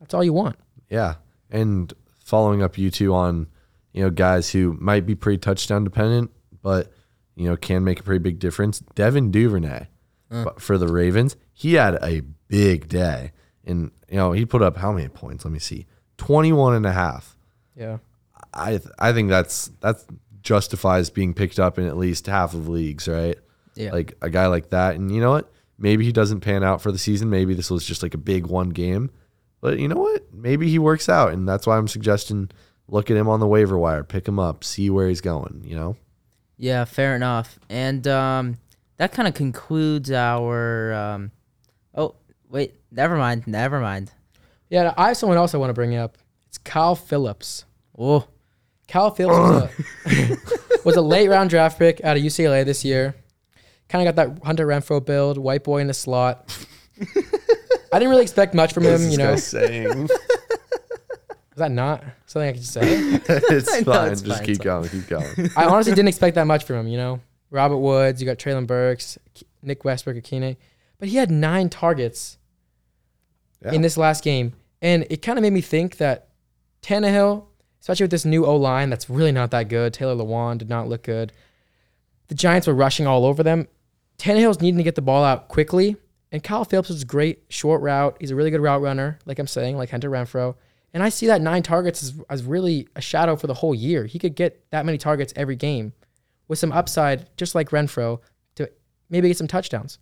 That's 0.00 0.12
all 0.14 0.24
you 0.24 0.32
want. 0.32 0.56
Yeah. 0.90 1.14
And 1.50 1.92
following 2.24 2.62
up 2.62 2.78
you 2.78 2.90
two 2.90 3.14
on, 3.14 3.46
you 3.92 4.02
know, 4.02 4.10
guys 4.10 4.50
who 4.50 4.76
might 4.80 5.06
be 5.06 5.14
pretty 5.14 5.38
touchdown 5.38 5.84
dependent, 5.84 6.30
but, 6.62 6.92
you 7.34 7.48
know, 7.48 7.56
can 7.56 7.84
make 7.84 8.00
a 8.00 8.02
pretty 8.02 8.22
big 8.22 8.38
difference. 8.38 8.80
Devin 8.94 9.30
Duvernay 9.30 9.86
uh. 10.30 10.44
but 10.44 10.60
for 10.60 10.78
the 10.78 10.88
Ravens, 10.88 11.36
he 11.52 11.74
had 11.74 11.94
a 12.02 12.22
big 12.48 12.88
day. 12.88 13.32
And, 13.64 13.90
you 14.08 14.16
know, 14.16 14.32
he 14.32 14.44
put 14.44 14.62
up 14.62 14.76
how 14.76 14.92
many 14.92 15.08
points? 15.08 15.44
Let 15.44 15.52
me 15.52 15.58
see. 15.58 15.86
21 16.18 16.74
and 16.74 16.86
a 16.86 16.92
half. 16.92 17.36
Yeah. 17.76 17.98
I 18.54 18.70
th- 18.70 18.94
I 18.98 19.12
think 19.12 19.30
that's 19.30 19.70
that's 19.80 20.04
justifies 20.42 21.08
being 21.08 21.32
picked 21.32 21.58
up 21.58 21.78
in 21.78 21.86
at 21.86 21.96
least 21.96 22.26
half 22.26 22.54
of 22.54 22.68
leagues, 22.68 23.08
right? 23.08 23.38
Yeah. 23.74 23.92
Like 23.92 24.16
a 24.20 24.28
guy 24.28 24.46
like 24.46 24.70
that. 24.70 24.96
And 24.96 25.14
you 25.14 25.20
know 25.20 25.30
what? 25.30 25.50
Maybe 25.78 26.04
he 26.04 26.12
doesn't 26.12 26.40
pan 26.40 26.62
out 26.62 26.82
for 26.82 26.92
the 26.92 26.98
season. 26.98 27.30
Maybe 27.30 27.54
this 27.54 27.70
was 27.70 27.84
just 27.86 28.02
like 28.02 28.14
a 28.14 28.18
big 28.18 28.46
one 28.46 28.70
game. 28.70 29.10
But 29.60 29.78
you 29.78 29.88
know 29.88 30.00
what? 30.00 30.32
Maybe 30.34 30.68
he 30.68 30.78
works 30.78 31.08
out. 31.08 31.32
And 31.32 31.48
that's 31.48 31.66
why 31.66 31.78
I'm 31.78 31.88
suggesting 31.88 32.50
look 32.88 33.10
at 33.10 33.16
him 33.16 33.28
on 33.28 33.40
the 33.40 33.46
waiver 33.46 33.78
wire, 33.78 34.04
pick 34.04 34.28
him 34.28 34.38
up, 34.38 34.64
see 34.64 34.90
where 34.90 35.08
he's 35.08 35.20
going, 35.20 35.62
you 35.64 35.74
know? 35.74 35.96
Yeah, 36.62 36.84
fair 36.84 37.16
enough. 37.16 37.58
And 37.68 38.06
um, 38.06 38.56
that 38.96 39.10
kind 39.10 39.26
of 39.26 39.34
concludes 39.34 40.12
our. 40.12 40.92
Um, 40.92 41.32
oh, 41.92 42.14
wait. 42.48 42.76
Never 42.92 43.16
mind. 43.16 43.48
Never 43.48 43.80
mind. 43.80 44.12
Yeah, 44.70 44.94
I 44.96 45.08
have 45.08 45.16
someone 45.16 45.38
else 45.38 45.54
I 45.54 45.58
want 45.58 45.70
to 45.70 45.74
bring 45.74 45.96
up. 45.96 46.18
It's 46.46 46.58
Kyle 46.58 46.94
Phillips. 46.94 47.64
Oh, 47.98 48.28
Kyle 48.86 49.10
Phillips 49.10 49.74
was 50.06 50.30
a, 50.30 50.36
was 50.84 50.94
a 50.94 51.02
late 51.02 51.28
round 51.28 51.50
draft 51.50 51.80
pick 51.80 52.00
out 52.04 52.16
of 52.16 52.22
UCLA 52.22 52.64
this 52.64 52.84
year. 52.84 53.16
Kind 53.88 54.06
of 54.06 54.14
got 54.14 54.36
that 54.36 54.44
Hunter 54.44 54.64
Renfrow 54.64 55.04
build, 55.04 55.38
white 55.38 55.64
boy 55.64 55.78
in 55.80 55.88
the 55.88 55.94
slot. 55.94 56.56
I 57.92 57.98
didn't 57.98 58.10
really 58.10 58.22
expect 58.22 58.54
much 58.54 58.72
from 58.72 58.84
him, 58.84 59.10
you 59.10 59.16
know. 59.16 59.34
Is 61.52 61.56
that 61.58 61.70
not 61.70 62.02
something 62.26 62.48
I 62.48 62.52
could 62.52 62.64
say? 62.64 62.80
it's 63.28 63.72
I 63.72 63.80
know, 63.80 63.92
fine. 63.92 64.12
it's 64.12 64.22
Just 64.22 64.38
fine, 64.38 64.46
keep 64.46 64.56
it's 64.56 64.64
going. 64.64 64.88
Keep 64.88 65.08
going. 65.08 65.50
I 65.56 65.64
honestly 65.66 65.92
didn't 65.94 66.08
expect 66.08 66.34
that 66.36 66.46
much 66.46 66.64
from 66.64 66.76
him, 66.76 66.88
you 66.88 66.96
know. 66.96 67.20
Robert 67.50 67.76
Woods, 67.78 68.20
you 68.22 68.26
got 68.26 68.38
Treylon 68.38 68.66
Burks, 68.66 69.18
K- 69.34 69.44
Nick 69.62 69.84
Westbrook, 69.84 70.16
Ikhine. 70.16 70.56
But 70.98 71.08
he 71.08 71.16
had 71.16 71.30
nine 71.30 71.68
targets 71.68 72.38
Yeah. 73.62 73.72
in 73.72 73.82
this 73.82 73.96
last 73.98 74.24
game. 74.24 74.54
And 74.80 75.06
it 75.10 75.20
kind 75.22 75.38
of 75.38 75.42
made 75.42 75.52
me 75.52 75.60
think 75.60 75.98
that 75.98 76.28
Tannehill, 76.80 77.44
especially 77.80 78.04
with 78.04 78.10
this 78.10 78.24
new 78.24 78.46
O 78.46 78.56
line 78.56 78.88
that's 78.90 79.10
really 79.10 79.32
not 79.32 79.50
that 79.50 79.68
good, 79.68 79.92
Taylor 79.92 80.14
Lewan 80.16 80.56
did 80.58 80.68
not 80.70 80.88
look 80.88 81.02
good. 81.02 81.32
The 82.28 82.34
Giants 82.34 82.66
were 82.66 82.74
rushing 82.74 83.06
all 83.06 83.26
over 83.26 83.42
them. 83.42 83.68
Tannehill's 84.18 84.60
needing 84.62 84.78
to 84.78 84.82
get 84.84 84.94
the 84.94 85.02
ball 85.02 85.22
out 85.22 85.48
quickly. 85.48 85.96
And 86.32 86.42
Kyle 86.42 86.64
Phillips 86.64 86.88
is 86.88 87.02
a 87.02 87.06
great 87.06 87.42
short 87.50 87.82
route. 87.82 88.16
He's 88.18 88.30
a 88.30 88.34
really 88.34 88.50
good 88.50 88.62
route 88.62 88.80
runner, 88.80 89.18
like 89.26 89.38
I'm 89.38 89.46
saying, 89.46 89.76
like 89.76 89.90
Hunter 89.90 90.08
Renfrow. 90.10 90.54
And 90.94 91.02
I 91.02 91.08
see 91.08 91.26
that 91.26 91.40
nine 91.40 91.62
targets 91.62 92.02
as, 92.02 92.14
as 92.28 92.44
really 92.44 92.88
a 92.94 93.00
shadow 93.00 93.36
for 93.36 93.46
the 93.46 93.54
whole 93.54 93.74
year. 93.74 94.04
He 94.04 94.18
could 94.18 94.34
get 94.34 94.70
that 94.70 94.84
many 94.84 94.98
targets 94.98 95.32
every 95.36 95.56
game 95.56 95.92
with 96.48 96.58
some 96.58 96.72
upside, 96.72 97.34
just 97.36 97.54
like 97.54 97.70
Renfrow, 97.70 98.20
to 98.56 98.70
maybe 99.08 99.28
get 99.28 99.38
some 99.38 99.46
touchdowns. 99.46 99.98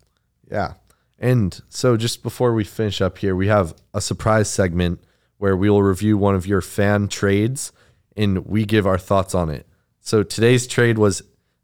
Yeah. 0.49 0.73
And 1.17 1.61
so 1.69 1.95
just 1.95 2.23
before 2.23 2.53
we 2.53 2.63
finish 2.63 2.99
up 2.99 3.19
here, 3.19 3.35
we 3.35 3.47
have 3.47 3.73
a 3.93 4.01
surprise 4.01 4.49
segment 4.49 5.01
where 5.37 5.55
we 5.55 5.69
will 5.69 5.83
review 5.83 6.17
one 6.17 6.35
of 6.35 6.45
your 6.45 6.61
fan 6.61 7.07
trades 7.07 7.71
and 8.17 8.45
we 8.45 8.65
give 8.65 8.85
our 8.85 8.97
thoughts 8.97 9.33
on 9.33 9.49
it. 9.49 9.65
So 10.01 10.23
today's 10.23 10.67
trade 10.67 10.97
was 10.97 11.21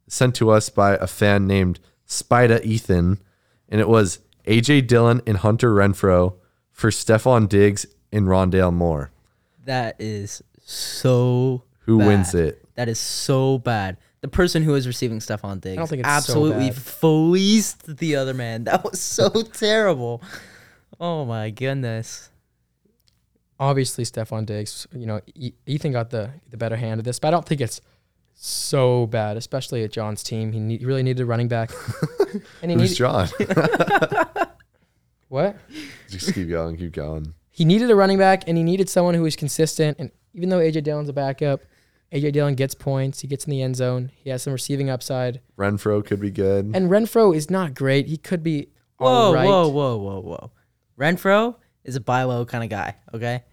sent 0.07 0.35
to 0.35 0.51
us 0.51 0.69
by 0.69 0.95
a 0.95 1.07
fan 1.07 1.47
named 1.47 1.79
Spida 2.07 2.63
Ethan, 2.63 3.19
and 3.67 3.81
it 3.81 3.89
was 3.89 4.19
AJ 4.45 4.87
Dillon 4.87 5.21
and 5.27 5.37
Hunter 5.37 5.73
Renfrow 5.73 6.35
for 6.71 6.89
Stefon 6.89 7.49
Diggs 7.49 7.85
and 8.11 8.27
Rondale 8.27 8.73
Moore. 8.73 9.11
That 9.67 9.97
is 9.99 10.41
so. 10.65 11.63
Who 11.81 11.99
bad. 11.99 12.07
wins 12.07 12.33
it? 12.33 12.63
That 12.75 12.89
is 12.89 12.99
so 12.99 13.57
bad. 13.59 13.97
The 14.21 14.27
person 14.27 14.63
who 14.63 14.75
is 14.75 14.87
receiving 14.87 15.19
Stefon 15.19 15.61
Diggs 15.61 15.77
don't 15.77 15.87
think 15.87 15.99
it's 15.99 16.09
so 16.09 16.15
absolutely 16.15 16.69
bad. 16.69 16.75
fleeced 16.75 17.97
the 17.97 18.15
other 18.15 18.33
man. 18.33 18.63
That 18.67 18.83
was 18.83 18.99
so 18.99 19.29
terrible. 19.29 20.21
Oh 20.99 21.23
my 21.25 21.49
goodness. 21.49 22.29
obviously 23.59 24.03
Stefon 24.03 24.45
Diggs, 24.45 24.87
you 24.91 25.05
know, 25.05 25.21
Ethan 25.65 25.91
got 25.91 26.09
the 26.09 26.31
the 26.49 26.57
better 26.57 26.75
hand 26.75 26.99
of 26.99 27.05
this, 27.05 27.19
but 27.19 27.27
I 27.27 27.31
don't 27.31 27.45
think 27.45 27.61
it's 27.61 27.81
so 28.33 29.07
bad, 29.07 29.35
especially 29.37 29.83
at 29.83 29.91
John's 29.91 30.23
team. 30.23 30.51
He, 30.51 30.59
need, 30.59 30.79
he 30.79 30.85
really 30.85 31.03
needed 31.03 31.21
a 31.23 31.25
running 31.25 31.47
back. 31.47 31.71
and 32.61 32.71
he 32.71 32.77
Who's 32.77 32.91
needed 32.91 32.95
John? 32.97 33.27
what? 35.27 35.57
just 36.09 36.33
keep 36.33 36.49
going, 36.49 36.77
keep 36.77 36.93
going. 36.93 37.33
He 37.57 37.65
needed 37.65 37.89
a 37.89 37.95
running 37.95 38.19
back 38.19 38.43
and 38.47 38.55
he 38.55 38.63
needed 38.63 38.87
someone 38.87 39.15
who 39.15 39.23
was 39.23 39.35
consistent 39.35 39.97
and 39.99 40.11
even 40.35 40.49
though 40.49 40.59
AJ 40.59 40.83
Dillon's 40.83 41.09
a 41.09 41.13
backup, 41.13 41.61
AJ 42.13 42.33
Dillon 42.33 42.53
gets 42.53 42.75
points, 42.75 43.21
he 43.21 43.27
gets 43.27 43.45
in 43.45 43.51
the 43.51 43.63
end 43.63 43.75
zone, 43.75 44.11
he 44.15 44.29
has 44.29 44.43
some 44.43 44.53
receiving 44.53 44.91
upside. 44.91 45.41
Renfrow 45.57 46.05
could 46.05 46.19
be 46.19 46.29
good. 46.29 46.71
And 46.75 46.91
Renfrow 46.91 47.35
is 47.35 47.49
not 47.49 47.73
great. 47.73 48.05
He 48.05 48.17
could 48.17 48.43
be 48.43 48.67
Whoa, 48.97 49.07
all 49.09 49.33
right. 49.33 49.47
whoa, 49.47 49.67
whoa, 49.69 49.97
whoa, 49.97 50.19
whoa. 50.21 50.51
Renfrow 50.99 51.55
is 51.83 51.95
a 51.95 51.99
buy 51.99 52.23
low 52.23 52.45
kind 52.45 52.63
of 52.63 52.69
guy. 52.69 52.95
Okay. 53.13 53.43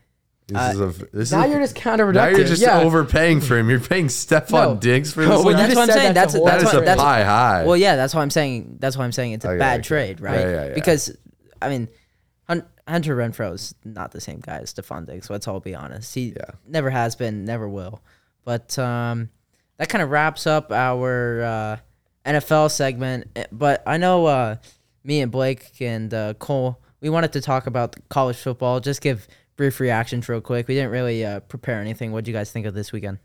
This 0.48 0.58
Uh, 0.58 0.70
is 0.74 0.80
a 0.80 1.06
this 1.16 1.32
Now 1.32 1.40
is 1.40 1.46
a, 1.46 1.48
you're 1.52 1.60
just 1.60 1.74
counterproductive. 1.76 2.14
now 2.14 2.26
you're 2.28 2.44
just 2.46 2.60
yeah. 2.60 2.80
overpaying 2.80 3.40
for 3.40 3.56
him. 3.56 3.70
You're 3.70 3.80
paying 3.80 4.08
Stefon 4.08 4.50
No. 4.52 4.76
Diggs 4.76 5.12
for 5.14 5.20
this. 5.24 5.30
but 5.30 5.44
Well, 5.44 5.56
that's 5.56 5.74
what 5.74 5.88
I'm 5.88 5.96
saying. 5.96 6.12
that's 6.12 6.34
That's 6.34 6.34
a 6.34 6.42
a, 6.42 6.44
that's 6.60 6.74
a 6.74 6.80
that's 6.82 7.00
pie 7.00 7.24
high. 7.24 7.64
Well, 7.64 7.78
yeah, 7.78 7.96
that's 7.96 8.14
why 8.14 8.20
I'm 8.20 8.28
saying. 8.30 8.76
That's 8.78 8.96
why 8.96 9.04
I'm 9.04 9.12
saying 9.12 9.32
it's 9.32 9.44
a 9.46 9.50
Okay, 9.50 9.58
bad 9.58 9.80
okay. 9.80 9.86
trade, 9.88 10.20
right? 10.20 10.38
Yeah, 10.40 10.50
yeah, 10.50 10.66
yeah. 10.68 10.74
Because, 10.74 11.16
I 11.62 11.70
mean, 11.70 11.80
Hun- 11.86 11.94
Hunter 12.86 13.16
Renfrow 13.16 13.54
is 13.54 13.74
not 13.84 14.12
the 14.12 14.20
same 14.20 14.40
guy 14.40 14.58
as 14.58 14.72
Stefon 14.74 15.06
Diggs. 15.06 15.30
Let's 15.30 15.48
all 15.48 15.60
be 15.60 15.74
honest. 15.74 16.14
He 16.14 16.28
Yeah. 16.36 16.50
never 16.66 16.90
has 16.90 17.16
been, 17.16 17.44
never 17.44 17.68
will. 17.68 18.02
But 18.44 18.78
um, 18.78 19.30
that 19.78 19.88
kind 19.88 20.02
of 20.02 20.10
wraps 20.10 20.46
up 20.46 20.70
our 20.70 21.42
uh, 21.42 21.76
NFL 22.26 22.70
segment. 22.70 23.28
Eh, 23.36 23.46
But 23.50 23.82
I 23.86 23.96
know 23.96 24.26
uh, 24.26 24.56
me 25.02 25.20
and 25.22 25.32
Blake 25.32 25.80
and 25.80 26.12
uh, 26.12 26.34
Cole, 26.34 26.78
we 27.00 27.08
wanted 27.08 27.32
to 27.32 27.40
talk 27.40 27.66
about 27.66 27.96
college 28.10 28.36
football. 28.36 28.80
Just 28.80 29.00
give 29.00 29.26
brief 29.56 29.80
reactions 29.80 30.28
real 30.28 30.40
quick. 30.42 30.68
We 30.68 30.74
didn't 30.74 30.90
really 30.90 31.24
uh, 31.24 31.40
prepare 31.40 31.80
anything. 31.80 32.12
What 32.12 32.24
do 32.24 32.30
you 32.30 32.36
guys 32.36 32.50
think 32.52 32.66
of 32.66 32.74
this 32.74 32.92
weekend? 32.92 33.18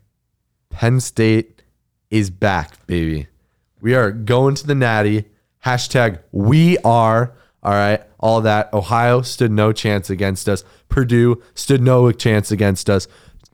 Penn 0.70 1.00
State 1.00 1.62
is 2.10 2.30
back, 2.30 2.86
baby. 2.86 3.26
We 3.80 3.94
are 3.94 4.10
going 4.10 4.54
to 4.56 4.66
the 4.66 4.74
natty. 4.74 5.24
Hashtag 5.66 6.20
we 6.32 6.78
are. 6.78 7.32
All 7.62 7.72
right. 7.72 8.02
All 8.18 8.40
that. 8.42 8.72
Ohio 8.72 9.22
stood 9.22 9.50
no 9.50 9.72
chance 9.72 10.10
against 10.10 10.48
us. 10.48 10.64
Purdue 10.88 11.42
stood 11.54 11.80
no 11.80 12.10
chance 12.12 12.50
against 12.50 12.88
us. 12.88 13.06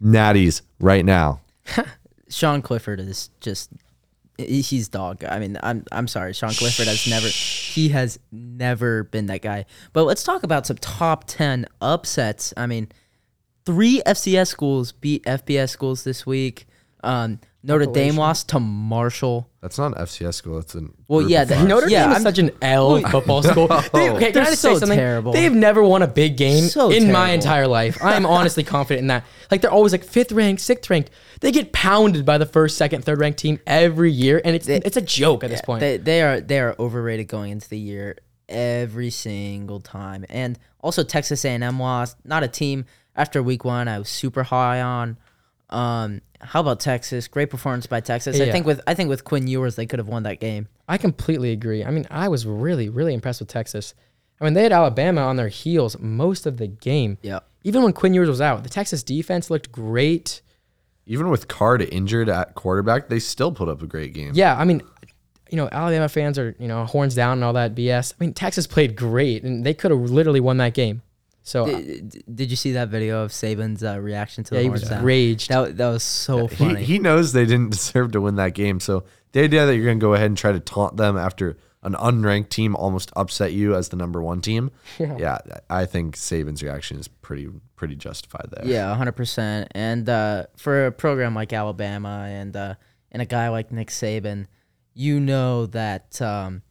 Natties 0.03 0.63
right 0.79 1.05
now. 1.05 1.41
Sean 2.29 2.63
Clifford 2.63 3.01
is 3.01 3.31
just 3.41 3.71
he's 4.39 4.89
dog. 4.89 5.25
I 5.25 5.39
mean, 5.39 5.59
I'm 5.63 5.85
I'm 5.91 6.09
sorry. 6.09 6.33
Sean 6.33 6.51
Clifford 6.51 6.87
has 6.87 7.07
never 7.09 7.29
he 7.29 7.89
has 7.91 8.19
never 8.31 9.05
been 9.05 9.27
that 9.27 9.43
guy. 9.43 9.67
But 9.93 10.05
let's 10.05 10.23
talk 10.23 10.43
about 10.43 10.67
some 10.67 10.77
top 10.79 11.25
10 11.27 11.67
upsets. 11.81 12.53
I 12.57 12.67
mean, 12.67 12.89
three 13.65 14.03
FCS 14.07 14.49
schools 14.49 14.93
beat 14.93 15.25
FBS 15.25 15.71
schools 15.71 16.05
this 16.05 16.27
week. 16.27 16.67
Um, 17.03 17.41
Notre 17.67 17.85
Dame 17.87 17.93
Appalachian. 18.11 18.17
lost 18.17 18.49
to 18.51 18.61
Marshall. 18.61 19.51
That's 19.61 19.77
not 19.79 19.97
an 19.99 20.05
FCS 20.05 20.35
school. 20.35 20.57
That's 20.57 20.75
an. 20.75 20.95
Well, 21.09 21.23
yeah, 21.29 21.45
the- 21.45 21.57
five. 21.57 21.67
Notre 21.69 21.89
Yeah, 21.89 22.03
Dame 22.05 22.11
is 22.11 22.15
I'm- 22.17 22.23
such 22.23 22.39
an 22.39 22.51
L 22.63 23.01
football 23.03 23.43
school. 23.43 23.67
They, 23.93 24.11
okay, 24.11 24.25
can 24.27 24.33
They're 24.35 24.43
I 24.45 24.47
just 24.51 24.63
say 24.63 24.73
so 24.75 24.79
something? 24.79 24.97
terrible. 24.99 25.33
They've 25.33 25.53
never 25.53 25.83
won 25.83 26.03
a 26.03 26.07
big 26.07 26.37
game 26.37 26.65
So 26.65 26.91
in 26.91 27.11
my 27.11 27.27
terrible. 27.27 27.35
entire 27.35 27.67
life. 27.67 27.99
I'm 28.03 28.25
honestly 28.37 28.63
confident 28.63 29.01
in 29.03 29.07
that. 29.09 29.25
Like 29.51 29.61
they're 29.63 29.71
always 29.73 29.93
like 29.93 30.05
fifth 30.05 30.33
ranked, 30.33 30.63
sixth 30.63 30.89
ranked. 30.89 31.11
They 31.41 31.51
get 31.53 31.73
pounded 31.73 32.25
by 32.25 32.39
the 32.39 32.47
first, 32.47 32.77
second, 32.79 33.05
third 33.05 33.19
ranked 33.21 33.39
team 33.41 33.59
every 33.67 34.13
year, 34.13 34.41
and 34.45 34.55
it's 34.55 34.69
it's 34.69 34.97
a 34.97 35.03
joke 35.03 35.43
at 35.45 35.51
this 35.51 35.61
point. 35.61 35.81
They 35.81 35.97
they 35.97 36.23
are 36.23 36.41
they 36.41 36.61
are 36.61 36.75
overrated 36.79 37.29
going 37.29 37.51
into 37.53 37.69
the 37.69 37.79
year 37.79 38.17
every 38.49 39.11
single 39.11 39.81
time. 39.81 40.25
And 40.29 40.59
also 40.81 41.03
Texas 41.03 41.45
A&M 41.45 41.81
lost. 41.81 42.17
Not 42.25 42.45
a 42.45 42.49
team 42.49 42.85
after 43.17 43.43
week 43.43 43.65
one 43.65 43.89
I 43.89 43.99
was 43.99 44.09
super 44.09 44.45
high 44.45 44.81
on. 44.83 45.19
Um, 45.69 46.21
how 46.41 46.61
about 46.61 46.81
Texas? 46.81 47.29
Great 47.29 47.51
performance 47.51 47.87
by 47.87 48.01
Texas. 48.01 48.41
I 48.41 48.51
think 48.51 48.67
with 48.67 48.81
I 48.87 48.95
think 48.95 49.09
with 49.09 49.25
Quinn 49.25 49.47
Ewers 49.47 49.77
they 49.77 49.87
could 49.87 49.99
have 49.99 50.09
won 50.09 50.23
that 50.25 50.41
game. 50.41 50.69
I 50.89 50.99
completely 50.99 51.53
agree. 51.53 51.85
I 51.85 51.91
mean, 51.91 52.07
I 52.11 52.29
was 52.29 52.47
really, 52.47 52.89
really 52.89 53.15
impressed 53.15 53.41
with 53.41 53.49
Texas. 53.49 53.95
I 54.41 54.45
mean, 54.45 54.55
they 54.55 54.63
had 54.63 54.73
Alabama 54.73 55.23
on 55.23 55.37
their 55.37 55.49
heels 55.49 55.99
most 55.99 56.47
of 56.47 56.59
the 56.59 56.67
game. 56.67 57.19
Yeah. 57.23 57.41
Even 57.65 57.83
when 57.83 57.93
Quinn 57.93 58.15
Ewers 58.15 58.29
was 58.29 58.41
out, 58.41 58.63
the 58.63 58.69
Texas 58.69 59.03
defense 59.03 59.51
looked 59.51 59.73
great. 59.73 60.43
Even 61.07 61.31
with 61.31 61.49
Card 61.49 61.83
injured 61.83 62.29
at 62.29 62.55
quarterback, 62.55 63.09
they 63.09 63.19
still 63.19 63.53
put 63.53 63.69
up 63.69 63.83
a 63.83 63.87
great 63.87 64.13
game. 64.13 64.33
Yeah, 64.35 64.57
I 64.57 64.65
mean, 64.65 64.83
you 65.51 65.57
know, 65.57 65.69
Alabama 65.71 66.09
fans 66.09 66.39
are, 66.39 66.55
you 66.59 66.69
know, 66.69 66.85
horns 66.85 67.15
down 67.15 67.35
and 67.35 67.45
all 67.45 67.53
that 67.53 67.75
BS. 67.75 68.13
I 68.13 68.25
mean, 68.25 68.35
Texas 68.35 68.67
played 68.67 68.97
great, 68.97 69.45
and 69.45 69.65
they 69.65 69.75
could 69.75 69.91
have 69.91 70.01
literally 70.01 70.41
won 70.41 70.57
that 70.59 70.75
game. 70.75 71.03
So, 71.47 71.63
uh, 71.65 71.79
Did, 71.81 72.25
did 72.35 72.51
you 72.51 72.57
see 72.57 72.73
that 72.73 72.89
video 72.89 73.23
of 73.23 73.31
Saban's 73.31 73.85
uh, 73.85 74.01
reaction 74.01 74.43
to 74.45 74.55
yeah, 74.57 74.59
the 74.59 74.65
he 74.65 74.69
was 74.71 74.91
raged. 74.91 75.49
That 75.49 75.77
that 75.77 75.89
was 75.89 76.03
so 76.03 76.49
He, 76.49 76.57
funny. 76.57 76.83
he 76.83 76.99
knows 76.99 77.33
they 77.33 77.47
didn't 77.47 77.71
deserve 77.79 78.11
to 78.13 78.21
win 78.21 78.35
that 78.35 78.55
game. 78.55 78.81
So 78.81 79.05
the 79.31 79.45
idea 79.45 79.65
that 79.65 79.77
you're 79.77 79.85
going 79.85 80.01
to 80.01 80.05
go 80.05 80.15
ahead 80.15 80.27
and 80.27 80.37
try 80.37 80.51
to 80.51 80.59
taunt 80.59 80.97
them 80.97 81.17
after 81.17 81.57
an 81.85 81.93
unranked 81.95 82.49
team 82.49 82.75
almost 82.75 83.13
upset 83.15 83.53
you 83.53 83.77
as 83.77 83.91
the 83.91 83.97
number 83.97 84.21
one 84.21 84.41
team, 84.41 84.73
yeah, 84.99 85.39
I 85.71 85.87
think 85.87 86.17
Saban's 86.17 86.65
reaction 86.65 86.99
is 86.99 87.07
pretty 87.07 87.49
pretty 87.77 87.95
justified 87.95 88.49
there. 88.51 88.67
Yeah, 88.67 88.93
hundred 88.97 89.13
percent. 89.13 89.69
And 89.71 90.09
uh, 90.09 90.47
for 90.57 90.87
a 90.87 90.91
program 90.91 91.37
like 91.37 91.53
Alabama 91.53 92.27
and 92.29 92.57
uh, 92.57 92.75
and 93.13 93.23
a 93.23 93.27
guy 93.27 93.51
like 93.51 93.71
Nick 93.71 93.91
Saban, 93.91 94.47
you 94.95 95.21
know 95.21 95.67
that 95.67 96.21
um, 96.21 96.63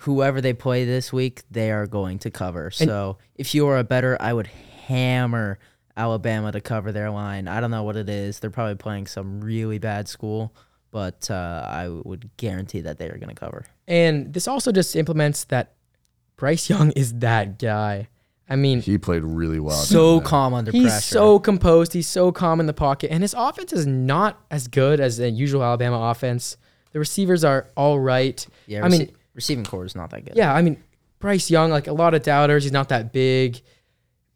whoever 0.00 0.40
they 0.40 0.52
play 0.52 0.84
this 0.84 1.12
week, 1.12 1.42
they 1.50 1.70
are 1.70 1.86
going 1.86 2.18
to 2.20 2.30
cover. 2.30 2.70
so 2.70 3.18
if 3.36 3.54
you 3.54 3.66
are 3.68 3.78
a 3.78 3.84
better, 3.84 4.16
I 4.20 4.32
would 4.32 4.46
hammer 4.86 5.58
Alabama 5.96 6.52
to 6.52 6.60
cover 6.60 6.92
their 6.92 7.10
line. 7.10 7.48
I 7.48 7.60
don't 7.60 7.70
know 7.70 7.82
what 7.82 7.96
it 7.96 8.08
is. 8.08 8.40
They're 8.40 8.50
probably 8.50 8.76
playing 8.76 9.06
some 9.06 9.40
really 9.40 9.78
bad 9.78 10.08
school, 10.08 10.54
but 10.90 11.30
uh, 11.30 11.66
I 11.68 11.88
would 11.88 12.30
guarantee 12.36 12.80
that 12.80 12.98
they 12.98 13.06
are 13.08 13.18
going 13.18 13.28
to 13.28 13.34
cover. 13.34 13.66
And 13.86 14.32
this 14.32 14.48
also 14.48 14.72
just 14.72 14.96
implements 14.96 15.44
that 15.44 15.74
Bryce 16.36 16.68
Young 16.70 16.90
is 16.92 17.14
that 17.18 17.58
guy. 17.58 18.08
I 18.48 18.56
mean, 18.56 18.80
He 18.80 18.98
played 18.98 19.22
really 19.22 19.60
well. 19.60 19.76
So 19.76 20.20
calm 20.20 20.52
under 20.52 20.72
he's 20.72 20.84
pressure. 20.90 21.00
so 21.14 21.38
composed. 21.38 21.92
He's 21.92 22.08
so 22.08 22.32
calm 22.32 22.60
in 22.60 22.66
the 22.66 22.72
pocket, 22.74 23.10
and 23.10 23.22
his 23.22 23.34
offense 23.34 23.72
is 23.72 23.86
not 23.86 24.42
as 24.50 24.68
good 24.68 25.00
as 25.00 25.18
the 25.18 25.30
usual 25.30 25.62
Alabama 25.62 26.10
offense. 26.10 26.56
The 26.92 26.98
receivers 26.98 27.44
are 27.44 27.68
all 27.76 27.98
right. 28.00 28.44
yeah, 28.66 28.84
I 28.84 28.88
mean, 28.88 29.02
rece- 29.02 29.12
receiving 29.34 29.64
core 29.64 29.84
is 29.84 29.94
not 29.94 30.10
that 30.10 30.24
good. 30.24 30.36
Yeah, 30.36 30.54
I 30.54 30.62
mean, 30.62 30.82
Bryce 31.18 31.50
Young, 31.50 31.70
like 31.70 31.86
a 31.86 31.92
lot 31.92 32.14
of 32.14 32.22
doubters, 32.22 32.64
he's 32.64 32.72
not 32.72 32.88
that 32.90 33.12
big. 33.12 33.60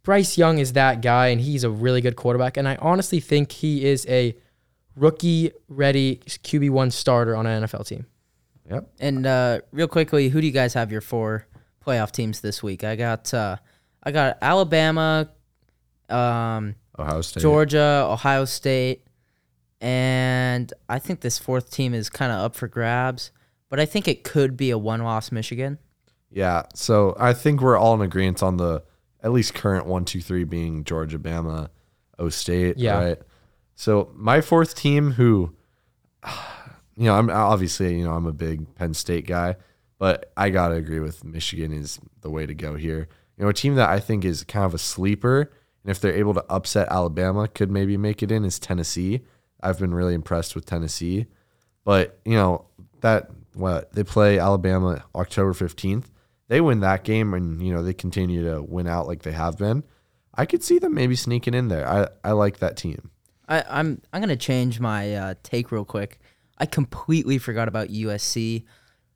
Bryce 0.02 0.38
Young 0.38 0.58
is 0.58 0.74
that 0.74 1.02
guy, 1.02 1.28
and 1.28 1.40
he's 1.40 1.64
a 1.64 1.70
really 1.70 2.00
good 2.00 2.16
quarterback. 2.16 2.56
And 2.56 2.68
I 2.68 2.76
honestly 2.76 3.20
think 3.20 3.50
he 3.50 3.84
is 3.84 4.06
a 4.08 4.36
rookie 4.94 5.52
ready 5.68 6.20
QB1 6.26 6.92
starter 6.92 7.34
on 7.36 7.46
an 7.46 7.64
NFL 7.64 7.86
team. 7.86 8.06
Yep. 8.70 8.88
And 9.00 9.26
uh, 9.26 9.60
real 9.72 9.88
quickly, 9.88 10.28
who 10.28 10.40
do 10.40 10.46
you 10.46 10.52
guys 10.52 10.74
have 10.74 10.90
your 10.90 11.00
four 11.00 11.46
playoff 11.84 12.10
teams 12.12 12.40
this 12.40 12.62
week? 12.62 12.84
I 12.84 12.96
got 12.96 13.32
uh, 13.32 13.56
I 14.02 14.12
got 14.12 14.38
Alabama, 14.42 15.30
um, 16.08 16.74
Ohio 16.98 17.20
State. 17.20 17.40
Georgia, 17.40 18.06
Ohio 18.08 18.44
State, 18.44 19.06
and 19.80 20.72
I 20.88 20.98
think 20.98 21.20
this 21.20 21.38
fourth 21.38 21.70
team 21.70 21.94
is 21.94 22.10
kind 22.10 22.32
of 22.32 22.38
up 22.38 22.54
for 22.54 22.68
grabs. 22.68 23.30
But 23.68 23.80
I 23.80 23.86
think 23.86 24.06
it 24.06 24.24
could 24.24 24.56
be 24.56 24.70
a 24.70 24.78
one-loss 24.78 25.32
Michigan. 25.32 25.78
Yeah. 26.30 26.64
So 26.74 27.16
I 27.18 27.32
think 27.32 27.60
we're 27.60 27.76
all 27.76 27.94
in 27.94 28.00
agreement 28.00 28.42
on 28.42 28.56
the 28.56 28.82
at 29.22 29.32
least 29.32 29.54
current 29.54 29.86
one, 29.86 30.04
two, 30.04 30.20
three 30.20 30.44
being 30.44 30.84
Georgia, 30.84 31.18
Bama, 31.18 31.68
O 32.18 32.28
State. 32.28 32.78
Yeah. 32.78 32.98
Right. 32.98 33.18
So 33.74 34.10
my 34.14 34.40
fourth 34.40 34.74
team, 34.74 35.12
who, 35.12 35.54
you 36.96 37.04
know, 37.04 37.14
I'm 37.14 37.30
obviously, 37.30 37.98
you 37.98 38.04
know, 38.04 38.12
I'm 38.12 38.26
a 38.26 38.32
big 38.32 38.74
Penn 38.74 38.94
State 38.94 39.26
guy, 39.26 39.56
but 39.98 40.32
I 40.36 40.50
gotta 40.50 40.74
agree 40.74 41.00
with 41.00 41.24
Michigan 41.24 41.72
is 41.72 41.98
the 42.20 42.30
way 42.30 42.46
to 42.46 42.54
go 42.54 42.76
here. 42.76 43.08
You 43.36 43.44
know, 43.44 43.48
a 43.48 43.54
team 43.54 43.74
that 43.74 43.90
I 43.90 44.00
think 44.00 44.24
is 44.24 44.44
kind 44.44 44.64
of 44.64 44.74
a 44.74 44.78
sleeper, 44.78 45.52
and 45.82 45.90
if 45.90 46.00
they're 46.00 46.16
able 46.16 46.34
to 46.34 46.44
upset 46.48 46.88
Alabama, 46.90 47.48
could 47.48 47.70
maybe 47.70 47.96
make 47.96 48.22
it 48.22 48.32
in 48.32 48.44
is 48.44 48.58
Tennessee. 48.58 49.20
I've 49.60 49.78
been 49.78 49.94
really 49.94 50.14
impressed 50.14 50.54
with 50.54 50.64
Tennessee, 50.64 51.26
but 51.84 52.18
you 52.24 52.34
know 52.34 52.66
that 53.00 53.30
what 53.56 53.92
they 53.92 54.04
play 54.04 54.38
Alabama 54.38 55.04
October 55.14 55.52
fifteenth. 55.52 56.10
They 56.48 56.60
win 56.60 56.80
that 56.80 57.04
game, 57.04 57.34
and 57.34 57.60
you 57.60 57.72
know 57.72 57.82
they 57.82 57.94
continue 57.94 58.44
to 58.44 58.62
win 58.62 58.86
out 58.86 59.06
like 59.06 59.22
they 59.22 59.32
have 59.32 59.58
been. 59.58 59.84
I 60.34 60.46
could 60.46 60.62
see 60.62 60.78
them 60.78 60.94
maybe 60.94 61.16
sneaking 61.16 61.54
in 61.54 61.68
there. 61.68 61.88
I, 61.88 62.08
I 62.22 62.32
like 62.32 62.58
that 62.58 62.76
team. 62.76 63.10
I, 63.48 63.64
I'm 63.68 64.00
I'm 64.12 64.20
gonna 64.20 64.36
change 64.36 64.80
my 64.80 65.14
uh, 65.14 65.34
take 65.42 65.72
real 65.72 65.84
quick. 65.84 66.20
I 66.58 66.66
completely 66.66 67.38
forgot 67.38 67.68
about 67.68 67.88
USC. 67.88 68.64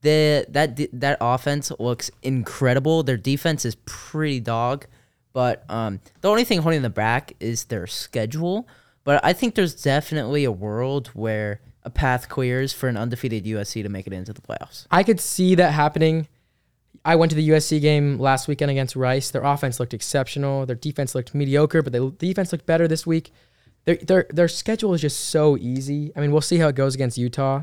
The 0.03 0.47
that 0.49 0.79
that 1.01 1.19
offense 1.21 1.71
looks 1.79 2.11
incredible. 2.23 3.03
Their 3.03 3.17
defense 3.17 3.65
is 3.65 3.77
pretty 3.85 4.41
dog, 4.41 4.87
but 5.33 5.65
um, 5.69 6.01
the 6.21 6.31
only 6.31 6.45
thing 6.45 6.63
holding 6.63 6.83
them 6.83 6.93
back 6.93 7.35
is 7.41 7.65
their 7.65 7.87
schedule. 7.87 8.67
But 9.05 9.25
I 9.25 9.33
think 9.33 9.55
there's 9.55 9.75
definitely 9.75 10.45
a 10.45 10.53
world 10.53 11.09
where 11.09 11.61
a 11.85 11.91
path 11.91 12.29
clears 12.29 12.73
for 12.73 12.89
an 12.89 12.97
undefeated 12.97 13.45
USC 13.45 13.83
to 13.83 13.89
make 13.89 14.07
it 14.07 14.13
into 14.13 14.33
the 14.33 14.41
playoffs. 14.41 14.87
I 14.91 15.03
could 15.03 15.21
see 15.21 15.55
that 15.55 15.73
happening. 15.73 16.29
I 17.05 17.17
went 17.17 17.31
to 17.31 17.37
the 17.37 17.49
USC 17.49 17.81
game 17.81 18.19
last 18.19 18.49
weekend 18.49 18.71
against 18.71 18.95
Rice. 18.95 19.31
Their 19.31 19.43
offense 19.43 19.81
looked 19.81 19.95
exceptional. 19.95 20.67
Their 20.67 20.77
defense 20.77 21.15
looked 21.15 21.35
mediocre, 21.35 21.83
but 21.83 21.93
the 21.93 22.11
defense 22.11 22.53
looked 22.53 22.67
better 22.67 22.87
this 22.87 23.07
week. 23.07 23.33
Their, 23.87 23.97
their, 23.97 24.27
their 24.29 24.49
schedule 24.49 24.93
is 24.93 25.01
just 25.01 25.31
so 25.31 25.57
easy. 25.57 26.13
I 26.15 26.21
mean, 26.21 26.33
we'll 26.33 26.43
see 26.43 26.59
how 26.59 26.69
it 26.69 26.75
goes 26.75 26.95
against 26.95 27.17
Utah. 27.17 27.63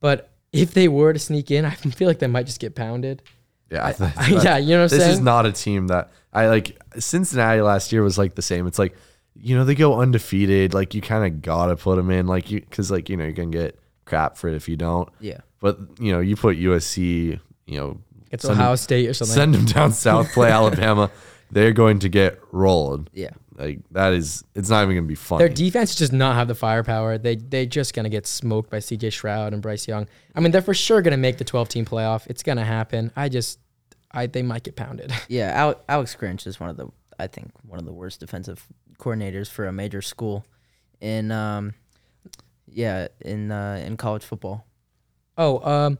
But 0.00 0.30
if 0.52 0.74
they 0.74 0.88
were 0.88 1.12
to 1.12 1.18
sneak 1.18 1.50
in, 1.52 1.64
I 1.66 1.70
feel 1.70 2.08
like 2.08 2.18
they 2.18 2.26
might 2.26 2.46
just 2.46 2.60
get 2.60 2.74
pounded. 2.74 3.22
Yeah, 3.70 3.92
yeah, 4.28 4.56
you 4.56 4.70
know 4.70 4.82
what 4.82 4.82
I'm 4.84 4.88
this 4.88 4.98
saying? 4.98 5.12
is 5.12 5.20
not 5.20 5.46
a 5.46 5.52
team 5.52 5.86
that 5.86 6.10
I 6.32 6.48
like. 6.48 6.76
Cincinnati 6.98 7.60
last 7.60 7.92
year 7.92 8.02
was 8.02 8.18
like 8.18 8.34
the 8.34 8.42
same. 8.42 8.66
It's 8.66 8.80
like 8.80 8.96
you 9.36 9.56
know 9.56 9.64
they 9.64 9.74
go 9.74 10.00
undefeated. 10.00 10.74
Like 10.74 10.94
you 10.94 11.00
kind 11.00 11.24
of 11.24 11.42
gotta 11.42 11.76
put 11.76 11.96
them 11.96 12.10
in. 12.10 12.26
Like 12.26 12.50
you 12.50 12.60
because 12.60 12.90
like 12.90 13.08
you 13.08 13.16
know 13.16 13.24
you 13.24 13.34
can 13.34 13.50
get 13.50 13.78
crap 14.04 14.36
for 14.36 14.48
it 14.48 14.54
if 14.54 14.68
you 14.68 14.76
don't. 14.76 15.08
Yeah. 15.20 15.38
But 15.60 15.78
you 15.98 16.12
know 16.12 16.20
you 16.20 16.36
put 16.36 16.56
USC. 16.58 17.38
You 17.66 17.76
know 17.80 18.00
It's 18.30 18.42
send 18.44 18.58
Ohio 18.58 18.70
them, 18.70 18.76
State 18.76 19.08
or 19.08 19.14
something. 19.14 19.34
send 19.34 19.54
them 19.54 19.64
down 19.66 19.92
south, 20.06 20.32
play 20.32 20.50
Alabama. 20.50 21.10
They're 21.52 21.72
going 21.72 21.98
to 22.00 22.08
get 22.08 22.40
rolled. 22.52 23.10
Yeah. 23.12 23.30
Like 23.56 23.80
that 23.90 24.12
is. 24.14 24.42
It's 24.54 24.70
not 24.70 24.82
even 24.84 24.96
gonna 24.96 25.06
be 25.06 25.14
funny. 25.14 25.40
Their 25.44 25.54
defense 25.54 25.94
does 25.94 26.12
not 26.12 26.34
have 26.34 26.48
the 26.48 26.54
firepower. 26.54 27.18
They 27.18 27.36
they 27.36 27.66
just 27.66 27.92
gonna 27.94 28.08
get 28.08 28.26
smoked 28.26 28.70
by 28.70 28.78
C.J. 28.78 29.10
Stroud 29.10 29.52
and 29.52 29.60
Bryce 29.60 29.86
Young. 29.86 30.06
I 30.34 30.40
mean, 30.40 30.50
they're 30.50 30.62
for 30.62 30.72
sure 30.74 31.02
gonna 31.02 31.16
make 31.18 31.36
the 31.38 31.44
12 31.44 31.68
team 31.68 31.84
playoff. 31.84 32.26
It's 32.26 32.42
gonna 32.42 32.64
happen. 32.64 33.12
I 33.16 33.28
just, 33.28 33.58
I 34.12 34.26
they 34.28 34.42
might 34.42 34.62
get 34.62 34.76
pounded. 34.76 35.12
Yeah, 35.28 35.74
Alex 35.88 36.16
Grinch 36.18 36.46
is 36.46 36.58
one 36.58 36.70
of 36.70 36.76
the 36.78 36.88
I 37.18 37.26
think 37.26 37.50
one 37.66 37.78
of 37.78 37.84
the 37.84 37.92
worst 37.92 38.20
defensive 38.20 38.66
coordinators 39.00 39.48
for 39.50 39.66
a 39.66 39.72
major 39.72 40.02
school 40.02 40.44
in 41.00 41.32
um 41.32 41.74
yeah, 42.72 43.08
in 43.20 43.50
uh 43.50 43.82
in 43.84 43.96
college 43.96 44.24
football. 44.24 44.66
Oh, 45.36 45.58
um, 45.68 45.98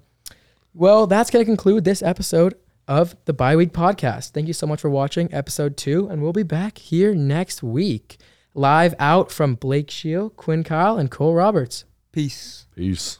well, 0.75 1.07
that's 1.07 1.31
gonna 1.31 1.45
conclude 1.45 1.85
this 1.85 2.03
episode 2.03 2.55
of 2.87 3.17
the 3.25 3.33
Bye 3.33 3.57
Week 3.57 3.73
Podcast. 3.73 4.31
Thank 4.31 4.47
you 4.47 4.53
so 4.53 4.67
much 4.67 4.81
for 4.81 4.91
watching 4.91 5.33
episode 5.33 5.77
two, 5.77 6.09
and 6.09 6.23
we'll 6.23 6.33
be 6.33 6.43
back 6.43 6.79
here 6.79 7.15
next 7.15 7.63
week, 7.63 8.19
live 8.55 8.95
out 8.99 9.31
from 9.31 9.55
Blake 9.55 9.91
Shield, 9.91 10.37
Quinn 10.37 10.65
Kyle, 10.65 10.99
and 10.99 11.11
Cole 11.11 11.35
Roberts. 11.35 11.85
Peace. 12.13 12.67
Peace. 12.75 13.19